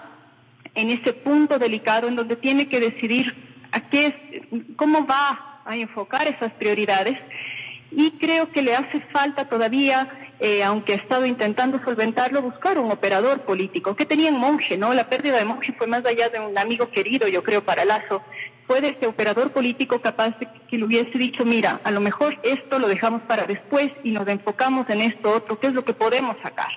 en 0.74 0.90
ese 0.90 1.12
punto 1.12 1.59
delicado 1.59 2.09
en 2.09 2.16
donde 2.16 2.37
tiene 2.37 2.68
que 2.68 2.81
decidir 2.81 3.35
a 3.72 3.81
qué, 3.81 4.48
cómo 4.77 5.07
va 5.07 5.61
a 5.66 5.77
enfocar 5.77 6.27
esas 6.27 6.53
prioridades 6.53 7.18
y 7.90 8.12
creo 8.12 8.51
que 8.51 8.62
le 8.62 8.74
hace 8.74 9.01
falta 9.12 9.48
todavía, 9.48 10.09
eh, 10.40 10.62
aunque 10.62 10.92
ha 10.92 10.96
estado 10.96 11.27
intentando 11.27 11.83
solventarlo, 11.83 12.42
buscar 12.42 12.79
un 12.79 12.90
operador 12.90 13.40
político. 13.40 13.96
que 13.96 14.07
tenía 14.07 14.29
en 14.29 14.37
Monje? 14.37 14.77
no? 14.77 14.92
La 14.94 15.09
pérdida 15.09 15.38
de 15.38 15.44
Monje 15.44 15.72
fue 15.77 15.87
más 15.87 16.05
allá 16.05 16.29
de 16.29 16.40
un 16.40 16.57
amigo 16.59 16.90
querido, 16.90 17.29
yo 17.29 17.42
creo, 17.42 17.64
para 17.64 17.85
Lazo. 17.85 18.22
Fue 18.66 18.83
de 18.83 18.88
este 18.88 19.07
operador 19.07 19.53
político 19.53 20.01
capaz 20.01 20.38
de 20.38 20.48
que 20.68 20.77
le 20.77 20.85
hubiese 20.85 21.16
dicho, 21.16 21.44
mira, 21.46 21.81
a 21.85 21.90
lo 21.90 22.01
mejor 22.01 22.38
esto 22.42 22.79
lo 22.79 22.87
dejamos 22.87 23.22
para 23.22 23.46
después 23.46 23.90
y 24.05 24.11
nos 24.11 24.29
enfocamos 24.29 24.90
en 24.90 25.01
esto 25.01 25.31
otro, 25.31 25.59
¿qué 25.59 25.68
es 25.68 25.72
lo 25.72 25.87
que 25.87 25.94
podemos 25.94 26.37
sacar? 26.42 26.68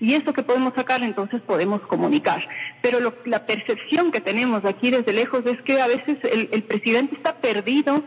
Y 0.00 0.14
esto 0.14 0.32
que 0.32 0.42
podemos 0.42 0.74
sacar, 0.74 1.02
entonces 1.02 1.40
podemos 1.40 1.80
comunicar. 1.82 2.46
Pero 2.82 2.98
la 3.24 3.46
percepción 3.46 4.10
que 4.10 4.20
tenemos 4.20 4.64
aquí 4.64 4.90
desde 4.90 5.12
lejos 5.12 5.46
es 5.46 5.62
que 5.62 5.80
a 5.80 5.86
veces 5.86 6.18
el, 6.24 6.48
el 6.52 6.64
presidente 6.64 7.14
está 7.14 7.36
perdido 7.36 8.02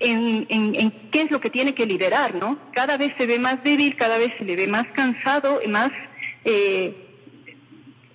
en, 0.00 0.46
en, 0.48 0.92
qué 1.10 1.22
es 1.22 1.30
lo 1.30 1.40
que 1.40 1.50
tiene 1.50 1.74
que 1.74 1.86
liderar, 1.86 2.34
¿no? 2.34 2.58
Cada 2.72 2.96
vez 2.96 3.12
se 3.18 3.26
ve 3.26 3.38
más 3.38 3.62
débil, 3.62 3.94
cada 3.96 4.18
vez 4.18 4.32
se 4.38 4.44
le 4.44 4.56
ve 4.56 4.66
más 4.66 4.86
cansado, 4.94 5.60
más, 5.68 5.90
eh, 6.44 6.94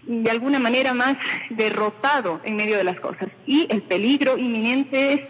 de 0.04 0.30
alguna 0.32 0.60
manera, 0.60 0.94
más 0.94 1.16
derrotado 1.50 2.42
en 2.44 2.56
medio 2.56 2.78
de 2.78 2.84
las 2.84 3.00
cosas. 3.00 3.30
Y 3.46 3.68
el 3.70 3.84
peligro 3.84 4.38
inminente 4.38 5.14
es 5.14 5.22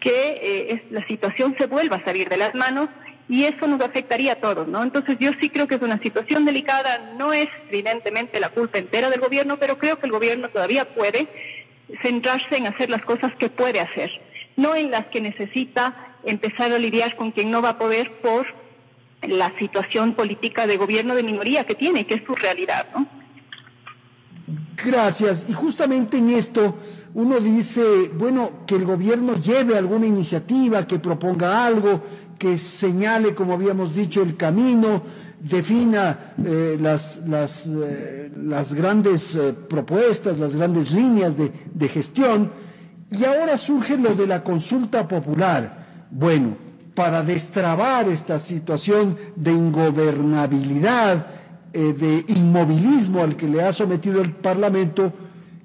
que 0.00 0.40
eh, 0.42 0.84
la 0.90 1.06
situación 1.06 1.54
se 1.56 1.66
vuelva 1.66 1.96
a 1.96 2.04
salir 2.04 2.28
de 2.28 2.36
las 2.36 2.54
manos 2.54 2.88
y 3.28 3.44
eso 3.44 3.66
nos 3.66 3.80
afectaría 3.80 4.32
a 4.32 4.36
todos, 4.36 4.66
¿no? 4.68 4.82
Entonces 4.82 5.16
yo 5.18 5.30
sí 5.40 5.48
creo 5.48 5.66
que 5.66 5.76
es 5.76 5.82
una 5.82 5.98
situación 5.98 6.44
delicada, 6.44 7.14
no 7.16 7.32
es 7.32 7.48
evidentemente 7.70 8.38
la 8.38 8.50
culpa 8.50 8.78
entera 8.78 9.08
del 9.08 9.20
gobierno, 9.20 9.58
pero 9.58 9.78
creo 9.78 9.98
que 9.98 10.06
el 10.06 10.12
gobierno 10.12 10.48
todavía 10.48 10.84
puede 10.84 11.26
centrarse 12.02 12.56
en 12.56 12.66
hacer 12.66 12.90
las 12.90 13.02
cosas 13.02 13.32
que 13.36 13.48
puede 13.48 13.80
hacer 13.80 14.10
no 14.56 14.74
en 14.74 14.90
las 14.90 15.06
que 15.06 15.20
necesita 15.20 16.14
empezar 16.24 16.72
a 16.72 16.78
lidiar 16.78 17.16
con 17.16 17.30
quien 17.32 17.50
no 17.50 17.62
va 17.62 17.70
a 17.70 17.78
poder 17.78 18.12
por 18.20 18.46
la 19.22 19.56
situación 19.58 20.14
política 20.14 20.66
de 20.66 20.76
gobierno 20.76 21.14
de 21.14 21.22
minoría 21.22 21.64
que 21.64 21.74
tiene, 21.74 22.06
que 22.06 22.14
es 22.14 22.22
su 22.26 22.34
realidad, 22.34 22.86
¿no? 22.94 23.06
Gracias. 24.84 25.46
Y 25.48 25.52
justamente 25.52 26.18
en 26.18 26.30
esto 26.30 26.76
uno 27.14 27.40
dice, 27.40 28.10
bueno, 28.14 28.64
que 28.66 28.74
el 28.74 28.84
gobierno 28.84 29.36
lleve 29.36 29.78
alguna 29.78 30.06
iniciativa, 30.06 30.86
que 30.86 30.98
proponga 30.98 31.64
algo, 31.64 32.02
que 32.38 32.58
señale, 32.58 33.34
como 33.34 33.54
habíamos 33.54 33.94
dicho, 33.94 34.22
el 34.22 34.36
camino, 34.36 35.02
defina 35.40 36.34
eh, 36.44 36.76
las, 36.80 37.22
las, 37.26 37.66
eh, 37.66 38.32
las, 38.36 38.74
grandes 38.74 39.36
eh, 39.36 39.52
propuestas, 39.52 40.38
las 40.38 40.56
grandes 40.56 40.90
líneas 40.90 41.36
de, 41.36 41.52
de 41.72 41.88
gestión 41.88 42.50
y 43.18 43.24
ahora 43.24 43.56
surge 43.56 43.96
lo 43.96 44.14
de 44.14 44.26
la 44.26 44.42
consulta 44.42 45.06
popular. 45.06 46.06
Bueno, 46.10 46.56
para 46.94 47.22
destrabar 47.22 48.08
esta 48.08 48.38
situación 48.38 49.16
de 49.36 49.52
ingobernabilidad, 49.52 51.26
eh, 51.72 51.92
de 51.92 52.24
inmovilismo 52.28 53.22
al 53.22 53.36
que 53.36 53.48
le 53.48 53.62
ha 53.62 53.72
sometido 53.72 54.20
el 54.20 54.32
Parlamento, 54.32 55.12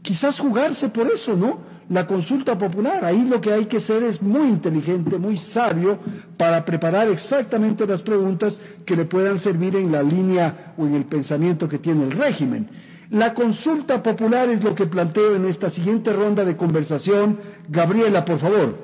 quizás 0.01 0.39
jugarse 0.39 0.89
por 0.89 1.07
eso, 1.11 1.35
¿no? 1.35 1.59
La 1.89 2.07
consulta 2.07 2.57
popular. 2.57 3.05
Ahí 3.05 3.25
lo 3.25 3.41
que 3.41 3.53
hay 3.53 3.65
que 3.65 3.79
ser 3.79 4.03
es 4.03 4.21
muy 4.21 4.47
inteligente, 4.47 5.17
muy 5.17 5.37
sabio 5.37 5.99
para 6.37 6.65
preparar 6.65 7.07
exactamente 7.09 7.85
las 7.85 8.01
preguntas 8.01 8.59
que 8.85 8.95
le 8.95 9.05
puedan 9.05 9.37
servir 9.37 9.75
en 9.75 9.91
la 9.91 10.01
línea 10.03 10.73
o 10.77 10.85
en 10.85 10.95
el 10.95 11.05
pensamiento 11.05 11.67
que 11.67 11.79
tiene 11.79 12.03
el 12.03 12.11
régimen. 12.11 12.67
La 13.09 13.33
consulta 13.33 14.03
popular 14.03 14.49
es 14.49 14.63
lo 14.63 14.75
que 14.75 14.85
planteo 14.85 15.35
en 15.35 15.45
esta 15.45 15.71
siguiente 15.71 16.13
ronda 16.13 16.45
de 16.45 16.55
conversación. 16.55 17.41
Gabriela, 17.67 18.23
por 18.23 18.37
favor. 18.37 18.77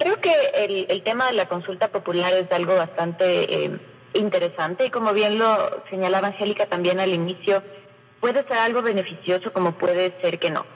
Creo 0.00 0.20
que 0.20 0.32
el, 0.88 1.02
tema 1.02 1.28
de 1.28 1.34
la 1.34 1.46
consulta 1.46 1.88
popular 1.88 2.32
es 2.34 2.50
algo 2.50 2.74
bastante 2.74 3.64
eh, 3.64 3.80
interesante 4.14 4.86
y 4.86 4.90
como 4.90 5.12
bien 5.12 5.38
lo 5.38 5.84
señalaba 5.88 6.28
Angélica 6.28 6.66
también 6.66 6.98
al 6.98 7.10
inicio, 7.10 7.62
puede 8.20 8.42
ser 8.42 8.58
algo 8.58 8.82
beneficioso 8.82 9.52
como 9.52 9.78
puede 9.78 10.12
ser 10.20 10.40
que 10.40 10.50
no. 10.50 10.66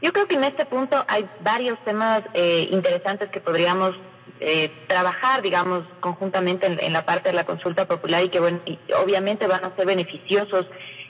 Yo 0.00 0.12
creo 0.12 0.26
que 0.26 0.36
en 0.36 0.44
este 0.44 0.64
punto 0.64 1.04
hay 1.06 1.28
varios 1.42 1.78
temas 1.84 2.22
eh, 2.32 2.66
interesantes 2.70 3.28
que 3.30 3.40
podríamos 3.40 3.94
eh, 4.40 4.70
trabajar, 4.88 5.42
digamos, 5.42 5.84
conjuntamente 6.00 6.66
en, 6.66 6.92
la 6.92 7.04
parte 7.04 7.28
de 7.28 7.34
la 7.34 7.44
consulta 7.44 7.86
popular 7.86 8.24
y 8.24 8.30
que 8.30 8.40
bueno, 8.40 8.60
obviamente 9.02 9.46
van 9.46 9.64
a 9.64 9.76
ser 9.76 9.86
beneficiosos 9.86 10.66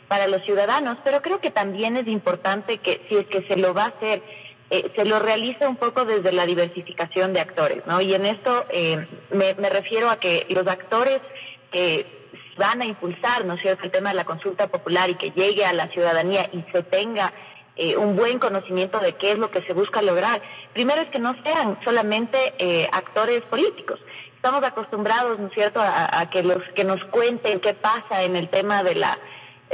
para 0.09 0.27
los 0.27 0.43
ciudadanos, 0.45 0.99
pero 1.05 1.23
creo 1.23 1.40
que 1.40 1.51
también 1.51 1.97
es 1.97 2.07
importante 2.07 2.79
que 2.79 3.05
si 3.09 3.17
es 3.17 3.27
que 3.27 3.47
se 3.47 3.57
lo 3.57 3.75
va 3.75 3.85
a 3.85 3.88
hacer, 3.88 4.23
eh, 4.71 4.90
se 4.97 5.05
lo 5.05 5.19
realice 5.19 5.67
un 5.67 5.77
poco 5.77 6.05
desde 6.05 6.33
la 6.33 6.47
diversificación 6.47 7.33
de 7.33 7.40
actores, 7.40 7.83
¿no? 7.87 8.01
Y 8.01 8.14
en 8.14 8.27
esto 8.27 8.64
eh, 8.71 9.07
me, 9.31 9.55
me 9.55 9.71
refiero 9.71 10.11
a 10.11 10.17
que 10.19 10.47
los 10.51 10.67
actores 10.67 11.21
que 11.71 12.07
van 12.57 12.83
a 12.83 12.87
impulsar, 12.87 13.45
¿no 13.45 13.55
es 13.55 13.62
cierto?, 13.62 13.85
el 13.85 13.90
tema 13.90 14.11
de 14.11 14.17
la 14.17 14.25
consulta 14.25 14.69
popular 14.69 15.11
y 15.11 15.14
que 15.14 15.31
llegue 15.31 15.64
a 15.64 15.73
la 15.73 15.88
ciudadanía 15.88 16.49
y 16.53 16.64
se 16.73 16.83
tenga 16.83 17.33
eh, 17.77 17.97
un 17.97 18.17
buen 18.17 18.38
conocimiento 18.38 19.01
de 19.01 19.14
qué 19.14 19.33
es 19.33 19.38
lo 19.38 19.51
que 19.51 19.62
se 19.62 19.73
busca 19.73 20.03
lograr. 20.03 20.40
Primero 20.73 21.03
es 21.03 21.09
que 21.09 21.19
no 21.19 21.35
sean 21.45 21.79
solamente 21.85 22.55
eh, 22.59 22.88
actores 22.93 23.40
políticos. 23.43 23.99
Estamos 24.37 24.62
acostumbrados, 24.62 25.38
¿no 25.38 25.49
es 25.49 25.55
cierto?, 25.55 25.81
a, 25.83 26.29
que 26.31 26.43
los 26.43 26.62
que 26.75 26.85
nos 26.85 27.03
cuenten 27.07 27.61
qué 27.61 27.75
pasa 27.75 28.23
en 28.23 28.37
el 28.37 28.49
tema 28.49 28.83
de 28.83 28.95
la, 28.95 29.19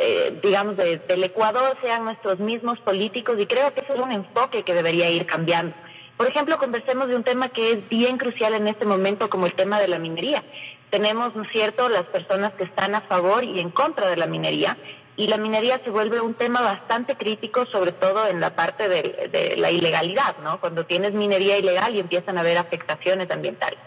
eh, 0.01 0.41
digamos, 0.43 0.77
del 0.77 1.25
Ecuador 1.25 1.77
sean 1.83 2.05
nuestros 2.05 2.39
mismos 2.39 2.79
políticos 2.81 3.37
y 3.39 3.47
creo 3.47 3.75
que 3.75 3.81
ese 3.81 3.93
es 3.93 3.99
un 3.99 4.13
enfoque 4.13 4.63
que 4.63 4.75
debería 4.75 5.11
ir 5.11 5.27
cambiando. 5.27 5.75
Por 6.17 6.27
ejemplo, 6.27 6.59
conversemos 6.59 7.09
de 7.09 7.17
un 7.17 7.23
tema 7.23 7.49
que 7.49 7.73
es 7.73 7.89
bien 7.89 8.17
crucial 8.17 8.55
en 8.55 8.67
este 8.67 8.87
momento 8.87 9.31
como 9.31 9.47
el 9.47 9.55
tema 9.55 9.79
de 9.79 9.89
la 9.89 9.99
minería. 9.99 10.43
Tenemos, 10.91 11.37
¿no 11.37 11.43
es 11.43 11.51
cierto?, 11.53 11.89
las 11.89 12.05
personas 12.05 12.53
que 12.55 12.65
están 12.65 12.95
a 12.95 13.03
favor 13.03 13.45
y 13.45 13.61
en 13.61 13.71
contra 13.71 14.09
de 14.09 14.17
la 14.17 14.27
minería 14.27 14.77
y 15.17 15.27
la 15.29 15.37
minería 15.37 15.79
se 15.85 15.91
vuelve 15.91 16.19
un 16.21 16.33
tema 16.33 16.63
bastante 16.63 17.15
crítico, 17.15 17.67
sobre 17.67 17.93
todo 17.93 18.27
en 18.27 18.41
la 18.41 18.57
parte 18.57 18.89
de, 18.89 19.55
la 19.59 19.71
ilegalidad, 19.71 20.37
¿no? 20.43 20.59
Cuando 20.61 20.87
tienes 20.87 21.13
minería 21.13 21.59
ilegal 21.59 21.95
y 21.95 22.01
empiezan 22.01 22.39
a 22.39 22.41
haber 22.41 22.57
afectaciones 22.57 23.31
ambientales. 23.31 23.79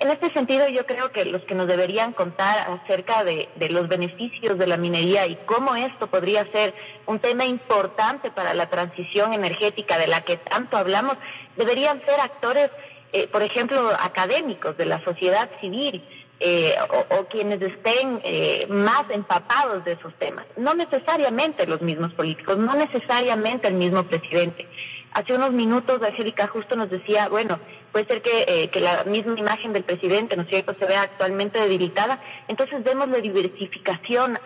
En 0.00 0.10
este 0.10 0.32
sentido, 0.32 0.68
yo 0.68 0.86
creo 0.86 1.10
que 1.10 1.24
los 1.24 1.42
que 1.42 1.56
nos 1.56 1.66
deberían 1.66 2.12
contar 2.12 2.70
acerca 2.70 3.24
de, 3.24 3.48
los 3.70 3.88
beneficios 3.88 4.56
de 4.56 4.66
la 4.68 4.76
minería 4.76 5.26
y 5.26 5.36
cómo 5.44 5.74
esto 5.74 6.06
podría 6.06 6.50
ser 6.52 6.72
un 7.06 7.18
tema 7.18 7.44
importante 7.46 8.30
para 8.30 8.54
la 8.54 8.70
transición 8.70 9.32
energética 9.32 9.98
de 9.98 10.06
la 10.06 10.20
que 10.20 10.36
tanto 10.36 10.76
hablamos, 10.76 11.16
deberían 11.56 12.00
ser 12.06 12.20
actores, 12.20 12.70
eh, 13.12 13.26
por 13.26 13.42
ejemplo, 13.42 13.90
académicos 14.00 14.76
de 14.76 14.86
la 14.86 15.02
sociedad 15.02 15.50
civil, 15.60 16.04
eh, 16.40 16.76
o, 17.18 17.24
quienes 17.24 17.60
estén 17.60 18.20
eh, 18.22 18.68
más 18.68 19.02
empapados 19.10 19.84
de 19.84 19.92
esos 19.92 20.14
temas. 20.14 20.46
No 20.56 20.74
necesariamente 20.74 21.66
los 21.66 21.82
mismos 21.82 22.12
políticos, 22.14 22.56
no 22.56 22.74
necesariamente 22.74 23.66
el 23.66 23.74
mismo 23.74 24.04
presidente. 24.04 24.68
Hace 25.10 25.34
unos 25.34 25.50
minutos 25.50 26.00
Angélica 26.00 26.46
justo 26.46 26.76
nos 26.76 26.90
decía, 26.90 27.28
bueno, 27.28 27.58
puede 28.04 28.06
ser 28.06 28.22
que, 28.22 28.44
eh, 28.46 28.68
que 28.68 28.80
la 28.80 29.04
misma 29.04 29.38
imagen 29.38 29.72
del 29.72 29.82
presidente, 29.82 30.36
¿no 30.36 30.42
es 30.42 30.48
cierto?, 30.48 30.74
se 30.78 30.86
vea 30.86 31.02
actualmente 31.02 31.58
debilitada, 31.58 32.20
entonces 32.46 32.82
vemos 32.84 33.08
la 33.08 33.18
diversificación 33.18 34.38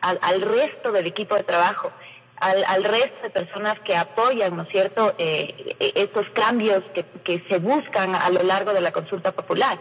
al 0.00 0.40
resto 0.42 0.92
del 0.92 1.06
equipo 1.06 1.34
de 1.34 1.42
trabajo. 1.42 1.90
Al, 2.40 2.84
resto 2.84 3.18
de 3.24 3.30
personas 3.30 3.80
que 3.80 3.96
apoyan, 3.96 4.56
¿no 4.56 4.62
es 4.62 4.68
cierto?, 4.70 5.14
estos 5.18 6.26
cambios 6.32 6.82
que, 6.94 7.04
que 7.24 7.44
se 7.48 7.58
buscan 7.58 8.14
a 8.14 8.30
lo 8.30 8.42
largo 8.44 8.72
de 8.72 8.80
la 8.80 8.92
consulta 8.92 9.32
popular. 9.32 9.78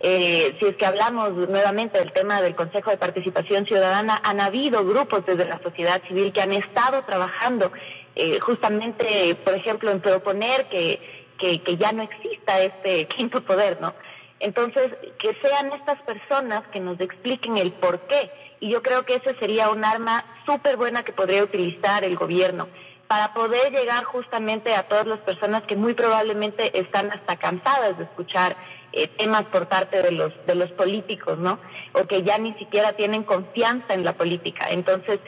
Eh, 0.00 0.56
si 0.58 0.66
es 0.66 0.74
que 0.74 0.84
hablamos 0.84 1.32
nuevamente 1.32 2.00
del 2.00 2.12
tema 2.12 2.42
del 2.42 2.56
Consejo 2.56 2.90
de 2.90 2.96
Participación 2.96 3.64
Ciudadana, 3.66 4.20
han 4.24 4.40
habido 4.40 4.84
grupos 4.84 5.24
desde 5.24 5.44
la 5.44 5.60
sociedad 5.62 6.02
civil 6.08 6.32
que 6.32 6.42
han 6.42 6.52
estado 6.52 7.04
trabajando 7.04 7.70
eh, 8.16 8.40
justamente, 8.40 9.36
por 9.44 9.54
ejemplo, 9.54 9.92
en 9.92 10.00
proponer 10.00 10.66
que, 10.68 11.21
que, 11.38 11.62
que, 11.62 11.76
ya 11.76 11.92
no 11.92 12.02
exista 12.02 12.60
este 12.60 13.06
quinto 13.16 13.42
poder, 13.42 13.80
¿no? 13.80 13.94
Entonces, 14.40 14.90
que 15.18 15.36
sean 15.40 15.72
estas 15.72 16.00
personas 16.02 16.62
que 16.72 16.80
nos 16.80 16.98
expliquen 17.00 17.56
el 17.56 17.72
por 17.72 18.00
qué. 18.00 18.30
Y 18.58 18.70
yo 18.70 18.82
creo 18.82 19.04
que 19.04 19.14
ese 19.14 19.36
sería 19.38 19.70
un 19.70 19.84
arma 19.84 20.24
súper 20.46 20.76
buena 20.76 21.04
que 21.04 21.12
podría 21.12 21.44
utilizar 21.44 22.02
el 22.04 22.16
gobierno 22.16 22.68
para 23.06 23.34
poder 23.34 23.70
llegar 23.72 24.04
justamente 24.04 24.74
a 24.74 24.84
todas 24.84 25.06
las 25.06 25.18
personas 25.18 25.62
que 25.64 25.76
muy 25.76 25.94
probablemente 25.94 26.78
están 26.78 27.12
hasta 27.12 27.36
cansadas 27.36 27.98
de 27.98 28.04
escuchar 28.04 28.56
eh, 28.92 29.06
temas 29.06 29.44
por 29.44 29.68
parte 29.68 30.02
de 30.02 30.12
los, 30.12 30.32
de 30.46 30.54
los 30.54 30.70
políticos, 30.72 31.38
¿no? 31.38 31.58
O 31.92 32.06
que 32.06 32.22
ya 32.22 32.38
ni 32.38 32.54
siquiera 32.54 32.94
tienen 32.94 33.22
confianza 33.22 33.94
en 33.94 34.04
la 34.04 34.14
política. 34.14 34.68
Entonces, 34.70 35.20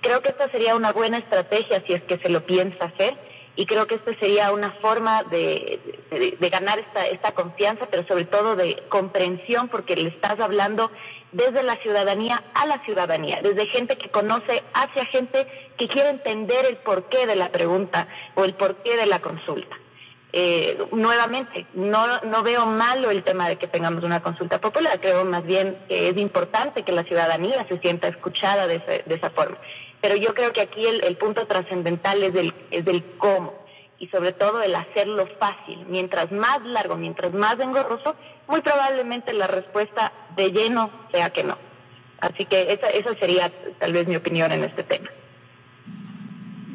creo 0.00 0.20
que 0.20 0.28
esta 0.28 0.50
sería 0.50 0.74
una 0.74 0.92
buena 0.92 1.18
estrategia 1.18 1.82
si 1.86 1.94
es 1.94 2.02
que 2.02 2.18
se 2.18 2.28
lo 2.28 2.44
piensa 2.44 2.86
hacer 2.86 3.16
y 3.58 3.66
creo 3.66 3.88
que 3.88 3.96
esta 3.96 4.16
sería 4.20 4.52
una 4.52 4.70
forma 4.80 5.24
de, 5.24 5.80
de, 6.38 6.48
ganar 6.48 6.78
esta, 6.78 7.08
esta 7.08 7.32
confianza, 7.32 7.88
pero 7.90 8.06
sobre 8.06 8.24
todo 8.24 8.54
de 8.54 8.84
comprensión, 8.88 9.66
porque 9.66 9.96
le 9.96 10.10
estás 10.10 10.38
hablando 10.38 10.92
desde 11.32 11.64
la 11.64 11.74
ciudadanía 11.82 12.40
a 12.54 12.66
la 12.66 12.78
ciudadanía, 12.84 13.40
desde 13.42 13.66
gente 13.66 13.98
que 13.98 14.10
conoce 14.10 14.62
hacia 14.74 15.04
gente 15.06 15.48
que 15.76 15.88
quiere 15.88 16.10
entender 16.10 16.66
el 16.66 16.76
porqué 16.76 17.26
de 17.26 17.34
la 17.34 17.50
pregunta 17.50 18.06
o 18.36 18.44
el 18.44 18.54
porqué 18.54 18.96
de 18.96 19.06
la 19.06 19.18
consulta. 19.18 19.76
Eh, 20.32 20.78
nuevamente, 20.92 21.66
no, 21.74 22.20
no 22.20 22.44
veo 22.44 22.66
malo 22.66 23.10
el 23.10 23.24
tema 23.24 23.48
de 23.48 23.56
que 23.56 23.66
tengamos 23.66 24.04
una 24.04 24.20
consulta 24.22 24.60
popular, 24.60 25.00
creo 25.00 25.24
más 25.24 25.44
bien 25.44 25.76
que 25.88 26.10
es 26.10 26.16
importante 26.18 26.84
que 26.84 26.92
la 26.92 27.02
ciudadanía 27.02 27.66
se 27.66 27.78
sienta 27.78 28.06
escuchada 28.06 28.68
de, 28.68 29.04
esa 29.08 29.30
forma. 29.30 29.58
Pero 30.00 30.16
yo 30.16 30.34
creo 30.34 30.52
que 30.52 30.60
aquí 30.60 30.86
el, 30.86 31.16
punto 31.16 31.46
trascendental 31.46 32.22
es 32.22 32.32
del, 32.32 32.54
es 32.70 32.84
del 32.84 33.04
cómo 33.18 33.54
y 33.98 34.06
sobre 34.08 34.32
todo 34.32 34.62
el 34.62 34.74
hacerlo 34.74 35.28
fácil. 35.40 35.84
Mientras 35.88 36.30
más 36.30 36.62
largo, 36.62 36.96
mientras 36.96 37.32
más 37.32 37.58
engorroso, 37.58 38.14
muy 38.46 38.60
probablemente 38.60 39.32
la 39.32 39.48
respuesta 39.48 40.12
de 40.36 40.52
lleno 40.52 40.90
sea 41.12 41.30
que 41.30 41.44
no. 41.44 41.58
Así 42.20 42.44
que 42.44 42.72
esa, 42.72 42.88
esa 42.90 43.14
sería 43.18 43.50
tal 43.78 43.92
vez 43.92 44.06
mi 44.06 44.16
opinión 44.16 44.50
en 44.52 44.64
este 44.64 44.82
tema. 44.84 45.10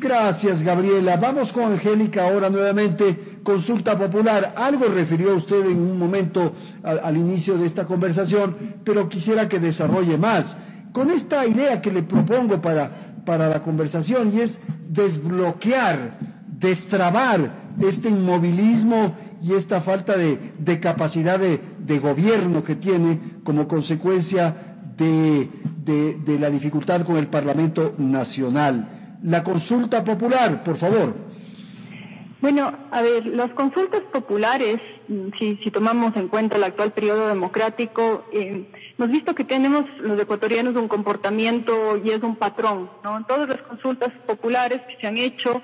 Gracias, 0.03 0.63
Gabriela. 0.63 1.15
Vamos 1.15 1.53
con 1.53 1.71
Angélica 1.71 2.27
ahora 2.27 2.49
nuevamente. 2.49 3.39
Consulta 3.41 3.97
popular. 3.97 4.53
Algo 4.57 4.87
refirió 4.87 5.33
usted 5.33 5.65
en 5.65 5.79
un 5.79 5.97
momento 5.97 6.51
al, 6.83 7.15
inicio 7.15 7.57
de 7.57 7.65
esta 7.65 7.85
conversación, 7.85 8.81
pero 8.83 9.07
quisiera 9.07 9.47
que 9.47 9.59
desarrolle 9.59 10.17
más. 10.17 10.57
Con 10.91 11.09
esta 11.09 11.47
idea 11.47 11.81
que 11.81 11.89
le 11.89 12.03
propongo 12.03 12.61
para, 12.61 13.12
para 13.25 13.49
la 13.49 13.61
conversación 13.61 14.31
y 14.33 14.41
es 14.41 14.61
desbloquear, 14.89 16.17
destrabar 16.59 17.51
este 17.81 18.09
inmovilismo 18.09 19.15
y 19.41 19.53
esta 19.53 19.81
falta 19.81 20.15
de, 20.17 20.79
capacidad 20.79 21.39
de, 21.39 21.99
gobierno 21.99 22.63
que 22.63 22.75
tiene 22.75 23.19
como 23.43 23.67
consecuencia 23.67 24.55
de, 24.97 25.49
de 25.85 26.39
la 26.39 26.49
dificultad 26.49 27.01
con 27.05 27.17
el 27.17 27.27
Parlamento 27.27 27.93
Nacional 27.97 28.99
la 29.23 29.43
consulta 29.43 30.03
popular, 30.03 30.63
por 30.63 30.75
favor. 30.77 31.15
Bueno, 32.41 32.73
a 32.91 33.01
ver, 33.01 33.25
las 33.25 33.51
consultas 33.51 34.01
populares, 34.11 34.79
mm, 35.07 35.29
si, 35.39 35.55
si 35.63 35.71
tomamos 35.71 36.15
en 36.17 36.27
cuenta 36.27 36.57
el 36.57 36.63
actual 36.65 36.91
periodo 36.91 37.29
democrático, 37.29 38.25
eh, 38.33 38.69
hemos 38.97 39.11
visto 39.11 39.35
que 39.35 39.43
tenemos 39.43 39.85
los 39.99 40.19
ecuatorianos 40.19 40.75
un 40.75 40.87
comportamiento 40.87 41.97
y 42.03 42.11
es 42.11 42.21
un 42.21 42.35
patrón, 42.35 42.89
¿no? 43.03 43.25
Todas 43.25 43.49
las 43.49 43.61
consultas 43.61 44.11
populares 44.25 44.81
que 44.87 44.97
se 44.99 45.07
han 45.07 45.17
hecho, 45.17 45.61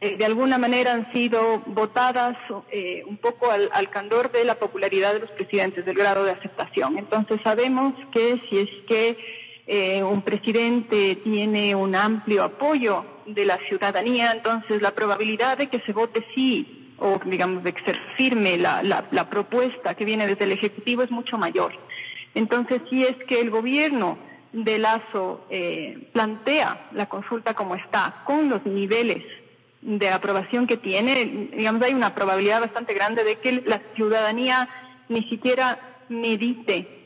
eh, 0.00 0.16
de 0.16 0.24
alguna 0.24 0.58
manera 0.58 0.92
han 0.92 1.12
sido 1.12 1.62
votadas 1.66 2.36
eh, 2.70 3.02
un 3.06 3.16
poco 3.16 3.50
al, 3.50 3.90
candor 3.90 4.30
de 4.30 4.44
la 4.44 4.56
popularidad 4.56 5.14
de 5.14 5.20
los 5.20 5.30
presidentes, 5.30 5.84
del 5.84 5.96
grado 5.96 6.24
de 6.24 6.32
aceptación. 6.32 6.98
Entonces 6.98 7.40
sabemos 7.42 7.94
que 8.12 8.40
si 8.48 8.58
es 8.58 8.70
que 8.86 9.18
eh, 9.66 10.02
un 10.02 10.22
presidente 10.22 11.16
tiene 11.16 11.74
un 11.74 11.94
amplio 11.94 12.44
apoyo 12.44 13.04
de 13.26 13.46
la 13.46 13.58
ciudadanía, 13.68 14.32
entonces 14.32 14.82
la 14.82 14.90
probabilidad 14.90 15.56
de 15.58 15.68
que 15.68 15.80
se 15.80 15.92
vote 15.92 16.24
sí 16.34 16.80
o 16.98 17.20
digamos 17.24 17.64
de 17.64 17.72
que 17.72 17.84
se 17.84 17.98
firme 18.16 18.56
la, 18.56 19.28
propuesta 19.30 19.94
que 19.94 20.04
viene 20.04 20.26
desde 20.26 20.44
el 20.44 20.52
Ejecutivo 20.52 21.02
es 21.02 21.10
mucho 21.10 21.38
mayor. 21.38 21.72
Entonces, 22.34 22.82
si 22.90 23.04
es 23.04 23.16
que 23.28 23.40
el 23.40 23.50
gobierno 23.50 24.18
de 24.52 24.78
Lazo 24.78 25.44
eh, 25.50 26.08
plantea 26.12 26.88
la 26.92 27.08
consulta 27.08 27.54
como 27.54 27.74
está, 27.74 28.22
con 28.24 28.48
los 28.48 28.64
niveles 28.66 29.24
de 29.82 30.08
aprobación 30.08 30.66
que 30.66 30.76
tiene, 30.76 31.50
digamos, 31.56 31.82
hay 31.82 31.92
una 31.92 32.14
probabilidad 32.14 32.60
bastante 32.60 32.94
grande 32.94 33.24
de 33.24 33.36
que 33.36 33.62
la 33.66 33.80
ciudadanía 33.94 34.68
ni 35.08 35.22
siquiera 35.28 35.78
medite 36.08 37.03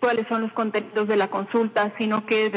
cuáles 0.00 0.26
son 0.28 0.42
los 0.42 0.52
contenidos 0.52 1.08
de 1.08 1.16
la 1.16 1.28
consulta, 1.28 1.92
sino 1.98 2.26
que 2.26 2.50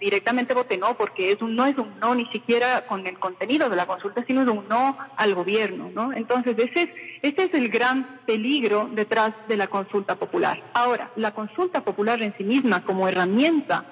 directamente 0.00 0.54
vote 0.54 0.78
no, 0.78 0.96
porque 0.96 1.32
es 1.32 1.42
un, 1.42 1.54
no 1.56 1.66
es 1.66 1.76
un 1.76 1.98
no 2.00 2.14
ni 2.14 2.26
siquiera 2.26 2.86
con 2.86 3.06
el 3.06 3.18
contenido 3.18 3.68
de 3.68 3.76
la 3.76 3.86
consulta, 3.86 4.24
sino 4.26 4.42
es 4.42 4.48
un 4.48 4.66
no 4.68 4.96
al 5.16 5.34
gobierno, 5.34 5.90
¿no? 5.94 6.12
Entonces, 6.12 6.56
ese 6.58 6.82
es, 6.82 6.90
ese 7.22 7.44
es 7.44 7.54
el 7.54 7.68
gran 7.68 8.20
peligro 8.26 8.88
detrás 8.92 9.32
de 9.48 9.56
la 9.56 9.66
consulta 9.66 10.16
popular. 10.16 10.62
Ahora, 10.74 11.10
la 11.16 11.32
consulta 11.32 11.82
popular 11.82 12.22
en 12.22 12.34
sí 12.36 12.44
misma 12.44 12.84
como 12.84 13.08
herramienta 13.08 13.84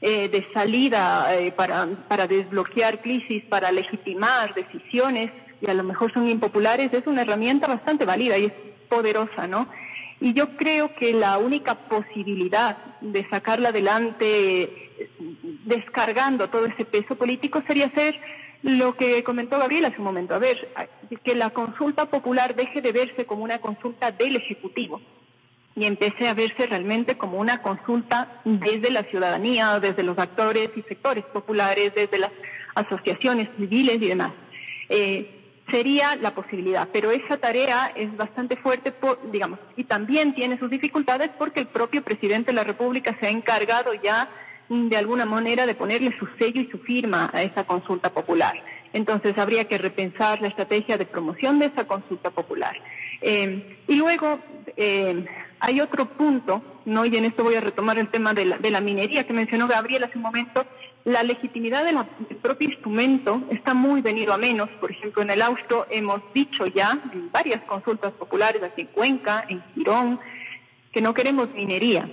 eh, 0.00 0.28
de 0.28 0.46
salida 0.52 1.34
eh, 1.34 1.52
para, 1.52 1.86
para 2.08 2.26
desbloquear 2.26 3.00
crisis, 3.00 3.42
para 3.44 3.72
legitimar 3.72 4.54
decisiones, 4.54 5.30
y 5.60 5.70
a 5.70 5.74
lo 5.74 5.82
mejor 5.82 6.12
son 6.12 6.28
impopulares, 6.28 6.92
es 6.92 7.06
una 7.06 7.22
herramienta 7.22 7.66
bastante 7.66 8.04
válida 8.04 8.36
y 8.36 8.44
es 8.46 8.52
poderosa, 8.88 9.46
¿no? 9.46 9.68
Y 10.20 10.32
yo 10.32 10.56
creo 10.56 10.94
que 10.94 11.12
la 11.12 11.38
única 11.38 11.74
posibilidad 11.74 12.76
de 13.00 13.28
sacarla 13.28 13.68
adelante 13.68 14.86
descargando 15.64 16.48
todo 16.48 16.66
ese 16.66 16.84
peso 16.84 17.16
político 17.16 17.62
sería 17.66 17.86
hacer 17.86 18.18
lo 18.62 18.96
que 18.96 19.22
comentó 19.22 19.58
Gabriel 19.58 19.84
hace 19.84 19.98
un 19.98 20.04
momento, 20.04 20.34
a 20.34 20.38
ver, 20.38 20.68
que 21.22 21.34
la 21.34 21.50
consulta 21.50 22.06
popular 22.06 22.56
deje 22.56 22.80
de 22.80 22.92
verse 22.92 23.26
como 23.26 23.44
una 23.44 23.60
consulta 23.60 24.10
del 24.10 24.36
Ejecutivo, 24.36 25.00
y 25.76 25.84
empiece 25.84 26.26
a 26.26 26.34
verse 26.34 26.66
realmente 26.66 27.18
como 27.18 27.38
una 27.38 27.60
consulta 27.60 28.40
desde 28.44 28.90
la 28.90 29.02
ciudadanía, 29.04 29.78
desde 29.78 30.02
los 30.02 30.18
actores 30.18 30.70
y 30.74 30.82
sectores 30.82 31.24
populares, 31.26 31.92
desde 31.94 32.18
las 32.18 32.30
asociaciones 32.74 33.48
civiles 33.58 33.96
y 33.96 34.08
demás. 34.08 34.32
Eh, 34.88 35.35
sería 35.70 36.16
la 36.16 36.34
posibilidad, 36.34 36.88
pero 36.92 37.10
esa 37.10 37.38
tarea 37.38 37.92
es 37.94 38.14
bastante 38.16 38.56
fuerte, 38.56 38.94
digamos, 39.32 39.58
y 39.76 39.84
también 39.84 40.34
tiene 40.34 40.58
sus 40.58 40.70
dificultades 40.70 41.30
porque 41.36 41.60
el 41.60 41.66
propio 41.66 42.02
presidente 42.02 42.52
de 42.52 42.54
la 42.54 42.64
República 42.64 43.16
se 43.20 43.26
ha 43.26 43.30
encargado 43.30 43.92
ya 43.94 44.28
de 44.68 44.96
alguna 44.96 45.26
manera 45.26 45.66
de 45.66 45.74
ponerle 45.74 46.16
su 46.18 46.26
sello 46.38 46.60
y 46.60 46.70
su 46.70 46.78
firma 46.78 47.30
a 47.32 47.42
esa 47.42 47.64
consulta 47.64 48.10
popular. 48.12 48.54
Entonces 48.92 49.36
habría 49.38 49.66
que 49.66 49.78
repensar 49.78 50.40
la 50.40 50.48
estrategia 50.48 50.96
de 50.96 51.06
promoción 51.06 51.58
de 51.58 51.66
esa 51.66 51.86
consulta 51.86 52.30
popular. 52.30 52.74
Eh, 53.20 53.78
y 53.86 53.96
luego, 53.96 54.40
eh, 54.76 55.24
hay 55.60 55.80
otro 55.80 56.06
punto, 56.06 56.62
¿no? 56.84 57.04
y 57.04 57.16
en 57.16 57.24
esto 57.24 57.42
voy 57.42 57.54
a 57.54 57.60
retomar 57.60 57.98
el 57.98 58.08
tema 58.08 58.34
de 58.34 58.44
la, 58.44 58.58
de 58.58 58.70
la 58.70 58.80
minería 58.80 59.26
que 59.26 59.32
mencionó 59.32 59.66
Gabriel 59.66 60.04
hace 60.04 60.16
un 60.16 60.22
momento. 60.22 60.66
La 61.06 61.22
legitimidad 61.22 61.84
del 61.84 61.98
propio 62.42 62.68
instrumento 62.68 63.40
está 63.52 63.74
muy 63.74 64.02
venido 64.02 64.32
a 64.32 64.38
menos. 64.38 64.68
Por 64.80 64.90
ejemplo, 64.90 65.22
en 65.22 65.30
el 65.30 65.40
Austro 65.40 65.86
hemos 65.88 66.20
dicho 66.34 66.66
ya 66.66 66.98
en 67.12 67.30
varias 67.30 67.62
consultas 67.62 68.12
populares, 68.14 68.60
aquí 68.64 68.80
en 68.80 68.86
Cuenca, 68.88 69.44
en 69.48 69.62
Girón, 69.72 70.18
que 70.90 71.00
no 71.00 71.14
queremos 71.14 71.48
minería. 71.54 72.10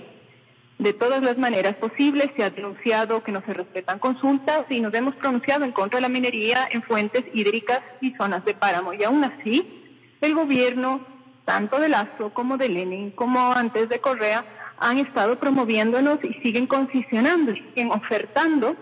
De 0.78 0.92
todas 0.92 1.24
las 1.24 1.36
maneras 1.38 1.74
posibles 1.74 2.30
se 2.36 2.44
ha 2.44 2.50
denunciado 2.50 3.24
que 3.24 3.32
no 3.32 3.42
se 3.44 3.52
respetan 3.52 3.98
consultas 3.98 4.64
y 4.70 4.80
nos 4.80 4.94
hemos 4.94 5.16
pronunciado 5.16 5.64
en 5.64 5.72
contra 5.72 5.96
de 5.96 6.02
la 6.02 6.08
minería 6.08 6.68
en 6.70 6.84
fuentes 6.84 7.24
hídricas 7.34 7.80
y 8.00 8.14
zonas 8.14 8.44
de 8.44 8.54
páramo. 8.54 8.94
Y 8.94 9.02
aún 9.02 9.24
así, 9.24 10.06
el 10.20 10.36
gobierno 10.36 11.04
tanto 11.44 11.80
de 11.80 11.88
Lazo 11.88 12.32
como 12.32 12.58
de 12.58 12.68
Lenin, 12.68 13.10
como 13.10 13.54
antes 13.54 13.88
de 13.88 13.98
Correa, 13.98 14.44
han 14.78 14.98
estado 14.98 15.38
promoviéndonos 15.38 16.18
y 16.22 16.34
siguen 16.42 16.66
concesionando, 16.66 17.54
siguen 17.54 17.90
ofertando 17.90 18.76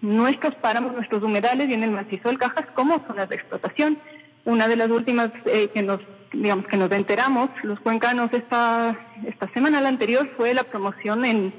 nuestros 0.00 0.54
páramos, 0.56 0.94
nuestros 0.94 1.22
humedales 1.22 1.68
y 1.68 1.74
en 1.74 1.82
el 1.82 1.90
macizo 1.90 2.28
del 2.28 2.38
Cajas 2.38 2.66
como 2.74 3.04
zonas 3.06 3.28
de 3.28 3.36
explotación. 3.36 3.98
Una 4.44 4.68
de 4.68 4.76
las 4.76 4.90
últimas 4.90 5.30
eh, 5.46 5.68
que 5.72 5.82
nos 5.82 6.00
digamos 6.32 6.66
que 6.66 6.76
nos 6.76 6.92
enteramos 6.92 7.48
los 7.62 7.80
cuencanos 7.80 8.30
esta 8.32 8.94
esta 9.26 9.48
semana 9.54 9.80
la 9.80 9.88
anterior 9.88 10.28
fue 10.36 10.52
la 10.52 10.62
promoción 10.62 11.24
en 11.24 11.54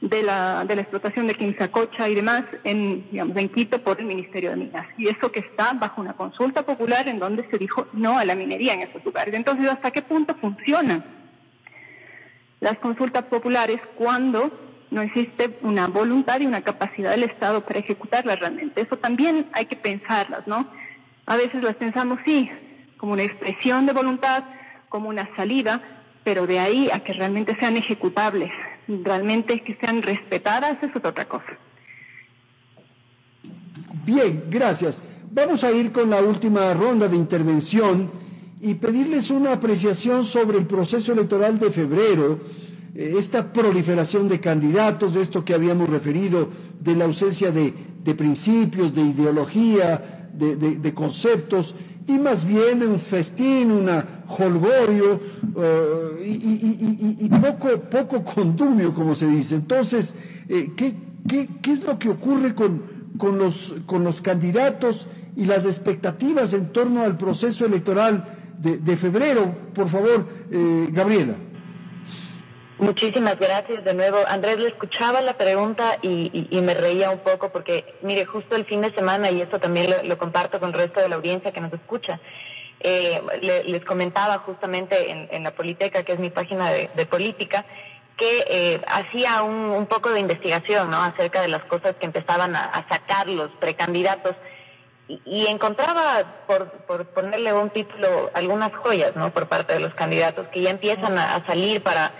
de 0.00 0.22
la, 0.22 0.64
de 0.64 0.76
la 0.76 0.82
explotación 0.82 1.26
de 1.26 1.34
Quimsacocha 1.34 2.08
y 2.08 2.14
demás 2.14 2.44
en, 2.64 3.08
digamos, 3.10 3.36
en 3.36 3.48
Quito 3.48 3.82
por 3.82 3.98
el 3.98 4.06
Ministerio 4.06 4.50
de 4.50 4.56
Minas. 4.56 4.86
Y 4.98 5.08
eso 5.08 5.32
que 5.32 5.40
está 5.40 5.72
bajo 5.72 6.00
una 6.00 6.12
consulta 6.12 6.64
popular 6.64 7.08
en 7.08 7.18
donde 7.18 7.48
se 7.50 7.58
dijo 7.58 7.88
no 7.92 8.18
a 8.18 8.24
la 8.24 8.34
minería 8.34 8.74
en 8.74 8.82
esos 8.82 9.04
lugares. 9.04 9.34
Entonces, 9.34 9.68
¿hasta 9.68 9.90
qué 9.90 10.02
punto 10.02 10.34
funcionan 10.34 11.04
las 12.60 12.78
consultas 12.78 13.24
populares 13.24 13.80
cuando 13.96 14.65
no 14.90 15.02
existe 15.02 15.58
una 15.62 15.86
voluntad 15.88 16.40
y 16.40 16.46
una 16.46 16.62
capacidad 16.62 17.10
del 17.10 17.24
Estado 17.24 17.64
para 17.64 17.80
ejecutarlas 17.80 18.38
realmente? 18.40 18.80
Eso 18.80 18.96
también 18.96 19.46
hay 19.52 19.66
que 19.66 19.76
pensarlas, 19.76 20.46
¿no? 20.46 20.70
A 21.26 21.36
veces 21.36 21.62
las 21.62 21.74
pensamos, 21.76 22.18
sí, 22.24 22.50
como 22.96 23.12
una 23.12 23.24
expresión 23.24 23.86
de 23.86 23.92
voluntad, 23.92 24.44
como 24.88 25.08
una 25.08 25.28
salida, 25.36 25.82
pero 26.24 26.46
de 26.46 26.58
ahí 26.58 26.88
a 26.92 27.00
que 27.00 27.12
realmente 27.12 27.56
sean 27.58 27.76
ejecutables 27.76 28.50
realmente 28.88 29.60
que 29.62 29.76
sean 29.80 30.02
respetadas, 30.02 30.78
eso 30.82 30.98
es 30.98 31.04
otra 31.04 31.26
cosa. 31.26 31.58
Bien, 34.04 34.44
gracias. 34.48 35.02
Vamos 35.30 35.64
a 35.64 35.72
ir 35.72 35.92
con 35.92 36.10
la 36.10 36.20
última 36.20 36.72
ronda 36.74 37.08
de 37.08 37.16
intervención 37.16 38.10
y 38.60 38.74
pedirles 38.74 39.30
una 39.30 39.52
apreciación 39.52 40.24
sobre 40.24 40.58
el 40.58 40.66
proceso 40.66 41.12
electoral 41.12 41.58
de 41.58 41.70
febrero, 41.70 42.38
esta 42.98 43.52
proliferación 43.52 44.28
de 44.28 44.40
candidatos, 44.40 45.16
esto 45.16 45.44
que 45.44 45.54
habíamos 45.54 45.88
referido, 45.88 46.48
de 46.80 46.96
la 46.96 47.04
ausencia 47.04 47.50
de, 47.50 47.72
principios, 48.14 48.94
de 48.94 49.02
ideología, 49.02 50.30
de 50.32 50.94
conceptos 50.94 51.74
y 52.08 52.18
más 52.18 52.44
bien 52.44 52.82
un 52.86 53.00
festín, 53.00 53.70
una 53.72 54.22
holgorio 54.28 55.20
eh, 55.56 56.24
y, 56.24 57.28
poco, 57.28 57.80
poco 57.80 58.22
condumio, 58.24 58.94
como 58.94 59.14
se 59.14 59.26
dice. 59.26 59.56
Entonces, 59.56 60.14
eh, 60.48 60.72
¿qué, 60.76 60.94
qué, 61.28 61.48
qué, 61.60 61.72
es 61.72 61.84
lo 61.84 61.98
que 61.98 62.08
ocurre 62.10 62.54
con, 62.54 62.82
con, 63.18 63.38
los, 63.38 63.74
con 63.86 64.04
los 64.04 64.20
candidatos 64.20 65.08
y 65.34 65.46
las 65.46 65.64
expectativas 65.64 66.52
en 66.52 66.72
torno 66.72 67.02
al 67.02 67.16
proceso 67.16 67.66
electoral 67.66 68.24
de, 68.60 68.78
de 68.78 68.96
febrero? 68.96 69.52
Por 69.74 69.88
favor, 69.88 70.26
eh, 70.50 70.88
Gabriela. 70.92 71.34
Muchísimas 72.78 73.38
gracias 73.38 73.84
de 73.84 73.94
nuevo. 73.94 74.18
Andrés, 74.28 74.58
le 74.58 74.68
escuchaba 74.68 75.22
la 75.22 75.32
pregunta 75.38 75.96
y, 76.02 76.46
me 76.60 76.74
reía 76.74 77.08
un 77.10 77.20
poco 77.20 77.50
porque, 77.50 77.96
mire, 78.02 78.26
justo 78.26 78.54
el 78.54 78.66
fin 78.66 78.82
de 78.82 78.92
semana, 78.92 79.30
y 79.30 79.40
esto 79.40 79.58
también 79.58 79.86
lo, 80.06 80.18
comparto 80.18 80.60
con 80.60 80.70
el 80.70 80.74
resto 80.74 81.00
de 81.00 81.08
la 81.08 81.16
audiencia 81.16 81.52
que 81.52 81.60
nos 81.62 81.72
escucha, 81.72 82.20
eh, 82.80 83.22
les 83.40 83.82
comentaba 83.82 84.38
justamente 84.38 85.10
en, 85.10 85.42
la 85.42 85.52
Politeca, 85.52 86.02
que 86.02 86.12
es 86.12 86.18
mi 86.18 86.28
página 86.28 86.70
de, 86.70 87.06
política, 87.06 87.64
que 88.14 88.44
eh, 88.46 88.80
hacía 88.88 89.42
un, 89.42 89.86
poco 89.86 90.10
de 90.10 90.20
investigación 90.20 90.90
¿no? 90.90 91.02
acerca 91.02 91.40
de 91.40 91.48
las 91.48 91.64
cosas 91.64 91.94
que 91.98 92.04
empezaban 92.04 92.54
a, 92.56 92.86
sacar 92.90 93.26
los 93.30 93.50
precandidatos 93.52 94.34
y, 95.08 95.46
encontraba, 95.46 96.42
por, 96.46 96.70
por, 96.86 97.06
ponerle 97.06 97.54
un 97.54 97.70
título, 97.70 98.30
algunas 98.34 98.74
joyas 98.74 99.16
¿no? 99.16 99.32
por 99.32 99.48
parte 99.48 99.72
de 99.72 99.80
los 99.80 99.94
candidatos 99.94 100.48
que 100.48 100.60
ya 100.60 100.70
empiezan 100.70 101.16
a 101.16 101.42
salir 101.46 101.82
para 101.82 102.12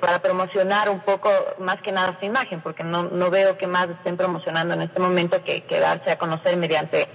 para 0.00 0.20
promocionar 0.20 0.88
un 0.88 1.00
poco 1.00 1.30
más 1.58 1.80
que 1.82 1.92
nada 1.92 2.16
su 2.18 2.26
imagen, 2.26 2.60
porque 2.60 2.82
no, 2.82 3.04
no 3.04 3.30
veo 3.30 3.58
que 3.58 3.66
más 3.66 3.88
estén 3.88 4.16
promocionando 4.16 4.74
en 4.74 4.82
este 4.82 5.00
momento 5.00 5.42
que, 5.44 5.64
que 5.64 5.80
darse 5.80 6.10
a 6.10 6.18
conocer 6.18 6.56
mediante 6.56 7.08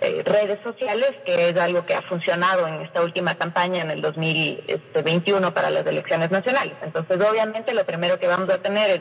eh, 0.00 0.22
redes 0.24 0.60
sociales, 0.62 1.10
que 1.24 1.48
es 1.48 1.56
algo 1.58 1.84
que 1.84 1.94
ha 1.94 2.02
funcionado 2.02 2.66
en 2.66 2.82
esta 2.82 3.02
última 3.02 3.34
campaña 3.34 3.82
en 3.82 3.90
el 3.90 4.02
2021 4.02 5.54
para 5.54 5.70
las 5.70 5.86
elecciones 5.86 6.30
nacionales. 6.30 6.74
Entonces, 6.82 7.18
obviamente, 7.20 7.74
lo 7.74 7.84
primero 7.84 8.20
que 8.20 8.28
vamos 8.28 8.50
a 8.50 8.58
tener 8.58 8.90
es 8.90 9.00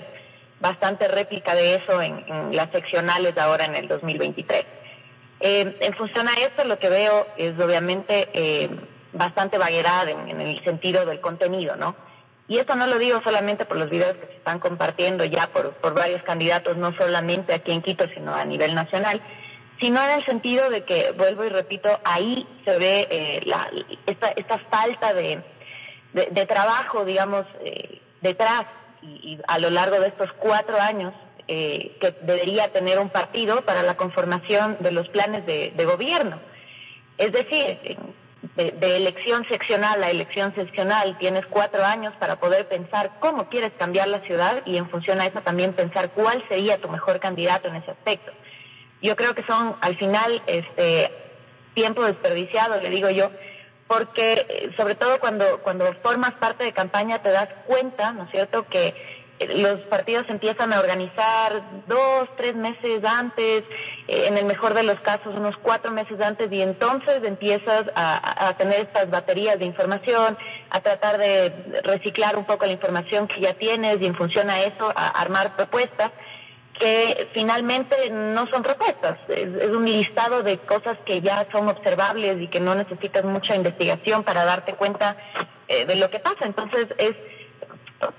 bastante 0.60 1.08
réplica 1.08 1.54
de 1.54 1.76
eso 1.76 2.02
en, 2.02 2.24
las 2.56 2.72
seccionales 2.72 3.38
ahora 3.38 3.66
en 3.66 3.76
el 3.76 3.88
2023. 3.88 4.66
Eh, 5.42 5.78
en 5.80 5.94
función 5.96 6.28
a 6.28 6.34
esto, 6.34 6.64
lo 6.64 6.80
que 6.80 6.90
veo 6.90 7.28
es 7.38 7.60
obviamente 7.60 8.70
bastante 9.12 9.58
vaguedad 9.58 10.08
en 10.08 10.42
el 10.42 10.64
sentido 10.64 11.06
del 11.06 11.20
contenido, 11.20 11.76
¿no? 11.76 11.96
Y 12.48 12.60
esto 12.60 12.76
no 12.76 12.86
lo 12.86 13.00
digo 13.00 13.22
solamente 13.24 13.66
por 13.66 13.78
los 13.78 13.90
videos 13.90 14.16
que 14.18 14.28
se 14.28 14.36
están 14.36 14.60
compartiendo 14.60 15.26
ya 15.26 15.48
por, 15.48 15.74
por 15.74 15.96
varios 15.96 16.22
candidatos, 16.24 16.78
no 16.78 16.96
solamente 16.96 17.54
aquí 17.54 17.72
en 17.72 17.82
Quito, 17.82 18.06
sino 18.14 18.36
a 18.36 18.46
nivel 18.46 18.76
nacional, 18.76 19.22
sino 19.80 20.02
en 20.04 20.20
el 20.20 20.26
sentido 20.26 20.70
de 20.70 20.84
que, 20.84 21.12
vuelvo 21.12 21.44
y 21.44 21.50
repito, 21.50 21.90
ahí 22.04 22.48
se 22.64 22.78
ve 22.78 23.08
eh, 23.10 23.42
la, 23.46 23.70
esta, 24.06 24.30
esta 24.30 24.60
falta 24.70 25.14
de, 25.14 25.42
de, 26.14 26.46
trabajo, 26.46 27.04
digamos, 27.04 27.46
eh, 27.62 28.00
detrás 28.22 28.66
y, 29.02 29.40
a 29.48 29.58
lo 29.58 29.72
largo 29.72 30.00
de 30.00 30.08
estos 30.08 30.32
cuatro 30.34 30.80
años 30.80 31.14
eh, 31.48 31.98
que 32.00 32.12
debería 32.22 32.72
tener 32.72 33.00
un 33.00 33.10
partido 33.10 33.64
para 33.66 33.82
la 33.82 33.98
conformación 33.98 34.78
de 34.80 34.92
los 34.92 35.10
planes 35.10 35.46
de, 35.46 35.74
de 35.76 35.86
gobierno. 35.86 36.40
Es 37.18 37.32
decir, 37.32 37.80
de, 38.56 38.96
elección 38.98 39.46
seccional 39.50 40.04
a 40.04 40.10
elección 40.10 40.54
seccional, 40.56 41.18
tienes 41.18 41.46
cuatro 41.48 41.84
años 41.84 42.14
para 42.20 42.40
poder 42.40 42.68
pensar 42.68 43.12
cómo 43.20 43.50
quieres 43.50 43.72
cambiar 43.78 44.08
la 44.08 44.22
ciudad 44.22 44.62
y 44.66 44.78
en 44.78 44.90
función 44.90 45.20
a 45.20 45.26
eso 45.26 45.42
también 45.42 45.74
pensar 45.74 46.12
cuál 46.12 46.44
sería 46.48 46.80
tu 46.80 46.88
mejor 46.88 47.20
candidato 47.20 47.68
en 47.68 47.76
ese 47.76 47.92
aspecto. 47.92 48.32
Yo 49.02 49.16
creo 49.16 49.36
que 49.36 49.44
son 49.44 49.76
al 49.82 49.98
final 49.98 50.42
este 50.48 51.12
tiempo 51.74 52.04
desperdiciado, 52.04 52.82
le 52.82 52.90
digo 52.90 53.10
yo, 53.10 53.30
porque 53.88 54.46
eh, 54.50 54.72
sobre 54.78 54.96
todo 54.96 55.20
cuando, 55.20 55.60
cuando 55.62 55.94
formas 56.02 56.32
parte 56.34 56.64
de 56.64 56.72
campaña 56.72 57.22
te 57.22 57.32
das 57.32 57.50
cuenta, 57.68 58.14
¿no 58.14 58.24
es 58.24 58.32
cierto?, 58.32 58.66
que 58.68 58.96
los 59.54 59.82
partidos 59.90 60.26
empiezan 60.30 60.72
a 60.72 60.80
organizar 60.80 61.62
dos, 61.88 62.30
tres 62.38 62.56
meses 62.56 63.04
antes, 63.04 63.64
eh, 63.64 63.66
en 64.08 64.38
el 64.38 64.46
mejor 64.46 64.74
de 64.74 64.84
los 64.84 65.00
casos 65.00 65.38
unos 65.38 65.56
cuatro 65.62 65.92
meses 65.92 66.22
antes, 66.22 66.52
y 66.52 66.62
entonces 66.62 67.22
empiezas 67.24 67.86
a, 67.96 68.54
tener 68.58 68.82
estas 68.82 69.10
baterías 69.10 69.58
de 69.58 69.66
información, 69.66 70.38
a 70.70 70.80
tratar 70.80 71.18
de 71.18 71.82
reciclar 71.84 72.38
un 72.38 72.46
poco 72.46 72.66
la 72.66 72.72
información 72.72 73.28
que 73.28 73.42
ya 73.42 73.54
tienes 73.54 73.98
y 74.02 74.06
en 74.06 74.16
función 74.16 74.50
a 74.50 74.62
eso 74.62 74.92
a 74.96 75.10
armar 75.10 75.56
propuestas 75.56 76.12
que 76.80 77.30
finalmente 77.34 77.96
no 78.12 78.48
son 78.48 78.62
propuestas, 78.62 79.18
es, 79.30 79.48
un 79.74 79.86
listado 79.86 80.44
de 80.44 80.58
cosas 80.58 80.98
que 81.06 81.22
ya 81.22 81.48
son 81.52 81.70
observables 81.70 82.42
y 82.42 82.48
que 82.48 82.60
no 82.60 82.76
necesitas 82.76 83.24
mucha 83.24 83.56
investigación 83.56 84.24
para 84.24 84.44
darte 84.44 84.74
cuenta 84.74 85.16
eh, 85.68 85.86
de 85.86 85.96
lo 85.96 86.10
que 86.10 86.20
pasa. 86.20 86.46
Entonces 86.46 86.88
es, 86.98 87.16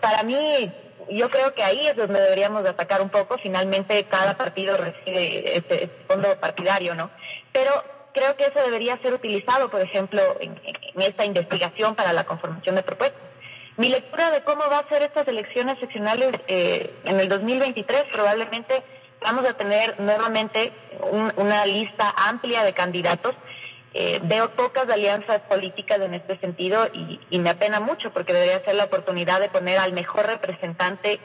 para 0.01 0.23
mí, 0.23 0.73
yo 1.11 1.31
creo 1.31 1.55
que 1.55 1.63
ahí 1.63 1.87
es 1.87 1.97
donde 1.97 2.21
deberíamos 2.21 2.67
atacar 2.67 3.01
un 3.01 3.11
poco. 3.11 3.37
Finalmente, 3.43 4.05
cada 4.05 4.37
partido 4.37 4.77
recibe 4.77 5.57
este 5.57 5.91
fondo 6.09 6.39
partidario, 6.39 6.95
¿no? 6.95 7.11
Pero 7.53 7.71
creo 8.13 8.37
que 8.37 8.45
eso 8.45 8.61
debería 8.65 8.99
ser 9.03 9.13
utilizado, 9.13 9.71
por 9.71 9.81
ejemplo, 9.81 10.23
en, 10.41 10.59
esta 10.97 11.25
investigación 11.25 11.95
para 11.95 12.13
la 12.13 12.25
conformación 12.25 12.75
de 12.75 12.83
propuestas. 12.83 13.21
Mi 13.77 13.91
lectura 13.91 14.31
de 14.31 14.43
cómo 14.43 14.63
va 14.71 14.79
a 14.79 14.89
ser 14.89 15.03
estas 15.03 15.29
elecciones 15.29 15.79
seccionales 15.79 16.31
eh, 16.49 16.95
en 17.05 17.21
el 17.21 17.29
2023 17.29 18.05
probablemente 18.11 18.83
vamos 19.21 19.47
a 19.47 19.53
tener 19.53 20.01
nuevamente 20.01 20.73
una 21.37 21.67
lista 21.67 22.15
amplia 22.17 22.63
de 22.63 22.73
candidatos. 22.73 23.35
Eh, 23.99 24.21
veo 24.25 24.51
pocas 24.51 24.87
alianzas 24.91 25.41
políticas 25.49 25.99
en 26.01 26.13
este 26.13 26.39
sentido 26.39 26.87
y, 26.93 27.39
me 27.39 27.49
apena 27.49 27.81
mucho 27.81 28.13
porque 28.13 28.35
debería 28.35 28.63
ser 28.63 28.75
la 28.75 28.85
oportunidad 28.85 29.41
de 29.41 29.49
poner 29.49 29.79
al 29.79 29.95
mejor 29.95 30.27
representante 30.27 31.19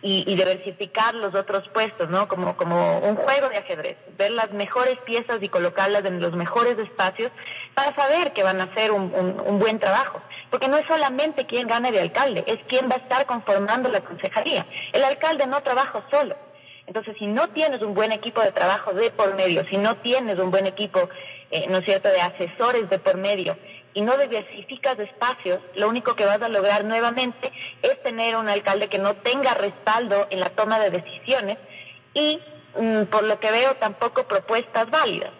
y, 0.00 0.24
diversificar 0.24 1.14
los 1.14 1.34
otros 1.34 1.68
puestos, 1.68 2.08
¿no? 2.08 2.26
Como, 2.26 2.56
como 2.56 2.98
un 3.00 3.16
juego 3.16 3.50
de 3.50 3.58
ajedrez, 3.58 3.98
ver 4.16 4.30
las 4.30 4.52
mejores 4.52 4.96
piezas 5.04 5.36
y 5.42 5.50
colocarlas 5.50 6.02
en 6.06 6.18
los 6.18 6.32
mejores 6.32 6.78
espacios 6.78 7.30
para 7.74 7.94
saber 7.94 8.32
que 8.32 8.42
van 8.42 8.58
a 8.62 8.64
hacer 8.64 8.90
un, 8.90 9.12
un, 9.14 9.42
un 9.44 9.58
buen 9.58 9.78
trabajo. 9.78 10.22
Porque 10.48 10.68
no 10.68 10.78
es 10.78 10.86
solamente 10.88 11.44
quién 11.44 11.68
gane 11.68 11.92
de 11.92 12.00
alcalde, 12.00 12.42
es 12.46 12.58
quién 12.68 12.88
va 12.88 12.94
a 12.94 13.00
estar 13.00 13.26
conformando 13.26 13.90
la 13.90 14.00
concejalía. 14.00 14.64
El 14.94 15.04
alcalde 15.04 15.46
no 15.46 15.62
trabaja 15.62 16.02
solo. 16.10 16.36
Entonces, 16.86 17.16
si 17.18 17.26
no 17.26 17.48
tienes 17.48 17.82
un 17.82 17.94
buen 17.94 18.12
equipo 18.12 18.40
de 18.40 18.52
trabajo 18.52 18.92
de 18.92 19.10
por 19.10 19.34
medio, 19.34 19.64
si 19.70 19.76
no 19.76 19.96
tienes 19.96 20.38
un 20.38 20.50
buen 20.50 20.66
equipo, 20.66 21.08
eh, 21.50 21.66
¿no 21.68 21.78
es 21.78 21.84
cierto?, 21.84 22.08
de 22.08 22.20
asesores 22.20 22.88
de 22.90 22.98
por 22.98 23.16
medio, 23.16 23.56
y 23.94 24.02
no 24.02 24.16
diversificas 24.18 24.98
espacios, 24.98 25.60
lo 25.76 25.88
único 25.88 26.16
que 26.16 26.26
vas 26.26 26.42
a 26.42 26.48
lograr 26.48 26.84
nuevamente 26.84 27.52
es 27.80 28.02
tener 28.02 28.36
un 28.36 28.48
alcalde 28.48 28.88
que 28.88 28.98
no 28.98 29.14
tenga 29.14 29.54
respaldo 29.54 30.26
en 30.30 30.40
la 30.40 30.50
toma 30.50 30.80
de 30.80 30.90
decisiones 30.90 31.58
y, 32.12 32.40
mm, 32.76 33.04
por 33.04 33.22
lo 33.22 33.38
que 33.38 33.52
veo, 33.52 33.76
tampoco 33.76 34.26
propuestas 34.26 34.90
válidas. 34.90 35.30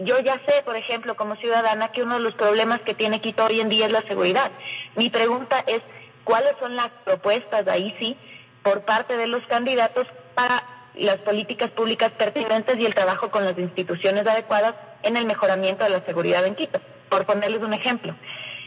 Yo 0.00 0.20
ya 0.20 0.40
sé, 0.46 0.62
por 0.64 0.76
ejemplo, 0.76 1.16
como 1.16 1.34
ciudadana, 1.36 1.90
que 1.90 2.04
uno 2.04 2.14
de 2.14 2.20
los 2.20 2.34
problemas 2.34 2.80
que 2.82 2.94
tiene 2.94 3.20
Quito 3.20 3.46
hoy 3.46 3.60
en 3.60 3.68
día 3.68 3.86
es 3.86 3.92
la 3.92 4.02
seguridad. 4.02 4.52
Mi 4.94 5.10
pregunta 5.10 5.64
es, 5.66 5.80
¿cuáles 6.22 6.52
son 6.60 6.76
las 6.76 6.90
propuestas, 7.04 7.66
ahí 7.66 7.96
sí, 7.98 8.16
por 8.62 8.82
parte 8.82 9.16
de 9.16 9.26
los 9.26 9.44
candidatos 9.46 10.06
para 10.36 10.62
las 10.94 11.16
políticas 11.18 11.70
públicas 11.70 12.12
pertinentes 12.12 12.76
y 12.78 12.86
el 12.86 12.94
trabajo 12.94 13.30
con 13.30 13.44
las 13.44 13.58
instituciones 13.58 14.26
adecuadas 14.26 14.74
en 15.08 15.16
el 15.16 15.26
mejoramiento 15.26 15.84
de 15.84 15.90
la 15.90 16.04
seguridad 16.04 16.46
en 16.46 16.54
Quito, 16.54 16.80
por 17.08 17.26
ponerles 17.26 17.60
un 17.60 17.72
ejemplo. 17.72 18.14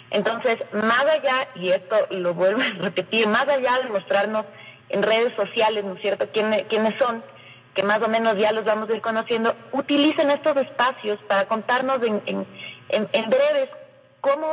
Entonces, 0.10 0.58
más 0.74 1.06
allá, 1.06 1.48
y 1.56 1.70
esto 1.70 1.96
lo 2.12 2.34
vuelvo 2.34 2.62
a 2.80 2.84
repetir, 2.84 3.28
más 3.28 3.48
allá 3.48 3.80
de 3.82 3.90
mostrarnos 3.90 4.46
en 4.90 5.04
redes 5.04 5.34
sociales, 5.36 5.84
¿no 5.84 5.96
es 5.96 6.02
cierto?, 6.02 6.28
quiénes, 6.32 6.64
quiénes 6.64 6.94
son, 7.00 7.24
que 7.74 7.84
más 7.84 8.02
o 8.02 8.10
menos 8.10 8.36
ya 8.36 8.52
los 8.52 8.66
vamos 8.66 8.90
a 8.90 8.94
ir 8.94 9.02
conociendo, 9.02 9.56
utilicen 9.72 10.30
estos 10.30 10.58
espacios 10.58 11.18
para 11.28 11.48
contarnos 11.48 12.02
en, 12.04 12.22
en, 12.26 13.30
breves 13.30 13.70
cómo 14.20 14.48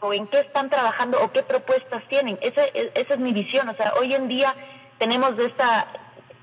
o 0.00 0.12
en 0.12 0.26
qué 0.26 0.40
están 0.40 0.68
trabajando 0.68 1.22
o 1.22 1.30
qué 1.30 1.44
propuestas 1.44 2.02
tienen. 2.08 2.36
Esa, 2.42 2.64
esa 2.64 3.14
es 3.14 3.18
mi 3.20 3.32
visión. 3.32 3.68
O 3.68 3.76
sea, 3.76 3.92
hoy 4.00 4.12
en 4.12 4.26
día 4.26 4.54
tenemos 4.98 5.38
esta 5.38 5.86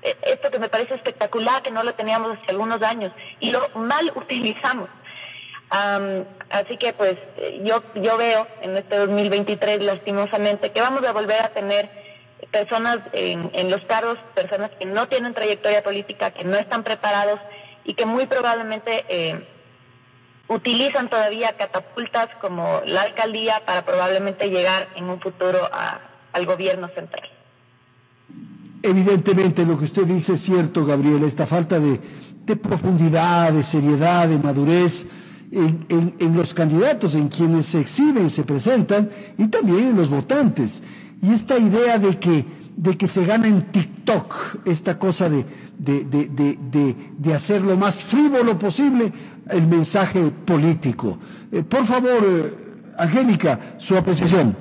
esto 0.02 0.50
que 0.50 0.58
me 0.58 0.68
parece 0.68 0.94
espectacular, 0.94 1.62
que 1.62 1.70
no 1.70 1.82
lo 1.82 1.94
teníamos 1.94 2.36
hace 2.36 2.50
algunos 2.50 2.82
años 2.82 3.12
y 3.40 3.50
lo 3.50 3.68
mal 3.74 4.12
utilizamos. 4.14 4.88
Así 6.50 6.76
que 6.76 6.92
pues 6.92 7.16
yo, 7.62 7.82
yo 7.94 8.18
veo 8.18 8.46
en 8.60 8.76
este 8.76 8.98
2023 8.98 9.82
lastimosamente 9.82 10.70
que 10.70 10.80
vamos 10.82 11.04
a 11.06 11.12
volver 11.12 11.40
a 11.40 11.48
tener 11.48 11.88
personas 12.50 12.98
en, 13.12 13.50
en 13.54 13.70
los 13.70 13.80
cargos, 13.86 14.18
personas 14.34 14.70
que 14.78 14.84
no 14.84 15.08
tienen 15.08 15.32
trayectoria 15.32 15.82
política, 15.82 16.32
que 16.32 16.44
no 16.44 16.56
están 16.56 16.84
preparados 16.84 17.40
y 17.84 17.94
que 17.94 18.04
muy 18.04 18.26
probablemente 18.26 19.06
eh, 19.08 19.48
utilizan 20.48 21.08
todavía 21.08 21.56
catapultas 21.56 22.28
como 22.40 22.82
la 22.84 23.02
alcaldía 23.02 23.62
para 23.64 23.84
probablemente 23.84 24.50
llegar 24.50 24.88
en 24.96 25.08
un 25.08 25.20
futuro 25.20 25.70
al 26.32 26.46
gobierno 26.46 26.88
central. 26.88 27.31
Evidentemente 28.82 29.64
lo 29.64 29.78
que 29.78 29.84
usted 29.84 30.04
dice 30.06 30.34
es 30.34 30.40
cierto, 30.40 30.84
Gabriel, 30.84 31.22
esta 31.22 31.46
falta 31.46 31.78
de, 31.78 32.00
profundidad, 32.56 33.52
de 33.52 33.62
seriedad, 33.62 34.28
de 34.28 34.38
madurez 34.38 35.06
en, 35.52 36.36
los 36.36 36.52
candidatos, 36.52 37.14
en 37.14 37.28
quienes 37.28 37.66
se 37.66 37.80
exhiben, 37.80 38.28
se 38.28 38.42
presentan, 38.42 39.08
y 39.38 39.46
también 39.48 39.88
en 39.88 39.96
los 39.96 40.10
votantes. 40.10 40.82
Y 41.22 41.32
esta 41.32 41.56
idea 41.58 41.98
de 41.98 42.18
que, 42.18 42.44
de 42.76 42.96
que 42.96 43.06
se 43.06 43.24
gana 43.24 43.46
en 43.46 43.70
TikTok, 43.70 44.34
esta 44.64 44.98
cosa 44.98 45.28
de, 45.28 45.44
de, 45.78 46.04
de, 46.04 46.96
de 47.18 47.34
hacer 47.34 47.62
lo 47.62 47.76
más 47.76 48.02
frívolo 48.02 48.58
posible 48.58 49.12
el 49.50 49.66
mensaje 49.66 50.30
político. 50.44 51.18
Eh, 51.50 51.62
por 51.62 51.84
favor, 51.84 52.22
eh, 52.24 52.54
Angélica, 52.98 53.76
su 53.78 53.96
apreciación. 53.96 54.56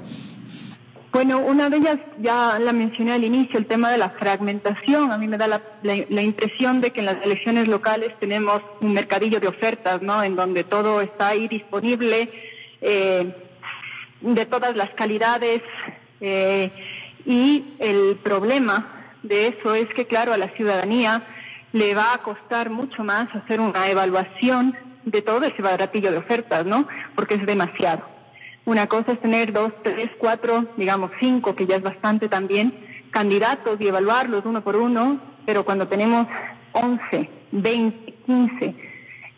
Bueno, 1.11 1.39
una 1.39 1.69
de 1.69 1.77
ellas 1.77 1.97
ya 2.19 2.57
la 2.57 2.71
mencioné 2.71 3.11
al 3.11 3.25
inicio, 3.25 3.59
el 3.59 3.65
tema 3.65 3.91
de 3.91 3.97
la 3.97 4.11
fragmentación. 4.11 5.11
A 5.11 5.17
mí 5.17 5.27
me 5.27 5.37
da 5.37 5.61
la, 5.83 6.21
impresión 6.21 6.79
de 6.79 6.91
que 6.91 7.01
en 7.01 7.07
las 7.07 7.17
elecciones 7.25 7.67
locales 7.67 8.17
tenemos 8.17 8.61
un 8.79 8.93
mercadillo 8.93 9.41
de 9.41 9.49
ofertas, 9.49 10.01
¿no? 10.01 10.23
En 10.23 10.37
donde 10.37 10.63
todo 10.63 11.01
está 11.01 11.29
ahí 11.29 11.49
disponible, 11.49 12.31
eh, 12.79 13.35
de 14.21 14.45
todas 14.45 14.77
las 14.77 14.91
calidades. 14.91 15.61
Eh, 16.21 16.71
y 17.25 17.75
el 17.79 18.15
problema 18.23 18.87
de 19.21 19.47
eso 19.47 19.75
es 19.75 19.93
que, 19.93 20.07
claro, 20.07 20.31
a 20.31 20.37
la 20.37 20.47
ciudadanía 20.55 21.23
le 21.73 21.93
va 21.93 22.13
a 22.13 22.19
costar 22.19 22.69
mucho 22.69 23.03
más 23.03 23.27
hacer 23.35 23.59
una 23.59 23.89
evaluación 23.89 24.77
de 25.03 25.21
todo 25.21 25.43
ese 25.43 25.61
baratillo 25.61 26.09
de 26.09 26.19
ofertas, 26.19 26.65
¿no? 26.65 26.87
Porque 27.15 27.35
es 27.35 27.45
demasiado. 27.45 28.20
Una 28.65 28.87
cosa 28.87 29.13
es 29.13 29.21
tener 29.21 29.51
dos, 29.53 29.71
tres, 29.83 30.09
cuatro, 30.17 30.67
digamos 30.77 31.11
cinco, 31.19 31.55
que 31.55 31.65
ya 31.65 31.77
es 31.77 31.81
bastante 31.81 32.29
también, 32.29 32.73
candidatos 33.09 33.79
y 33.79 33.87
evaluarlos 33.87 34.45
uno 34.45 34.61
por 34.61 34.75
uno, 34.75 35.19
pero 35.45 35.65
cuando 35.65 35.87
tenemos 35.87 36.27
once, 36.71 37.29
veinte, 37.51 38.13
quince, 38.25 38.75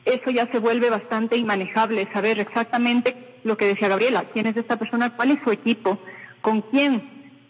eso 0.06 0.30
ya 0.30 0.52
se 0.52 0.60
vuelve 0.60 0.90
bastante 0.90 1.38
inmanejable, 1.38 2.10
saber 2.14 2.40
exactamente 2.40 3.40
lo 3.44 3.58
que 3.58 3.66
decía 3.66 3.88
Gabriela, 3.88 4.26
quién 4.34 4.48
es 4.48 4.58
esta 4.58 4.78
persona, 4.78 5.16
cuál 5.16 5.32
es 5.32 5.40
su 5.44 5.52
equipo, 5.52 5.98
con 6.42 6.62
quién 6.62 7.10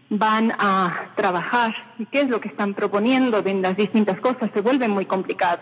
van 0.09 0.53
a 0.59 1.11
trabajar 1.15 1.73
y 1.97 2.05
qué 2.05 2.21
es 2.21 2.29
lo 2.29 2.39
que 2.39 2.49
están 2.49 2.75
proponiendo 2.75 3.41
en 3.45 3.63
las 3.63 3.75
distintas 3.75 4.19
cosas, 4.19 4.51
se 4.53 4.61
vuelve 4.61 4.87
muy 4.87 5.05
complicado. 5.05 5.59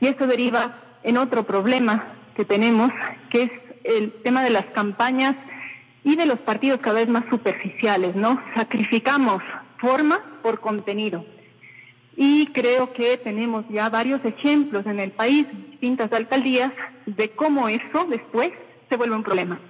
Y 0.00 0.06
eso 0.06 0.26
deriva 0.28 0.76
en 1.02 1.16
otro 1.16 1.42
problema 1.44 2.14
que 2.36 2.44
tenemos, 2.44 2.92
que 3.30 3.42
es 3.42 3.50
el 3.88 4.12
tema 4.22 4.44
de 4.44 4.50
las 4.50 4.66
campañas 4.66 5.34
y 6.04 6.16
de 6.16 6.26
los 6.26 6.38
partidos 6.38 6.80
cada 6.80 7.00
vez 7.00 7.08
más 7.08 7.24
superficiales, 7.30 8.14
¿no? 8.14 8.40
Sacrificamos 8.54 9.42
forma 9.78 10.20
por 10.42 10.60
contenido. 10.60 11.24
Y 12.16 12.46
creo 12.48 12.92
que 12.92 13.16
tenemos 13.16 13.64
ya 13.70 13.88
varios 13.88 14.24
ejemplos 14.24 14.86
en 14.86 15.00
el 15.00 15.12
país, 15.12 15.46
distintas 15.70 16.12
alcaldías, 16.12 16.72
de 17.06 17.30
cómo 17.30 17.68
eso 17.68 18.06
después 18.08 18.50
se 18.88 18.96
vuelve 18.96 19.16
un 19.16 19.22
problema. 19.22 19.60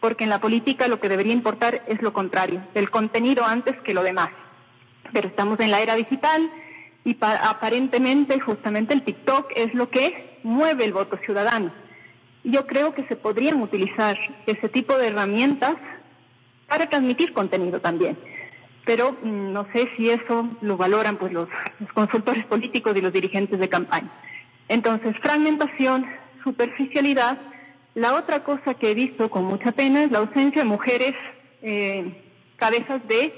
Porque 0.00 0.24
en 0.24 0.30
la 0.30 0.40
política 0.40 0.88
lo 0.88 1.00
que 1.00 1.08
debería 1.08 1.32
importar 1.32 1.82
es 1.86 2.00
lo 2.00 2.12
contrario, 2.12 2.62
el 2.74 2.90
contenido 2.90 3.44
antes 3.44 3.76
que 3.80 3.92
lo 3.92 4.02
demás. 4.02 4.30
Pero 5.12 5.28
estamos 5.28 5.58
en 5.60 5.70
la 5.70 5.80
era 5.80 5.96
digital 5.96 6.50
y 7.04 7.16
aparentemente 7.20 8.38
justamente 8.40 8.94
el 8.94 9.02
TikTok 9.02 9.50
es 9.56 9.74
lo 9.74 9.90
que 9.90 10.38
mueve 10.44 10.84
el 10.84 10.92
voto 10.92 11.18
ciudadano 11.22 11.72
yo 12.44 12.66
creo 12.66 12.94
que 12.94 13.06
se 13.06 13.16
podrían 13.16 13.60
utilizar 13.60 14.18
ese 14.46 14.68
tipo 14.68 14.96
de 14.96 15.08
herramientas 15.08 15.76
para 16.68 16.88
transmitir 16.88 17.32
contenido 17.32 17.80
también. 17.80 18.16
Pero 18.86 19.12
mm, 19.12 19.52
no 19.52 19.66
sé 19.72 19.90
si 19.96 20.10
eso 20.10 20.48
lo 20.60 20.76
valoran 20.76 21.16
pues 21.16 21.32
los, 21.32 21.48
consultores 21.92 22.44
políticos 22.46 22.96
y 22.96 23.00
los 23.00 23.12
dirigentes 23.12 23.58
de 23.58 23.68
campaña. 23.68 24.10
Entonces, 24.68 25.16
fragmentación, 25.20 26.06
superficialidad. 26.42 27.38
La 27.94 28.14
otra 28.14 28.44
cosa 28.44 28.74
que 28.74 28.92
he 28.92 28.94
visto 28.94 29.28
con 29.30 29.44
mucha 29.44 29.72
pena 29.72 30.04
es 30.04 30.10
la 30.10 30.18
ausencia 30.18 30.62
de 30.62 30.68
mujeres 30.68 31.14
eh, 31.60 32.24
cabezas 32.56 33.06
de 33.08 33.34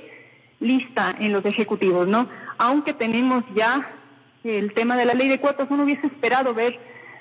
lista 0.60 1.16
en 1.18 1.32
los 1.32 1.44
ejecutivos, 1.44 2.06
¿no? 2.06 2.28
Aunque 2.58 2.92
tenemos 2.92 3.42
ya 3.54 3.90
el 4.44 4.74
tema 4.74 4.96
de 4.96 5.06
la 5.06 5.14
ley 5.14 5.28
de 5.28 5.40
cuotas, 5.40 5.68
uno 5.70 5.84
hubiese 5.84 6.06
esperado 6.06 6.54
ver 6.54 6.78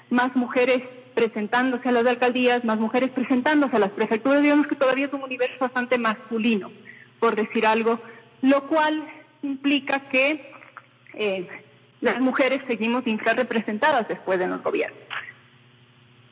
más 0.09 0.35
mujeres 0.35 0.81
presentándose 1.13 1.89
a 1.89 1.91
las 1.91 2.05
alcaldías, 2.05 2.63
más 2.63 2.79
mujeres 2.79 3.09
presentándose 3.09 3.75
a 3.75 3.79
las 3.79 3.91
prefecturas, 3.91 4.41
digamos 4.41 4.67
que 4.67 4.75
todavía 4.75 5.07
es 5.07 5.13
un 5.13 5.23
universo 5.23 5.55
bastante 5.59 5.97
masculino, 5.97 6.71
por 7.19 7.35
decir 7.35 7.65
algo, 7.65 7.99
lo 8.41 8.67
cual 8.67 9.05
implica 9.43 9.99
que 10.09 10.51
eh, 11.13 11.47
las 12.01 12.19
mujeres 12.19 12.61
seguimos 12.67 13.05
infrarrepresentadas 13.05 14.07
después 14.07 14.39
de 14.39 14.47
los 14.47 14.63
gobiernos. 14.63 14.99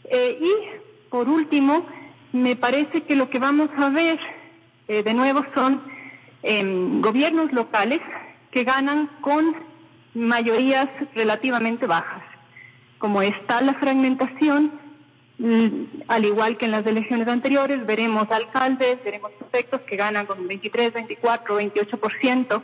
Eh, 0.06 0.40
y 0.42 1.10
por 1.10 1.30
último, 1.30 1.86
me 2.32 2.56
parece 2.56 3.04
que 3.04 3.16
lo 3.16 3.30
que 3.30 3.40
vamos 3.40 3.70
a 3.78 3.90
ver 3.90 4.20
eh, 4.88 5.04
de 5.04 5.14
nuevo 5.14 5.46
son 5.54 5.84
em, 6.42 7.02
gobiernos 7.02 7.52
locales 7.52 8.00
que 8.52 8.64
ganan 8.64 9.08
con 9.22 9.56
mayorías 10.16 10.88
relativamente 11.14 11.86
bajas 11.86 12.29
como 13.00 13.22
está 13.22 13.62
la 13.62 13.74
fragmentación, 13.74 14.72
Mm, 15.40 15.86
al 16.10 16.26
igual 16.26 16.58
que 16.58 16.66
en 16.66 16.72
las 16.72 16.86
elecciones 16.86 17.26
anteriores, 17.30 17.86
veremos 17.86 18.30
alcaldes, 18.30 19.02
veremos 19.06 19.32
prefectos 19.40 19.80
que 19.82 19.96
ganan 19.96 20.26
con 20.26 20.46
23, 20.46 20.92
24, 20.92 21.58
28%, 21.62 22.62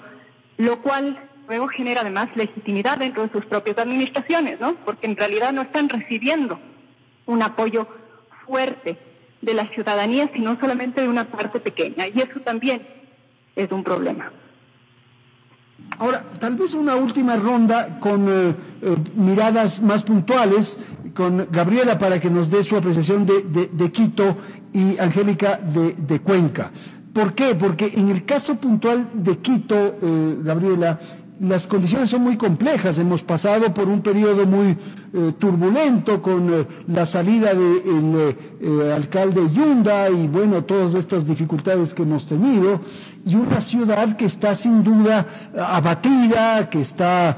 lo 0.57 0.81
cual 0.81 1.17
luego 1.47 1.69
genera 1.69 2.01
además 2.01 2.27
legitimidad 2.35 2.97
dentro 2.97 3.23
de 3.25 3.31
sus 3.31 3.45
propias 3.45 3.77
administraciones, 3.77 4.59
¿no? 4.59 4.75
Porque 4.83 5.07
en 5.07 5.15
realidad 5.15 5.53
no 5.53 5.61
están 5.61 5.87
recibiendo 5.87 6.59
un 7.25 7.43
apoyo 7.43 7.87
fuerte 8.45 8.97
de 9.41 9.53
la 9.53 9.69
ciudadanía, 9.69 10.29
sino 10.33 10.59
solamente 10.59 11.01
de 11.01 11.07
una 11.07 11.23
parte 11.31 11.61
pequeña. 11.61 12.07
Y 12.07 12.19
eso 12.19 12.41
también 12.41 12.85
es 13.55 13.71
un 13.71 13.85
problema. 13.85 14.33
Ahora, 15.97 16.23
tal 16.39 16.55
vez 16.55 16.73
una 16.73 16.95
última 16.95 17.37
ronda 17.37 17.99
con 17.99 18.27
eh, 18.27 18.55
eh, 18.81 18.95
miradas 19.15 19.81
más 19.81 20.03
puntuales 20.03 20.77
con 21.13 21.47
Gabriela 21.49 21.97
para 21.97 22.19
que 22.19 22.29
nos 22.29 22.49
dé 22.49 22.63
su 22.63 22.75
apreciación 22.75 23.25
de, 23.25 23.91
Quito 23.91 24.35
y 24.73 24.97
Angélica 24.99 25.57
de, 25.57 26.19
Cuenca. 26.19 26.71
¿Por 27.13 27.33
qué? 27.33 27.55
Porque 27.55 27.93
en 27.95 28.09
el 28.09 28.25
caso 28.25 28.55
puntual 28.55 29.07
de 29.13 29.37
Quito, 29.37 29.95
eh, 30.01 30.37
Gabriela, 30.43 30.99
las 31.39 31.67
condiciones 31.67 32.09
son 32.09 32.23
muy 32.23 32.37
complejas. 32.37 32.97
Hemos 32.97 33.21
pasado 33.21 33.73
por 33.73 33.89
un 33.89 34.01
periodo 34.01 34.45
muy 34.45 34.77
eh, 35.13 35.33
turbulento 35.37 36.21
con 36.21 36.53
eh, 36.53 36.67
la 36.87 37.05
salida 37.05 37.53
del 37.53 38.37
eh, 38.61 38.93
alcalde 38.95 39.41
Yunda 39.51 40.09
y 40.09 40.27
bueno, 40.27 40.63
todas 40.63 40.95
estas 40.95 41.27
dificultades 41.27 41.93
que 41.93 42.03
hemos 42.03 42.25
tenido. 42.25 42.79
Y 43.25 43.35
una 43.35 43.59
ciudad 43.59 44.15
que 44.15 44.25
está 44.25 44.55
sin 44.55 44.83
duda 44.83 45.25
abatida, 45.57 46.69
que 46.69 46.81
está 46.81 47.37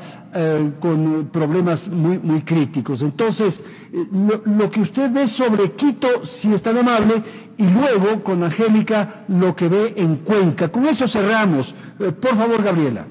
con 0.80 1.30
problemas 1.32 1.89
muy, 1.89 2.20
muy 2.20 2.41
críticos. 2.41 3.02
Entonces, 3.02 3.64
lo, 4.12 4.43
lo, 4.45 4.70
que 4.70 4.82
usted 4.82 5.12
ve 5.12 5.28
sobre 5.28 5.72
Quito, 5.72 6.26
si 6.26 6.54
es 6.54 6.62
tan 6.62 6.78
amable, 6.78 7.24
y 7.58 7.68
luego 7.68 8.24
con 8.24 8.43
Angélica 8.43 9.24
lo 9.30 9.56
que 9.56 9.68
ve 9.68 9.93
en 9.98 10.18
Cuenca. 10.18 10.70
Con 10.70 10.86
eso 10.86 11.08
cerramos. 11.08 11.74
por 12.20 12.36
favor, 12.36 12.62
Gabriela. 12.62 13.08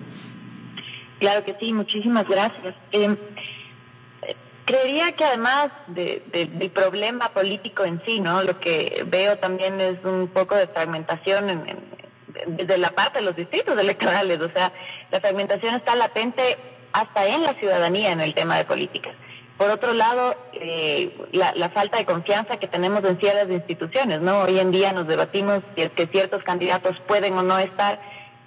Claro 1.18 1.44
que 1.44 1.56
sí, 1.58 1.72
muchísimas 1.72 2.28
gracias. 2.28 2.74
Eh, 2.92 3.16
creería 4.66 5.12
que 5.12 5.24
además 5.24 5.70
del 5.86 6.70
problema 6.74 7.28
político 7.28 7.84
en 7.84 8.02
sí, 8.04 8.20
¿no? 8.20 8.42
Lo 8.42 8.60
que 8.60 9.04
veo 9.06 9.38
también 9.38 9.80
es 9.80 10.04
un 10.04 10.28
poco 10.28 10.56
de 10.56 10.66
fragmentación 10.66 11.48
en, 11.48 11.64
desde 12.48 12.76
la 12.76 12.90
parte 12.90 13.20
de 13.20 13.24
los 13.24 13.36
distritos 13.36 13.78
electorales. 13.78 14.40
O 14.40 14.50
sea, 14.50 14.72
la 15.10 15.20
fragmentación 15.20 15.76
está 15.76 15.94
latente 15.94 16.58
hasta 16.92 17.26
en 17.26 17.44
la 17.44 17.54
ciudadanía 17.54 18.12
en 18.12 18.20
el 18.20 18.34
tema 18.34 18.58
de 18.58 18.64
políticas. 18.64 19.14
Por 19.56 19.70
otro 19.70 19.94
lado, 19.94 20.36
eh, 20.52 21.16
la, 21.32 21.52
la, 21.54 21.70
falta 21.70 21.96
de 21.96 22.04
confianza 22.04 22.58
que 22.58 22.68
tenemos 22.68 23.02
en 23.04 23.18
ciertas 23.18 23.50
instituciones, 23.50 24.20
¿no? 24.20 24.42
Hoy 24.42 24.58
en 24.58 24.70
día 24.70 24.92
nos 24.92 25.06
debatimos 25.06 25.62
si 25.74 25.82
es 25.82 25.90
que 25.92 26.06
ciertos 26.08 26.42
candidatos 26.42 27.00
pueden 27.06 27.32
o 27.38 27.42
no 27.42 27.58
estar 27.58 27.98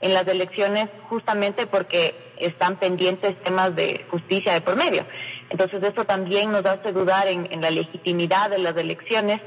en 0.02 0.14
las 0.14 0.28
elecciones 0.28 0.88
justamente 1.10 1.68
porque 1.68 2.16
están 2.38 2.78
pendientes 2.78 3.42
temas 3.44 3.76
de 3.76 4.06
justicia 4.10 4.54
de 4.54 4.62
por 4.62 4.76
medio. 4.76 5.06
Entonces 5.50 5.82
eso 5.84 6.06
también 6.06 6.52
nos 6.52 6.66
hace 6.66 6.92
dudar 6.92 7.28
en, 7.28 7.48
la 7.62 7.72
legitimidad 7.72 8.50
de 8.50 8.60
las 8.60 8.78
elecciones 8.78 9.42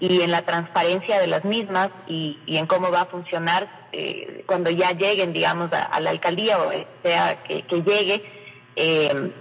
y 0.00 0.22
en 0.22 0.30
la 0.30 0.42
transparencia 0.42 1.18
de 1.18 1.26
las 1.26 1.44
mismas 1.44 1.90
y, 2.06 2.38
en 2.46 2.66
cómo 2.66 2.90
va 2.90 3.02
a 3.02 3.06
funcionar 3.06 3.88
eh, 3.92 4.44
cuando 4.46 4.70
ya 4.70 4.92
lleguen, 4.92 5.32
digamos, 5.32 5.70
a, 5.72 6.00
la 6.00 6.10
alcaldía 6.10 6.58
o 6.58 6.70
sea 7.02 7.42
que, 7.42 7.64
llegue 7.82 8.22
eh, 8.76 9.32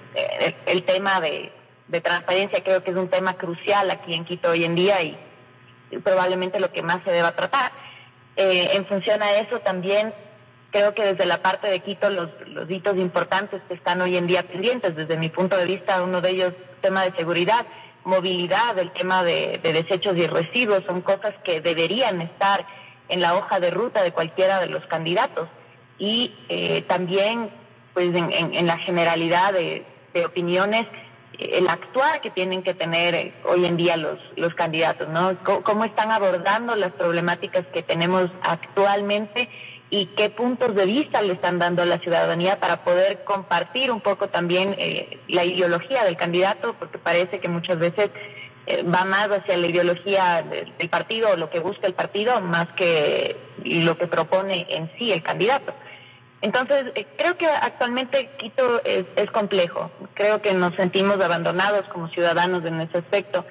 el, 0.66 0.84
tema 0.84 1.22
de, 1.22 1.52
transparencia 2.02 2.64
creo 2.64 2.84
que 2.84 2.92
es 2.92 2.98
un 2.98 3.10
tema 3.10 3.34
crucial 3.34 3.92
aquí 3.92 4.16
en 4.16 4.26
Quito 4.26 4.50
hoy 4.50 4.66
en 4.66 4.76
día 4.76 5.02
y, 5.02 5.18
probablemente 6.04 6.60
lo 6.60 6.72
que 6.74 6.82
más 6.82 7.00
se 7.06 7.12
deba 7.12 7.34
tratar. 7.34 7.72
Eh, 8.36 8.72
en 8.74 8.86
función 8.86 9.24
a 9.24 9.32
eso 9.38 9.60
también 9.60 10.14
creo 10.72 10.94
que 10.94 11.14
desde 11.14 11.26
la 11.26 11.42
parte 11.42 11.68
de 11.68 11.80
Quito 11.80 12.10
los, 12.10 12.30
los 12.48 12.70
hitos 12.70 12.98
importantes 12.98 13.62
que 13.68 13.74
están 13.74 14.02
hoy 14.02 14.18
en 14.18 14.28
día 14.28 14.44
pendientes, 14.44 14.96
desde 14.96 15.18
mi 15.18 15.30
punto 15.30 15.58
de 15.58 15.66
vista, 15.66 16.02
uno 16.02 16.22
de 16.22 16.30
ellos, 16.32 16.54
tema 16.82 17.04
de 17.04 17.16
seguridad, 17.16 17.66
movilidad, 18.04 18.78
el 18.80 18.92
tema 18.92 19.24
de, 19.24 19.60
desechos 19.62 20.16
y 20.18 20.28
residuos, 20.28 20.84
son 20.88 21.02
cosas 21.02 21.34
que 21.44 21.62
deberían 21.62 22.22
estar 22.22 22.66
en 23.10 23.22
la 23.22 23.36
hoja 23.36 23.60
de 23.60 23.70
ruta 23.70 24.02
de 24.02 24.12
cualquiera 24.12 24.60
de 24.60 24.68
los 24.68 24.86
candidatos. 24.88 25.50
Y 26.00 26.34
eh, 26.50 26.84
también, 26.84 27.50
pues 27.94 28.16
en, 28.16 28.66
la 28.66 28.78
generalidad 28.78 29.54
de, 29.54 29.86
opiniones, 30.26 30.86
el 31.38 31.68
actuar 31.68 32.22
que 32.22 32.32
tienen 32.32 32.64
que 32.64 32.74
tener 32.74 33.14
eh, 33.14 33.34
hoy 33.46 33.66
en 33.66 33.78
día 33.78 33.98
los, 33.98 34.18
los 34.36 34.56
candidatos, 34.56 35.08
¿no? 35.10 35.38
cómo 35.44 35.84
están 35.84 36.12
abordando 36.12 36.76
las 36.76 36.92
problemáticas 36.94 37.68
que 37.72 37.84
tenemos 37.84 38.32
actualmente 38.42 39.48
y 39.90 40.08
qué 40.08 40.30
puntos 40.30 40.76
de 40.76 40.86
vista 40.86 41.22
le 41.22 41.34
están 41.34 41.60
dando 41.60 41.82
a 41.82 41.86
la 41.86 42.00
ciudadanía 42.00 42.60
para 42.60 42.84
poder 42.84 43.24
compartir 43.24 43.92
un 43.92 44.02
poco 44.02 44.28
también 44.28 44.76
eh, 44.78 45.20
la 45.30 45.46
ideología 45.46 46.04
del 46.04 46.18
candidato, 46.18 46.76
porque 46.78 46.98
parece 46.98 47.40
que 47.40 47.48
muchas 47.48 47.80
veces 47.80 48.10
eh, 48.66 48.84
va 48.84 49.06
más 49.06 49.30
hacia 49.30 49.56
la 49.56 49.68
ideología 49.68 50.44
del, 50.44 50.90
partido 50.90 51.30
o 51.32 51.38
lo 51.38 51.50
que 51.50 51.60
busca 51.60 51.88
el 51.88 51.94
partido 51.94 52.42
más 52.42 52.68
que 52.76 53.38
lo 53.64 53.98
que 53.98 54.08
propone 54.08 54.68
en 54.70 54.92
sí 54.98 55.14
el 55.14 55.24
candidato. 55.24 55.74
Entonces, 56.42 56.88
eh, 56.96 57.06
creo 57.18 57.38
que 57.38 57.48
actualmente 57.48 58.30
Quito 58.38 58.82
es, 58.84 59.06
es 59.16 59.32
complejo. 59.32 59.90
Creo 60.14 60.42
que 60.42 60.54
nos 60.54 60.76
sentimos 60.76 61.20
abandonados 61.22 61.86
como 61.88 62.10
ciudadanos 62.10 62.64
en 62.66 62.82
ese 62.82 62.98
aspecto. 62.98 63.46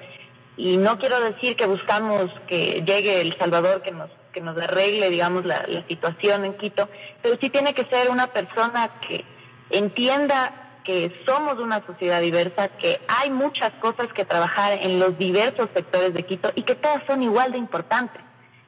Y 0.55 0.77
no 0.77 0.97
quiero 0.99 1.19
decir 1.19 1.55
que 1.55 1.65
buscamos 1.65 2.31
que 2.47 2.83
llegue 2.85 3.21
el 3.21 3.37
Salvador 3.37 3.81
que 3.81 3.91
nos 3.91 4.09
que 4.37 4.43
nos 4.43 4.57
arregle, 4.57 5.09
digamos, 5.09 5.45
la, 5.45 5.65
situación 5.87 6.45
en 6.45 6.53
Quito, 6.53 6.87
pero 7.23 7.37
sí 7.41 7.49
tiene 7.49 7.73
que 7.73 7.85
ser 7.85 8.11
una 8.11 8.27
persona 8.27 8.87
que 9.01 9.25
entienda 9.71 10.79
que 10.83 11.23
somos 11.25 11.57
una 11.57 11.83
sociedad 11.87 12.21
diversa, 12.21 12.67
que 12.67 13.01
hay 13.07 13.31
muchas 13.31 13.71
cosas 13.81 14.13
que 14.13 14.25
trabajar 14.25 14.77
en 14.79 14.99
los 14.99 15.17
diversos 15.17 15.69
sectores 15.73 16.13
de 16.13 16.23
Quito 16.23 16.51
y 16.53 16.61
que 16.61 16.75
todas 16.75 17.01
son 17.07 17.23
igual 17.23 17.51
de 17.51 17.57
importantes, 17.57 18.21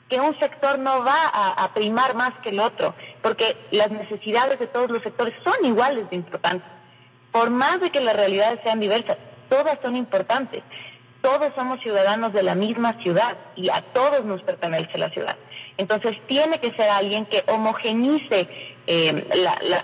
que 0.09 0.19
un 0.19 0.37
sector 0.39 0.79
no 0.79 1.03
va 1.03 1.27
a, 1.27 1.71
primar 1.75 2.15
más 2.15 2.31
que 2.41 2.49
el 2.49 2.59
otro, 2.59 2.95
porque 3.21 3.55
las 3.69 3.91
necesidades 3.91 4.57
de 4.57 4.65
todos 4.65 4.89
los 4.89 5.03
sectores 5.03 5.35
son 5.43 5.63
iguales 5.63 6.09
de 6.09 6.15
importantes. 6.15 6.67
Por 7.31 7.51
más 7.51 7.79
de 7.79 7.91
que 7.91 7.99
las 7.99 8.15
realidades 8.15 8.59
sean 8.63 8.79
diversas, 8.79 9.17
todas 9.49 9.77
son 9.83 9.95
importantes. 9.95 10.63
Todos 11.21 11.51
somos 11.53 11.79
ciudadanos 11.81 12.33
de 12.33 12.41
la 12.41 12.55
misma 12.55 12.93
ciudad 13.03 13.37
y 13.55 13.69
a 13.69 13.81
todos 13.93 14.25
nos 14.25 14.41
pertenece 14.41 14.97
la 14.97 15.09
ciudad. 15.09 15.37
Entonces 15.79 16.17
tiene 16.27 16.59
que 16.59 16.71
ser 16.71 16.89
alguien 16.89 17.25
que 17.25 17.41
homogenice 17.47 18.49
eh, 18.85 19.25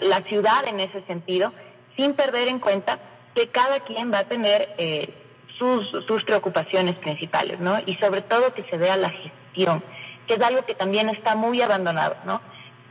la, 0.02 0.22
ciudad 0.28 0.68
en 0.68 0.82
ese 0.82 1.02
sentido, 1.08 1.54
sin 1.96 2.14
perder 2.16 2.50
en 2.50 2.60
cuenta 2.60 3.00
que 3.34 3.48
cada 3.48 3.80
quien 3.80 4.12
va 4.12 4.20
a 4.20 4.24
tener 4.26 4.76
eh, 4.78 5.08
sus, 5.58 5.88
preocupaciones 6.26 6.96
principales, 6.96 7.62
¿no? 7.62 7.80
Y 7.86 7.96
sobre 7.96 8.22
todo 8.22 8.54
que 8.54 8.66
se 8.70 8.78
vea 8.78 8.98
la 8.98 9.10
gestión, 9.10 9.82
que 10.28 10.34
es 10.34 10.42
algo 10.42 10.66
que 10.66 10.76
también 10.76 11.08
está 11.08 11.38
muy 11.38 11.62
abandonado, 11.62 12.18
¿no? 12.26 12.42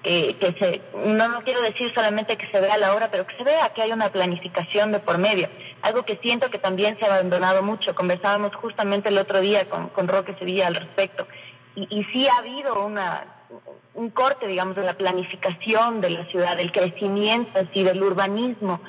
Eh, 0.02 0.36
que 0.40 0.54
se, 0.58 0.80
no, 1.06 1.28
no 1.28 1.44
quiero 1.44 1.60
decir 1.60 1.92
solamente 1.94 2.38
que 2.38 2.50
se 2.50 2.58
vea 2.58 2.78
la 2.78 2.94
hora, 2.94 3.10
pero 3.10 3.26
que 3.26 3.36
se 3.36 3.44
vea 3.44 3.68
que 3.74 3.82
hay 3.82 3.92
una 3.92 4.08
planificación 4.08 4.92
de 4.92 5.00
por 5.00 5.18
medio. 5.18 5.50
Algo 5.82 6.04
que 6.04 6.18
siento 6.22 6.48
que 6.48 6.58
también 6.58 6.98
se 6.98 7.04
ha 7.04 7.12
abandonado 7.12 7.62
mucho. 7.62 7.94
Conversábamos 7.94 8.56
justamente 8.56 9.10
el 9.10 9.18
otro 9.18 9.42
día 9.42 9.68
con, 9.68 9.90
con 9.90 10.08
Roque 10.08 10.34
Sevilla 10.38 10.68
al 10.68 10.76
respecto 10.76 11.26
y, 11.76 12.04
sí 12.12 12.28
ha 12.28 12.38
habido 12.38 12.84
una, 12.84 13.24
un 13.94 14.10
corte, 14.10 14.46
digamos, 14.46 14.76
de 14.76 14.82
la 14.82 14.94
planificación 14.94 16.00
de 16.00 16.10
la 16.10 16.26
ciudad, 16.26 16.56
del 16.56 16.72
crecimiento 16.72 17.58
así, 17.58 17.82
del 17.82 18.02
urbanismo, 18.02 18.80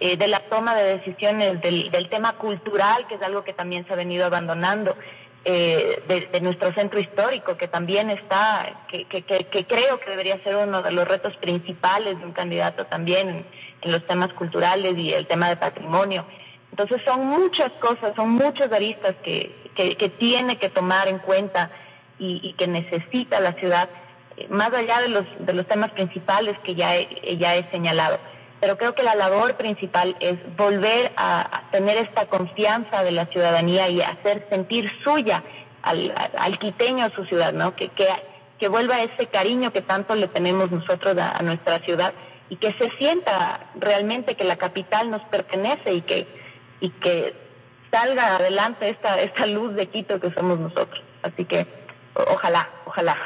eh, 0.00 0.16
de 0.16 0.28
la 0.28 0.40
toma 0.40 0.74
de 0.76 0.98
decisiones, 0.98 1.60
del, 1.60 2.08
tema 2.08 2.34
cultural, 2.34 3.06
que 3.08 3.16
es 3.16 3.22
algo 3.22 3.42
que 3.42 3.52
también 3.52 3.86
se 3.86 3.92
ha 3.92 3.96
venido 3.96 4.26
abandonando, 4.26 4.96
eh, 5.44 6.02
de, 6.06 6.40
nuestro 6.40 6.72
centro 6.74 7.00
histórico, 7.00 7.56
que 7.56 7.68
también 7.68 8.10
está, 8.10 8.84
que, 8.88 9.06
que, 9.06 9.22
que, 9.22 9.66
creo 9.66 9.98
que 9.98 10.10
debería 10.10 10.42
ser 10.42 10.56
uno 10.56 10.82
de 10.82 10.92
los 10.92 11.08
retos 11.08 11.36
principales 11.36 12.18
de 12.18 12.24
un 12.24 12.32
candidato 12.32 12.86
también 12.86 13.46
en 13.80 13.92
los 13.92 14.06
temas 14.06 14.32
culturales 14.34 14.96
y 14.96 15.12
el 15.12 15.26
tema 15.26 15.48
de 15.48 15.56
patrimonio. 15.56 16.26
Entonces 16.70 17.00
son 17.04 17.26
muchas 17.26 17.70
cosas, 17.80 18.12
son 18.14 18.30
muchas 18.30 18.70
aristas 18.72 19.14
que, 19.24 19.54
que 19.74 20.08
tiene 20.08 20.58
que 20.58 20.68
tomar 20.68 21.08
en 21.08 21.18
cuenta 21.18 21.70
y, 22.18 22.52
que 22.54 22.66
necesita 22.66 23.40
la 23.40 23.52
ciudad, 23.52 23.88
eh, 24.36 24.46
más 24.50 24.72
allá 24.72 25.00
de 25.00 25.08
los, 25.08 25.24
de 25.38 25.52
los 25.52 25.66
temas 25.66 25.90
principales 25.90 26.58
que 26.64 26.74
ya 26.74 26.96
he, 26.96 27.36
ya 27.36 27.56
he 27.56 27.70
señalado. 27.70 28.18
Pero 28.60 28.76
creo 28.76 28.94
que 28.94 29.04
la 29.04 29.14
labor 29.14 29.54
principal 29.56 30.16
es 30.20 30.34
volver 30.56 31.12
a, 31.16 31.68
tener 31.70 31.96
esta 31.96 32.26
confianza 32.26 33.04
de 33.04 33.12
la 33.12 33.26
ciudadanía 33.26 33.88
y 33.88 34.00
hacer 34.00 34.46
sentir 34.50 34.90
suya 35.04 35.44
al, 35.82 36.12
al 36.38 36.58
quiteño 36.58 37.08
su 37.14 37.24
ciudad, 37.26 37.52
¿no? 37.52 37.76
Que, 37.76 37.88
que, 37.88 38.06
que 38.58 38.68
vuelva 38.68 39.00
ese 39.02 39.26
cariño 39.26 39.72
que 39.72 39.82
tanto 39.82 40.14
le 40.14 40.28
tenemos 40.28 40.70
nosotros 40.70 41.16
a, 41.16 41.40
nuestra 41.42 41.78
ciudad 41.80 42.12
y 42.50 42.56
que 42.56 42.74
se 42.74 42.90
sienta 42.98 43.70
realmente 43.76 44.34
que 44.34 44.44
la 44.44 44.56
capital 44.56 45.10
nos 45.10 45.22
pertenece 45.22 45.94
y 45.94 46.00
que, 46.00 46.26
y 46.80 46.90
que 46.90 47.34
salga 47.92 48.36
adelante 48.36 48.88
esta, 48.88 49.20
esta 49.20 49.46
luz 49.46 49.74
de 49.74 49.86
Quito 49.86 50.18
que 50.18 50.32
somos 50.32 50.58
nosotros. 50.58 51.02
Así 51.22 51.44
que 51.44 51.66
ojalá, 52.14 52.68
ojalá. 52.86 53.16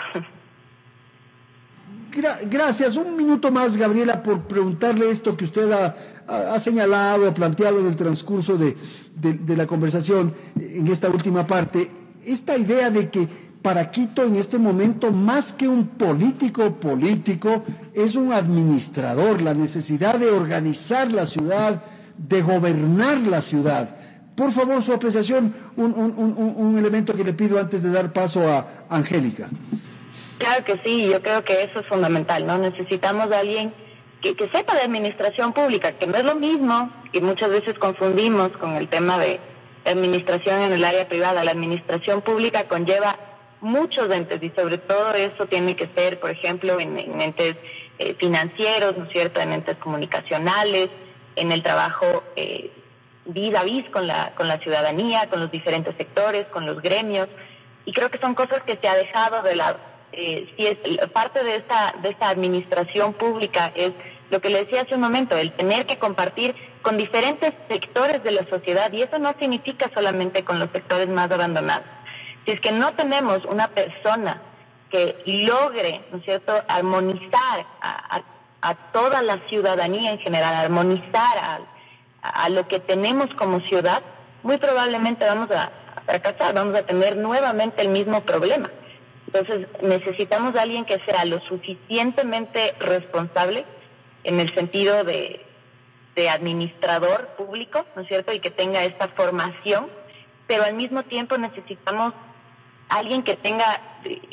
gracias. 2.44 2.96
Un 2.96 3.16
minuto 3.16 3.50
más, 3.50 3.76
Gabriela, 3.76 4.22
por 4.22 4.42
preguntarle 4.42 5.10
esto 5.10 5.36
que 5.36 5.44
usted 5.44 5.70
ha, 5.72 6.58
señalado, 6.58 7.28
ha 7.28 7.34
planteado 7.34 7.80
en 7.80 7.86
el 7.86 7.96
transcurso 7.96 8.56
de, 8.56 8.76
la 9.56 9.66
conversación 9.66 10.34
en 10.56 10.88
esta 10.88 11.08
última 11.08 11.46
parte. 11.46 11.90
Esta 12.24 12.56
idea 12.56 12.90
de 12.90 13.10
que 13.10 13.28
para 13.62 13.90
Quito 13.90 14.24
en 14.24 14.36
este 14.36 14.58
momento, 14.58 15.12
más 15.12 15.52
que 15.52 15.68
un 15.68 15.86
político 15.86 16.74
político, 16.80 17.64
es 17.94 18.16
un 18.16 18.32
administrador, 18.32 19.40
la 19.40 19.54
necesidad 19.54 20.16
de 20.16 20.30
organizar 20.30 21.12
la 21.12 21.26
ciudad, 21.26 21.82
de 22.18 22.42
gobernar 22.42 23.20
la 23.20 23.40
ciudad. 23.40 23.96
Por 24.42 24.50
favor, 24.50 24.82
su 24.82 24.92
apreciación, 24.92 25.54
un, 25.76 25.94
un, 25.94 26.54
un, 26.56 26.76
elemento 26.76 27.14
que 27.14 27.22
le 27.22 27.32
pido 27.32 27.60
antes 27.60 27.84
de 27.84 27.92
dar 27.92 28.12
paso 28.12 28.40
a 28.50 28.86
Angélica. 28.88 29.48
Claro 30.38 30.64
que 30.64 30.80
sí, 30.84 31.08
yo 31.08 31.22
creo 31.22 31.44
que 31.44 31.62
eso 31.62 31.78
es 31.78 31.86
fundamental, 31.86 32.44
¿no? 32.44 32.58
Necesitamos 32.58 33.30
a 33.30 33.38
alguien 33.38 33.72
que, 34.20 34.34
que 34.34 34.48
sepa 34.48 34.74
de 34.74 34.80
administración 34.80 35.52
pública, 35.52 35.92
que 35.92 36.08
no 36.08 36.16
es 36.16 36.24
lo 36.24 36.34
mismo, 36.34 36.90
que 37.12 37.20
muchas 37.20 37.50
veces 37.50 37.78
confundimos 37.78 38.48
con 38.58 38.72
el 38.72 38.88
tema 38.88 39.16
de 39.16 39.38
administración 39.84 40.60
en 40.60 40.72
el 40.72 40.84
área 40.84 41.08
privada. 41.08 41.44
La 41.44 41.52
administración 41.52 42.20
pública 42.20 42.66
conlleva 42.66 43.16
muchos 43.60 44.10
entes 44.10 44.42
y 44.42 44.50
sobre 44.56 44.78
todo 44.78 45.14
eso 45.14 45.46
tiene 45.46 45.76
que 45.76 45.88
ser, 45.94 46.18
por 46.18 46.30
ejemplo, 46.30 46.80
en, 46.80 46.98
entes 46.98 47.54
eh, 48.00 48.16
financieros, 48.18 48.98
¿no 48.98 49.04
es 49.04 49.12
cierto?, 49.12 49.40
en 49.40 49.52
entes 49.52 49.76
comunicacionales, 49.76 50.88
en 51.36 51.52
el 51.52 51.62
trabajo 51.62 52.24
eh, 52.34 52.72
vis 53.32 53.54
a 53.54 53.62
vis 53.64 53.88
con 53.90 54.06
la, 54.06 54.32
con 54.34 54.48
la 54.48 54.58
ciudadanía, 54.58 55.28
con 55.28 55.40
los 55.40 55.50
diferentes 55.50 55.94
sectores, 55.96 56.46
con 56.46 56.66
los 56.66 56.80
gremios, 56.80 57.28
y 57.84 57.92
creo 57.92 58.10
que 58.10 58.18
son 58.18 58.34
cosas 58.34 58.62
que 58.62 58.78
se 58.80 58.88
ha 58.88 58.94
dejado 58.94 59.42
de 59.42 59.56
lado. 59.56 59.78
Eh, 60.12 60.52
si 60.56 60.66
es, 60.66 60.76
parte 61.08 61.42
de 61.42 61.56
esta, 61.56 61.94
de 62.02 62.10
esta 62.10 62.28
administración 62.28 63.14
pública 63.14 63.72
es 63.74 63.92
lo 64.30 64.40
que 64.40 64.50
le 64.50 64.64
decía 64.64 64.82
hace 64.82 64.94
un 64.94 65.00
momento, 65.00 65.36
el 65.36 65.52
tener 65.52 65.86
que 65.86 65.98
compartir 65.98 66.54
con 66.82 66.96
diferentes 66.96 67.52
sectores 67.68 68.22
de 68.22 68.32
la 68.32 68.46
sociedad, 68.48 68.92
y 68.92 69.02
eso 69.02 69.18
no 69.18 69.34
significa 69.38 69.90
solamente 69.94 70.44
con 70.44 70.58
los 70.58 70.68
sectores 70.72 71.08
más 71.08 71.30
abandonados. 71.30 71.86
Si 72.44 72.52
es 72.52 72.60
que 72.60 72.72
no 72.72 72.92
tenemos 72.94 73.44
una 73.44 73.68
persona 73.68 74.42
que 74.90 75.16
logre, 75.26 76.02
¿no 76.10 76.18
es 76.18 76.24
cierto?, 76.24 76.62
armonizar 76.68 77.66
a, 77.80 78.20
a 78.62 78.74
toda 78.92 79.22
la 79.22 79.38
ciudadanía 79.48 80.12
en 80.12 80.18
general, 80.18 80.54
armonizar 80.54 81.38
a, 81.38 81.60
a, 82.22 82.48
lo 82.48 82.66
que 82.68 82.80
tenemos 82.80 83.28
como 83.34 83.60
ciudad, 83.60 84.02
muy 84.42 84.58
probablemente 84.58 85.26
vamos 85.26 85.50
a, 85.50 85.70
fracasar, 86.06 86.54
vamos 86.54 86.74
a 86.74 86.82
tener 86.86 87.16
nuevamente 87.16 87.82
el 87.82 87.88
mismo 87.88 88.22
problema. 88.22 88.70
Entonces 89.26 89.66
necesitamos 89.82 90.56
a 90.56 90.62
alguien 90.62 90.84
que 90.84 91.00
sea 91.06 91.24
lo 91.24 91.40
suficientemente 91.40 92.74
responsable 92.80 93.64
en 94.24 94.40
el 94.40 94.52
sentido 94.54 95.04
de, 95.04 95.44
de 96.14 96.28
administrador 96.28 97.28
público, 97.36 97.84
¿no 97.94 98.02
es 98.02 98.08
cierto? 98.08 98.32
Y 98.32 98.40
que 98.40 98.50
tenga 98.50 98.84
esta 98.84 99.08
formación, 99.08 99.88
pero 100.46 100.64
al 100.64 100.74
mismo 100.74 101.02
tiempo 101.04 101.38
necesitamos 101.38 102.12
alguien 102.88 103.22
que 103.22 103.36
tenga 103.36 103.64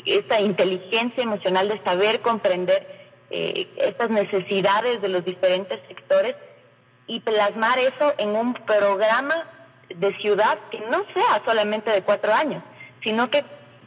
esta 0.04 0.40
inteligencia 0.40 1.22
emocional 1.22 1.68
de 1.68 1.82
saber 1.82 2.20
comprender 2.20 3.00
eh, 3.30 3.68
estas 3.76 4.10
necesidades 4.10 5.00
de 5.00 5.08
los 5.08 5.24
diferentes 5.24 5.78
sectores 5.88 6.34
y 7.10 7.18
plasmar 7.18 7.76
eso 7.80 8.14
en 8.18 8.36
un 8.36 8.54
programa 8.54 9.34
de 9.88 10.16
ciudad 10.18 10.56
que 10.70 10.78
no 10.78 11.04
sea 11.12 11.42
solamente 11.44 11.90
de 11.90 12.02
cuatro 12.02 12.32
años, 12.32 12.62
sino 13.02 13.28
que, 13.28 13.44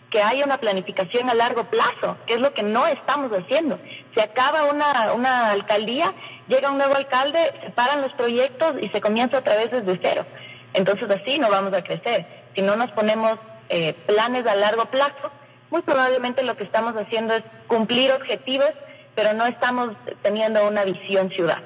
que 0.10 0.22
haya 0.22 0.44
una 0.44 0.58
planificación 0.58 1.30
a 1.30 1.34
largo 1.34 1.64
plazo, 1.70 2.18
que 2.28 2.34
es 2.34 2.42
lo 2.42 2.54
que 2.54 2.64
no 2.64 2.86
estamos 2.86 3.32
haciendo. 3.32 3.80
Se 4.14 4.22
acaba 4.22 4.66
una, 4.66 5.14
una 5.14 5.52
alcaldía, 5.52 6.14
llega 6.50 6.70
un 6.70 6.78
nuevo 6.78 6.98
alcalde, 6.98 7.40
se 7.64 7.70
paran 7.70 8.02
los 8.02 8.12
proyectos 8.12 8.74
y 8.82 8.90
se 8.90 9.00
comienza 9.00 9.38
otra 9.38 9.56
vez 9.56 9.72
desde 9.72 9.98
cero. 10.04 10.26
Entonces 10.74 11.10
así 11.10 11.40
no 11.40 11.50
vamos 11.50 11.74
a 11.74 11.82
crecer. 11.82 12.26
Si 12.54 12.62
no 12.62 12.76
nos 12.76 12.92
ponemos 12.92 13.40
eh, 13.70 13.94
planes 14.06 14.46
a 14.48 14.56
largo 14.56 14.84
plazo, 14.88 15.32
muy 15.70 15.82
probablemente 15.82 16.44
lo 16.44 16.58
que 16.58 16.66
estamos 16.66 16.94
haciendo 16.98 17.36
es 17.36 17.44
cumplir 17.68 18.12
objetivos 18.12 18.74
pero 19.16 19.34
no 19.34 19.46
estamos 19.46 19.92
teniendo 20.22 20.68
una 20.68 20.84
visión 20.84 21.30
ciudad. 21.30 21.62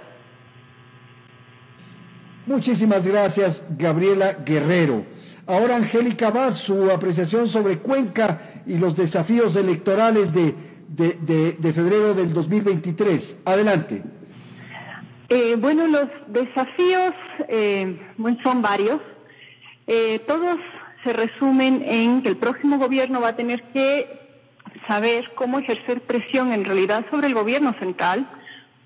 Muchísimas 2.47 3.05
gracias, 3.05 3.67
Gabriela 3.77 4.37
Guerrero. 4.45 5.03
Ahora, 5.47 5.75
Angélica 5.75 6.29
Abad, 6.29 6.53
su 6.53 6.89
apreciación 6.89 7.49
sobre 7.49 7.79
Cuenca 7.79 8.61
y 8.65 8.77
los 8.77 8.95
desafíos 8.95 9.57
electorales 9.57 10.33
de, 10.33 10.55
de, 10.87 11.73
febrero 11.73 12.13
del 12.13 12.31
2023. 12.31 13.41
Adelante. 13.43 14.01
Eh, 15.27 15.57
bueno, 15.59 15.87
los 15.87 16.07
desafíos 16.27 17.13
eh, 17.49 17.99
son 18.43 18.61
varios. 18.61 19.01
Eh, 19.85 20.19
todos 20.25 20.57
se 21.03 21.11
resumen 21.11 21.83
en 21.85 22.23
que 22.23 22.29
el 22.29 22.37
próximo 22.37 22.77
gobierno 22.77 23.19
va 23.19 23.29
a 23.29 23.35
tener 23.35 23.61
que 23.73 24.07
saber 24.87 25.33
cómo 25.35 25.59
ejercer 25.59 25.99
presión 25.99 26.53
en 26.53 26.63
realidad 26.63 27.05
sobre 27.11 27.27
el 27.27 27.33
gobierno 27.33 27.75
central 27.77 28.25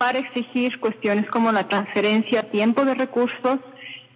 para 0.01 0.17
exigir 0.17 0.79
cuestiones 0.79 1.29
como 1.29 1.51
la 1.51 1.67
transferencia 1.67 2.39
a 2.39 2.43
tiempo 2.49 2.85
de 2.85 2.95
recursos 2.95 3.59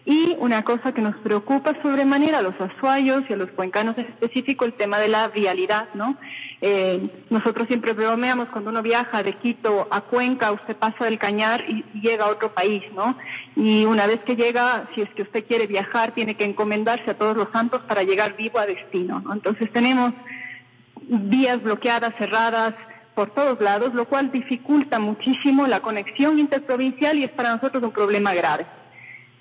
y 0.03 0.35
una 0.39 0.63
cosa 0.63 0.95
que 0.95 1.01
nos 1.03 1.15
preocupa 1.17 1.79
sobremanera 1.83 2.39
a 2.39 2.41
los 2.41 2.59
azuayos 2.59 3.21
y 3.29 3.33
a 3.33 3.37
los 3.37 3.51
cuencanos 3.51 3.95
en 3.99 4.07
específico, 4.07 4.65
el 4.65 4.73
tema 4.73 4.97
de 4.97 5.09
la 5.09 5.27
vialidad, 5.27 5.89
¿no? 5.93 6.17
Eh, 6.59 7.07
nosotros 7.29 7.67
siempre 7.67 7.93
bromeamos 7.93 8.49
cuando 8.49 8.71
uno 8.71 8.81
viaja 8.81 9.21
de 9.21 9.33
Quito 9.33 9.87
a 9.91 10.01
Cuenca, 10.01 10.51
usted 10.53 10.75
pasa 10.75 11.05
del 11.05 11.19
Cañar 11.19 11.63
y, 11.67 11.85
llega 12.01 12.25
a 12.25 12.29
otro 12.29 12.51
país, 12.51 12.81
¿no? 12.95 13.15
Y 13.55 13.85
una 13.85 14.07
vez 14.07 14.21
que 14.21 14.35
llega, 14.35 14.89
si 14.95 15.01
es 15.01 15.09
que 15.11 15.21
usted 15.21 15.45
quiere 15.45 15.67
viajar, 15.67 16.13
tiene 16.15 16.33
que 16.33 16.45
encomendarse 16.45 17.11
a 17.11 17.17
todos 17.19 17.37
los 17.37 17.49
santos 17.53 17.81
para 17.81 18.01
llegar 18.01 18.35
vivo 18.35 18.57
a 18.57 18.65
destino, 18.65 19.19
¿no? 19.19 19.33
Entonces 19.33 19.71
tenemos 19.71 20.13
vías 21.07 21.61
bloqueadas, 21.61 22.15
cerradas 22.17 22.73
por 23.15 23.31
todos 23.31 23.59
lados, 23.61 23.93
lo 23.93 24.05
cual 24.05 24.31
dificulta 24.31 24.99
muchísimo 24.99 25.65
la 25.67 25.79
conexión 25.79 26.37
interprovincial 26.37 27.17
y 27.17 27.23
es 27.23 27.31
para 27.31 27.55
nosotros 27.55 27.81
un 27.81 27.91
problema 27.91 28.33
grave. 28.33 28.65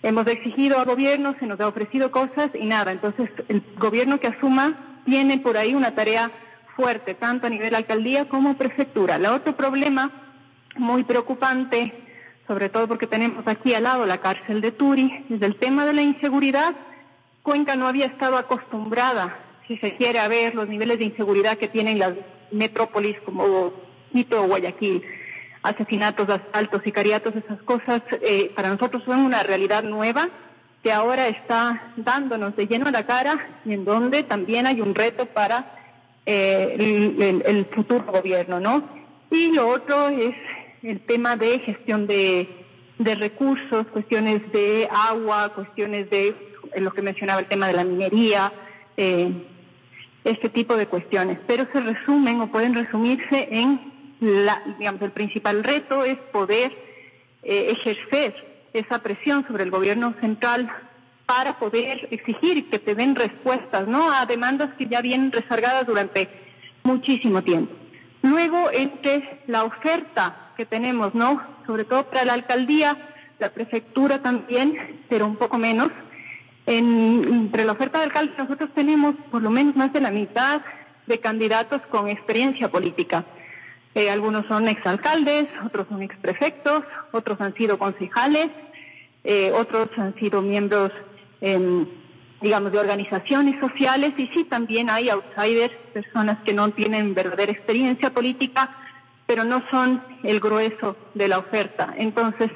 Hemos 0.03 0.27
exigido 0.27 0.79
a 0.79 0.85
gobierno, 0.85 1.35
se 1.41 1.47
nos 1.47 1.61
ha 1.61 1.67
ofrecido 1.67 2.11
cosas 2.11 2.51
y 2.55 2.67
nada. 2.67 2.93
Entonces, 2.93 3.31
el 3.49 3.63
gobierno 3.77 4.21
que 4.21 4.29
asuma 4.29 5.01
tiene 5.05 5.39
por 5.39 5.57
ahí 5.57 5.75
una 5.75 5.95
tarea 5.95 6.31
fuerte, 6.77 7.15
tanto 7.15 7.47
a 7.47 7.51
nivel 7.51 7.75
alcaldía 7.75 8.29
como 8.29 8.57
prefectura. 8.57 9.17
El 9.17 9.27
otro 9.27 9.57
problema 9.57 10.11
muy 10.77 11.05
preocupante, 11.05 11.93
sobre 12.47 12.69
todo 12.69 12.87
porque 12.87 13.07
tenemos 13.07 13.47
aquí 13.47 13.75
al 13.75 13.85
lado 13.85 14.07
la 14.07 14.19
cárcel 14.19 14.61
de 14.61 14.73
Turi, 14.73 15.27
es 15.31 15.43
el 15.43 15.57
tema 15.57 15.85
de 15.85 15.95
la 15.95 16.03
inseguridad. 16.03 16.75
Cuenca 17.43 17.75
no 17.77 17.87
había 17.87 18.07
estado 18.07 18.37
acostumbrada 18.37 19.39
si 19.67 19.79
se 19.79 19.97
quiere, 19.97 20.19
a 20.19 20.29
ver 20.29 20.55
los 20.55 20.69
niveles 20.69 20.99
de 20.99 21.07
inseguridad 21.07 21.57
que 21.57 21.69
tienen 21.69 21.99
las 21.99 22.13
metrópolis 22.55 23.17
como 23.25 23.73
Quito 24.13 24.43
o 24.43 24.47
Guayaquil. 24.47 25.03
Asesinatos, 25.63 26.29
asaltos, 26.29 26.83
sicariatos, 26.85 27.35
esas 27.37 27.61
cosas 27.63 28.03
eh, 28.23 28.53
para 28.55 28.69
nosotros 28.69 29.03
son 29.05 29.21
una 29.21 29.43
realidad 29.43 29.83
nueva 29.83 30.29
que 30.83 30.93
ahora 30.93 31.29
está 31.29 31.95
dándonos 31.97 32.55
de 32.57 32.67
lleno 32.67 32.89
a 32.89 32.91
la 32.91 33.07
cara 33.07 33.61
y 33.65 33.73
en 33.73 33.87
donde 33.87 34.23
también 34.23 34.67
hay 34.67 34.83
un 34.83 34.95
reto 34.95 35.25
para 35.25 35.73
eh, 36.27 37.43
el, 37.47 37.67
futuro 37.67 38.05
gobierno, 38.05 38.61
¿no? 38.61 38.85
Y 39.31 39.53
lo 39.53 39.69
otro 39.69 40.09
es 40.11 40.35
el 40.83 41.01
tema 41.01 41.37
de 41.37 41.59
gestión 41.61 42.07
de, 42.07 42.49
de 42.99 43.15
recursos, 43.15 43.87
cuestiones 43.87 44.53
de 44.53 44.87
agua, 44.91 45.55
cuestiones 45.55 46.11
de 46.11 46.37
lo 46.77 46.93
que 46.93 47.01
mencionaba 47.01 47.41
el 47.41 47.47
tema 47.47 47.67
de 47.67 47.73
la 47.73 47.85
minería, 47.85 48.53
eh, 48.97 49.33
este 50.25 50.49
tipo 50.49 50.77
de 50.77 50.87
cuestiones, 50.87 51.39
pero 51.47 51.67
se 51.73 51.81
resumen 51.81 52.41
o 52.41 52.51
pueden 52.51 52.75
resumirse 52.75 53.49
en, 53.51 53.93
la, 54.21 54.63
digamos, 54.79 55.03
el 55.03 55.13
principal 55.13 55.63
reto 55.63 56.05
es 56.05 56.17
poder 56.17 56.73
eh, 57.43 57.77
ejercer 57.79 58.69
esa 58.73 59.01
presión 59.01 59.47
sobre 59.47 59.65
el 59.65 59.71
gobierno 59.71 60.15
central 60.21 60.71
para 61.27 61.59
poder 61.59 62.09
exigir 62.11 62.69
que 62.69 62.79
te 62.79 62.95
den 62.95 63.15
respuestas, 63.15 63.87
¿no? 63.87 64.13
A 64.13 64.27
demandas 64.27 64.75
que 64.77 64.87
ya 64.87 65.01
vienen 65.01 65.33
rezagadas 65.33 65.87
durante 65.87 66.29
muchísimo 66.83 67.43
tiempo. 67.43 67.73
Luego, 68.23 68.71
entre 68.73 69.43
la 69.47 69.65
oferta 69.65 70.53
que 70.57 70.67
tenemos, 70.67 71.15
¿no? 71.15 71.43
Sobre 71.67 71.85
todo 71.85 72.05
para 72.05 72.25
la 72.25 72.35
alcaldía, 72.35 72.97
la 73.39 73.51
prefectura 73.51 74.23
también, 74.23 75.03
pero 75.09 75.27
un 75.27 75.37
poco 75.37 75.59
menos, 75.59 75.91
en, 76.67 77.25
entre 77.25 77.65
la 77.65 77.73
oferta 77.73 77.99
de 77.99 78.05
alcalde 78.05 78.33
nosotros 78.39 78.71
tenemos 78.75 79.15
por 79.31 79.43
lo 79.43 79.51
menos 79.51 79.77
más 79.77 79.93
de 79.93 80.01
la 80.01 80.11
mitad 80.11 80.63
de 81.07 81.21
candidatos 81.21 81.83
con 81.91 82.09
experiencia 82.09 82.71
política. 82.71 83.25
Eh, 83.95 84.11
algunos 84.11 84.47
son 84.47 84.67
exalcaldes, 84.69 85.47
otros 85.65 85.87
son 85.89 86.03
exprefectos, 86.03 86.83
otros 87.13 87.41
han 87.41 87.55
sido 87.55 87.79
concejales, 87.79 88.49
eh, 89.23 89.53
otros 89.53 89.89
han 89.97 90.15
sido 90.17 90.43
miembros 90.43 90.91
em, 91.41 91.87
digamos, 92.45 92.73
de 92.73 92.79
organizaciones 92.79 93.59
sociales 93.59 94.13
y 94.19 94.27
sí 94.29 94.45
también 94.45 94.91
hay 94.91 95.09
outsiders, 95.09 95.73
personas 95.95 96.39
que 96.45 96.53
no 96.53 96.71
tienen 96.71 97.15
verdadera 97.15 97.51
experiencia 97.51 98.13
política, 98.13 98.71
pero 99.27 99.45
no 99.45 99.63
son 99.71 100.03
el 100.23 100.41
grueso 100.41 100.97
de 101.15 101.29
la 101.29 101.39
oferta. 101.39 101.95
Entonces, 101.97 102.51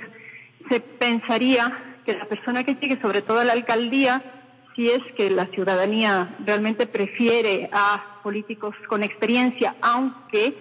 se 0.68 0.80
pensaría 0.80 1.87
que 2.08 2.16
la 2.16 2.24
persona 2.24 2.64
que 2.64 2.74
llegue, 2.76 2.98
sobre 3.02 3.20
todo 3.20 3.40
a 3.40 3.44
la 3.44 3.52
alcaldía, 3.52 4.22
si 4.74 4.88
es 4.88 5.00
que 5.14 5.28
la 5.28 5.44
ciudadanía 5.48 6.36
realmente 6.42 6.86
prefiere 6.86 7.68
a 7.70 8.20
políticos 8.22 8.74
con 8.88 9.02
experiencia, 9.02 9.76
aunque 9.82 10.54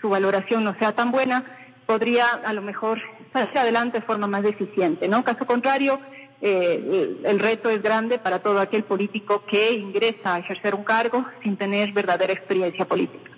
su 0.00 0.08
valoración 0.08 0.64
no 0.64 0.74
sea 0.78 0.92
tan 0.92 1.12
buena, 1.12 1.44
podría 1.84 2.24
a 2.26 2.54
lo 2.54 2.62
mejor 2.62 3.02
hacia 3.34 3.60
adelante 3.60 4.00
de 4.00 4.06
forma 4.06 4.26
más 4.26 4.46
eficiente. 4.46 5.06
¿no? 5.06 5.22
Caso 5.22 5.46
contrario, 5.46 6.00
eh, 6.40 7.18
el 7.22 7.38
reto 7.38 7.68
es 7.68 7.82
grande 7.82 8.18
para 8.18 8.38
todo 8.38 8.58
aquel 8.58 8.84
político 8.84 9.44
que 9.44 9.74
ingresa 9.74 10.36
a 10.36 10.38
ejercer 10.38 10.74
un 10.74 10.84
cargo 10.84 11.26
sin 11.42 11.58
tener 11.58 11.92
verdadera 11.92 12.32
experiencia 12.32 12.86
política. 12.86 13.30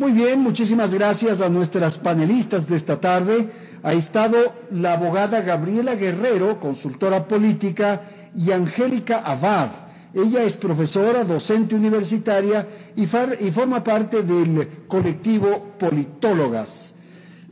Muy 0.00 0.12
bien, 0.12 0.40
muchísimas 0.40 0.94
gracias 0.94 1.42
a 1.42 1.50
nuestras 1.50 1.98
panelistas 1.98 2.66
de 2.66 2.74
esta 2.74 2.98
tarde. 2.98 3.50
Ha 3.82 3.92
estado 3.92 4.54
la 4.70 4.94
abogada 4.94 5.42
Gabriela 5.42 5.94
Guerrero, 5.94 6.58
consultora 6.58 7.28
política, 7.28 8.00
y 8.34 8.50
Angélica 8.50 9.18
Abad. 9.18 9.68
Ella 10.14 10.42
es 10.42 10.56
profesora, 10.56 11.22
docente 11.24 11.74
universitaria 11.74 12.66
y, 12.96 13.02
y 13.02 13.50
forma 13.50 13.84
parte 13.84 14.22
del 14.22 14.86
colectivo 14.88 15.74
Politólogas. 15.78 16.94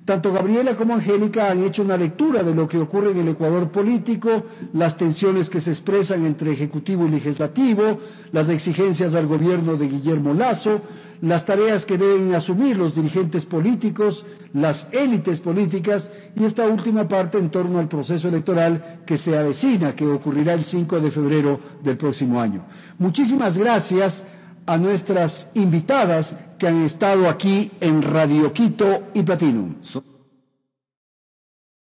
Tanto 0.06 0.32
Gabriela 0.32 0.74
como 0.74 0.94
Angélica 0.94 1.50
han 1.50 1.62
hecho 1.62 1.82
una 1.82 1.98
lectura 1.98 2.42
de 2.42 2.54
lo 2.54 2.66
que 2.66 2.78
ocurre 2.78 3.10
en 3.10 3.18
el 3.18 3.28
Ecuador 3.28 3.68
político, 3.68 4.44
las 4.72 4.96
tensiones 4.96 5.50
que 5.50 5.60
se 5.60 5.68
expresan 5.68 6.24
entre 6.24 6.50
Ejecutivo 6.50 7.06
y 7.06 7.10
Legislativo, 7.10 7.98
las 8.32 8.48
exigencias 8.48 9.14
al 9.14 9.26
gobierno 9.26 9.76
de 9.76 9.86
Guillermo 9.86 10.32
Lazo, 10.32 10.80
las 11.20 11.46
tareas 11.46 11.84
que 11.84 11.98
deben 11.98 12.34
asumir 12.34 12.76
los 12.76 12.94
dirigentes 12.94 13.44
políticos, 13.46 14.26
las 14.52 14.88
élites 14.92 15.40
políticas 15.40 16.10
y 16.36 16.44
esta 16.44 16.66
última 16.66 17.08
parte 17.08 17.38
en 17.38 17.50
torno 17.50 17.78
al 17.78 17.88
proceso 17.88 18.28
electoral 18.28 19.02
que 19.06 19.16
se 19.16 19.36
avecina, 19.36 19.94
que 19.94 20.06
ocurrirá 20.06 20.54
el 20.54 20.64
5 20.64 21.00
de 21.00 21.10
febrero 21.10 21.60
del 21.82 21.96
próximo 21.96 22.40
año. 22.40 22.64
Muchísimas 22.98 23.58
gracias 23.58 24.24
a 24.66 24.76
nuestras 24.76 25.50
invitadas 25.54 26.36
que 26.58 26.68
han 26.68 26.82
estado 26.82 27.28
aquí 27.28 27.70
en 27.80 28.02
Radio 28.02 28.52
Quito 28.52 29.04
y 29.14 29.22
Platinum. 29.22 29.74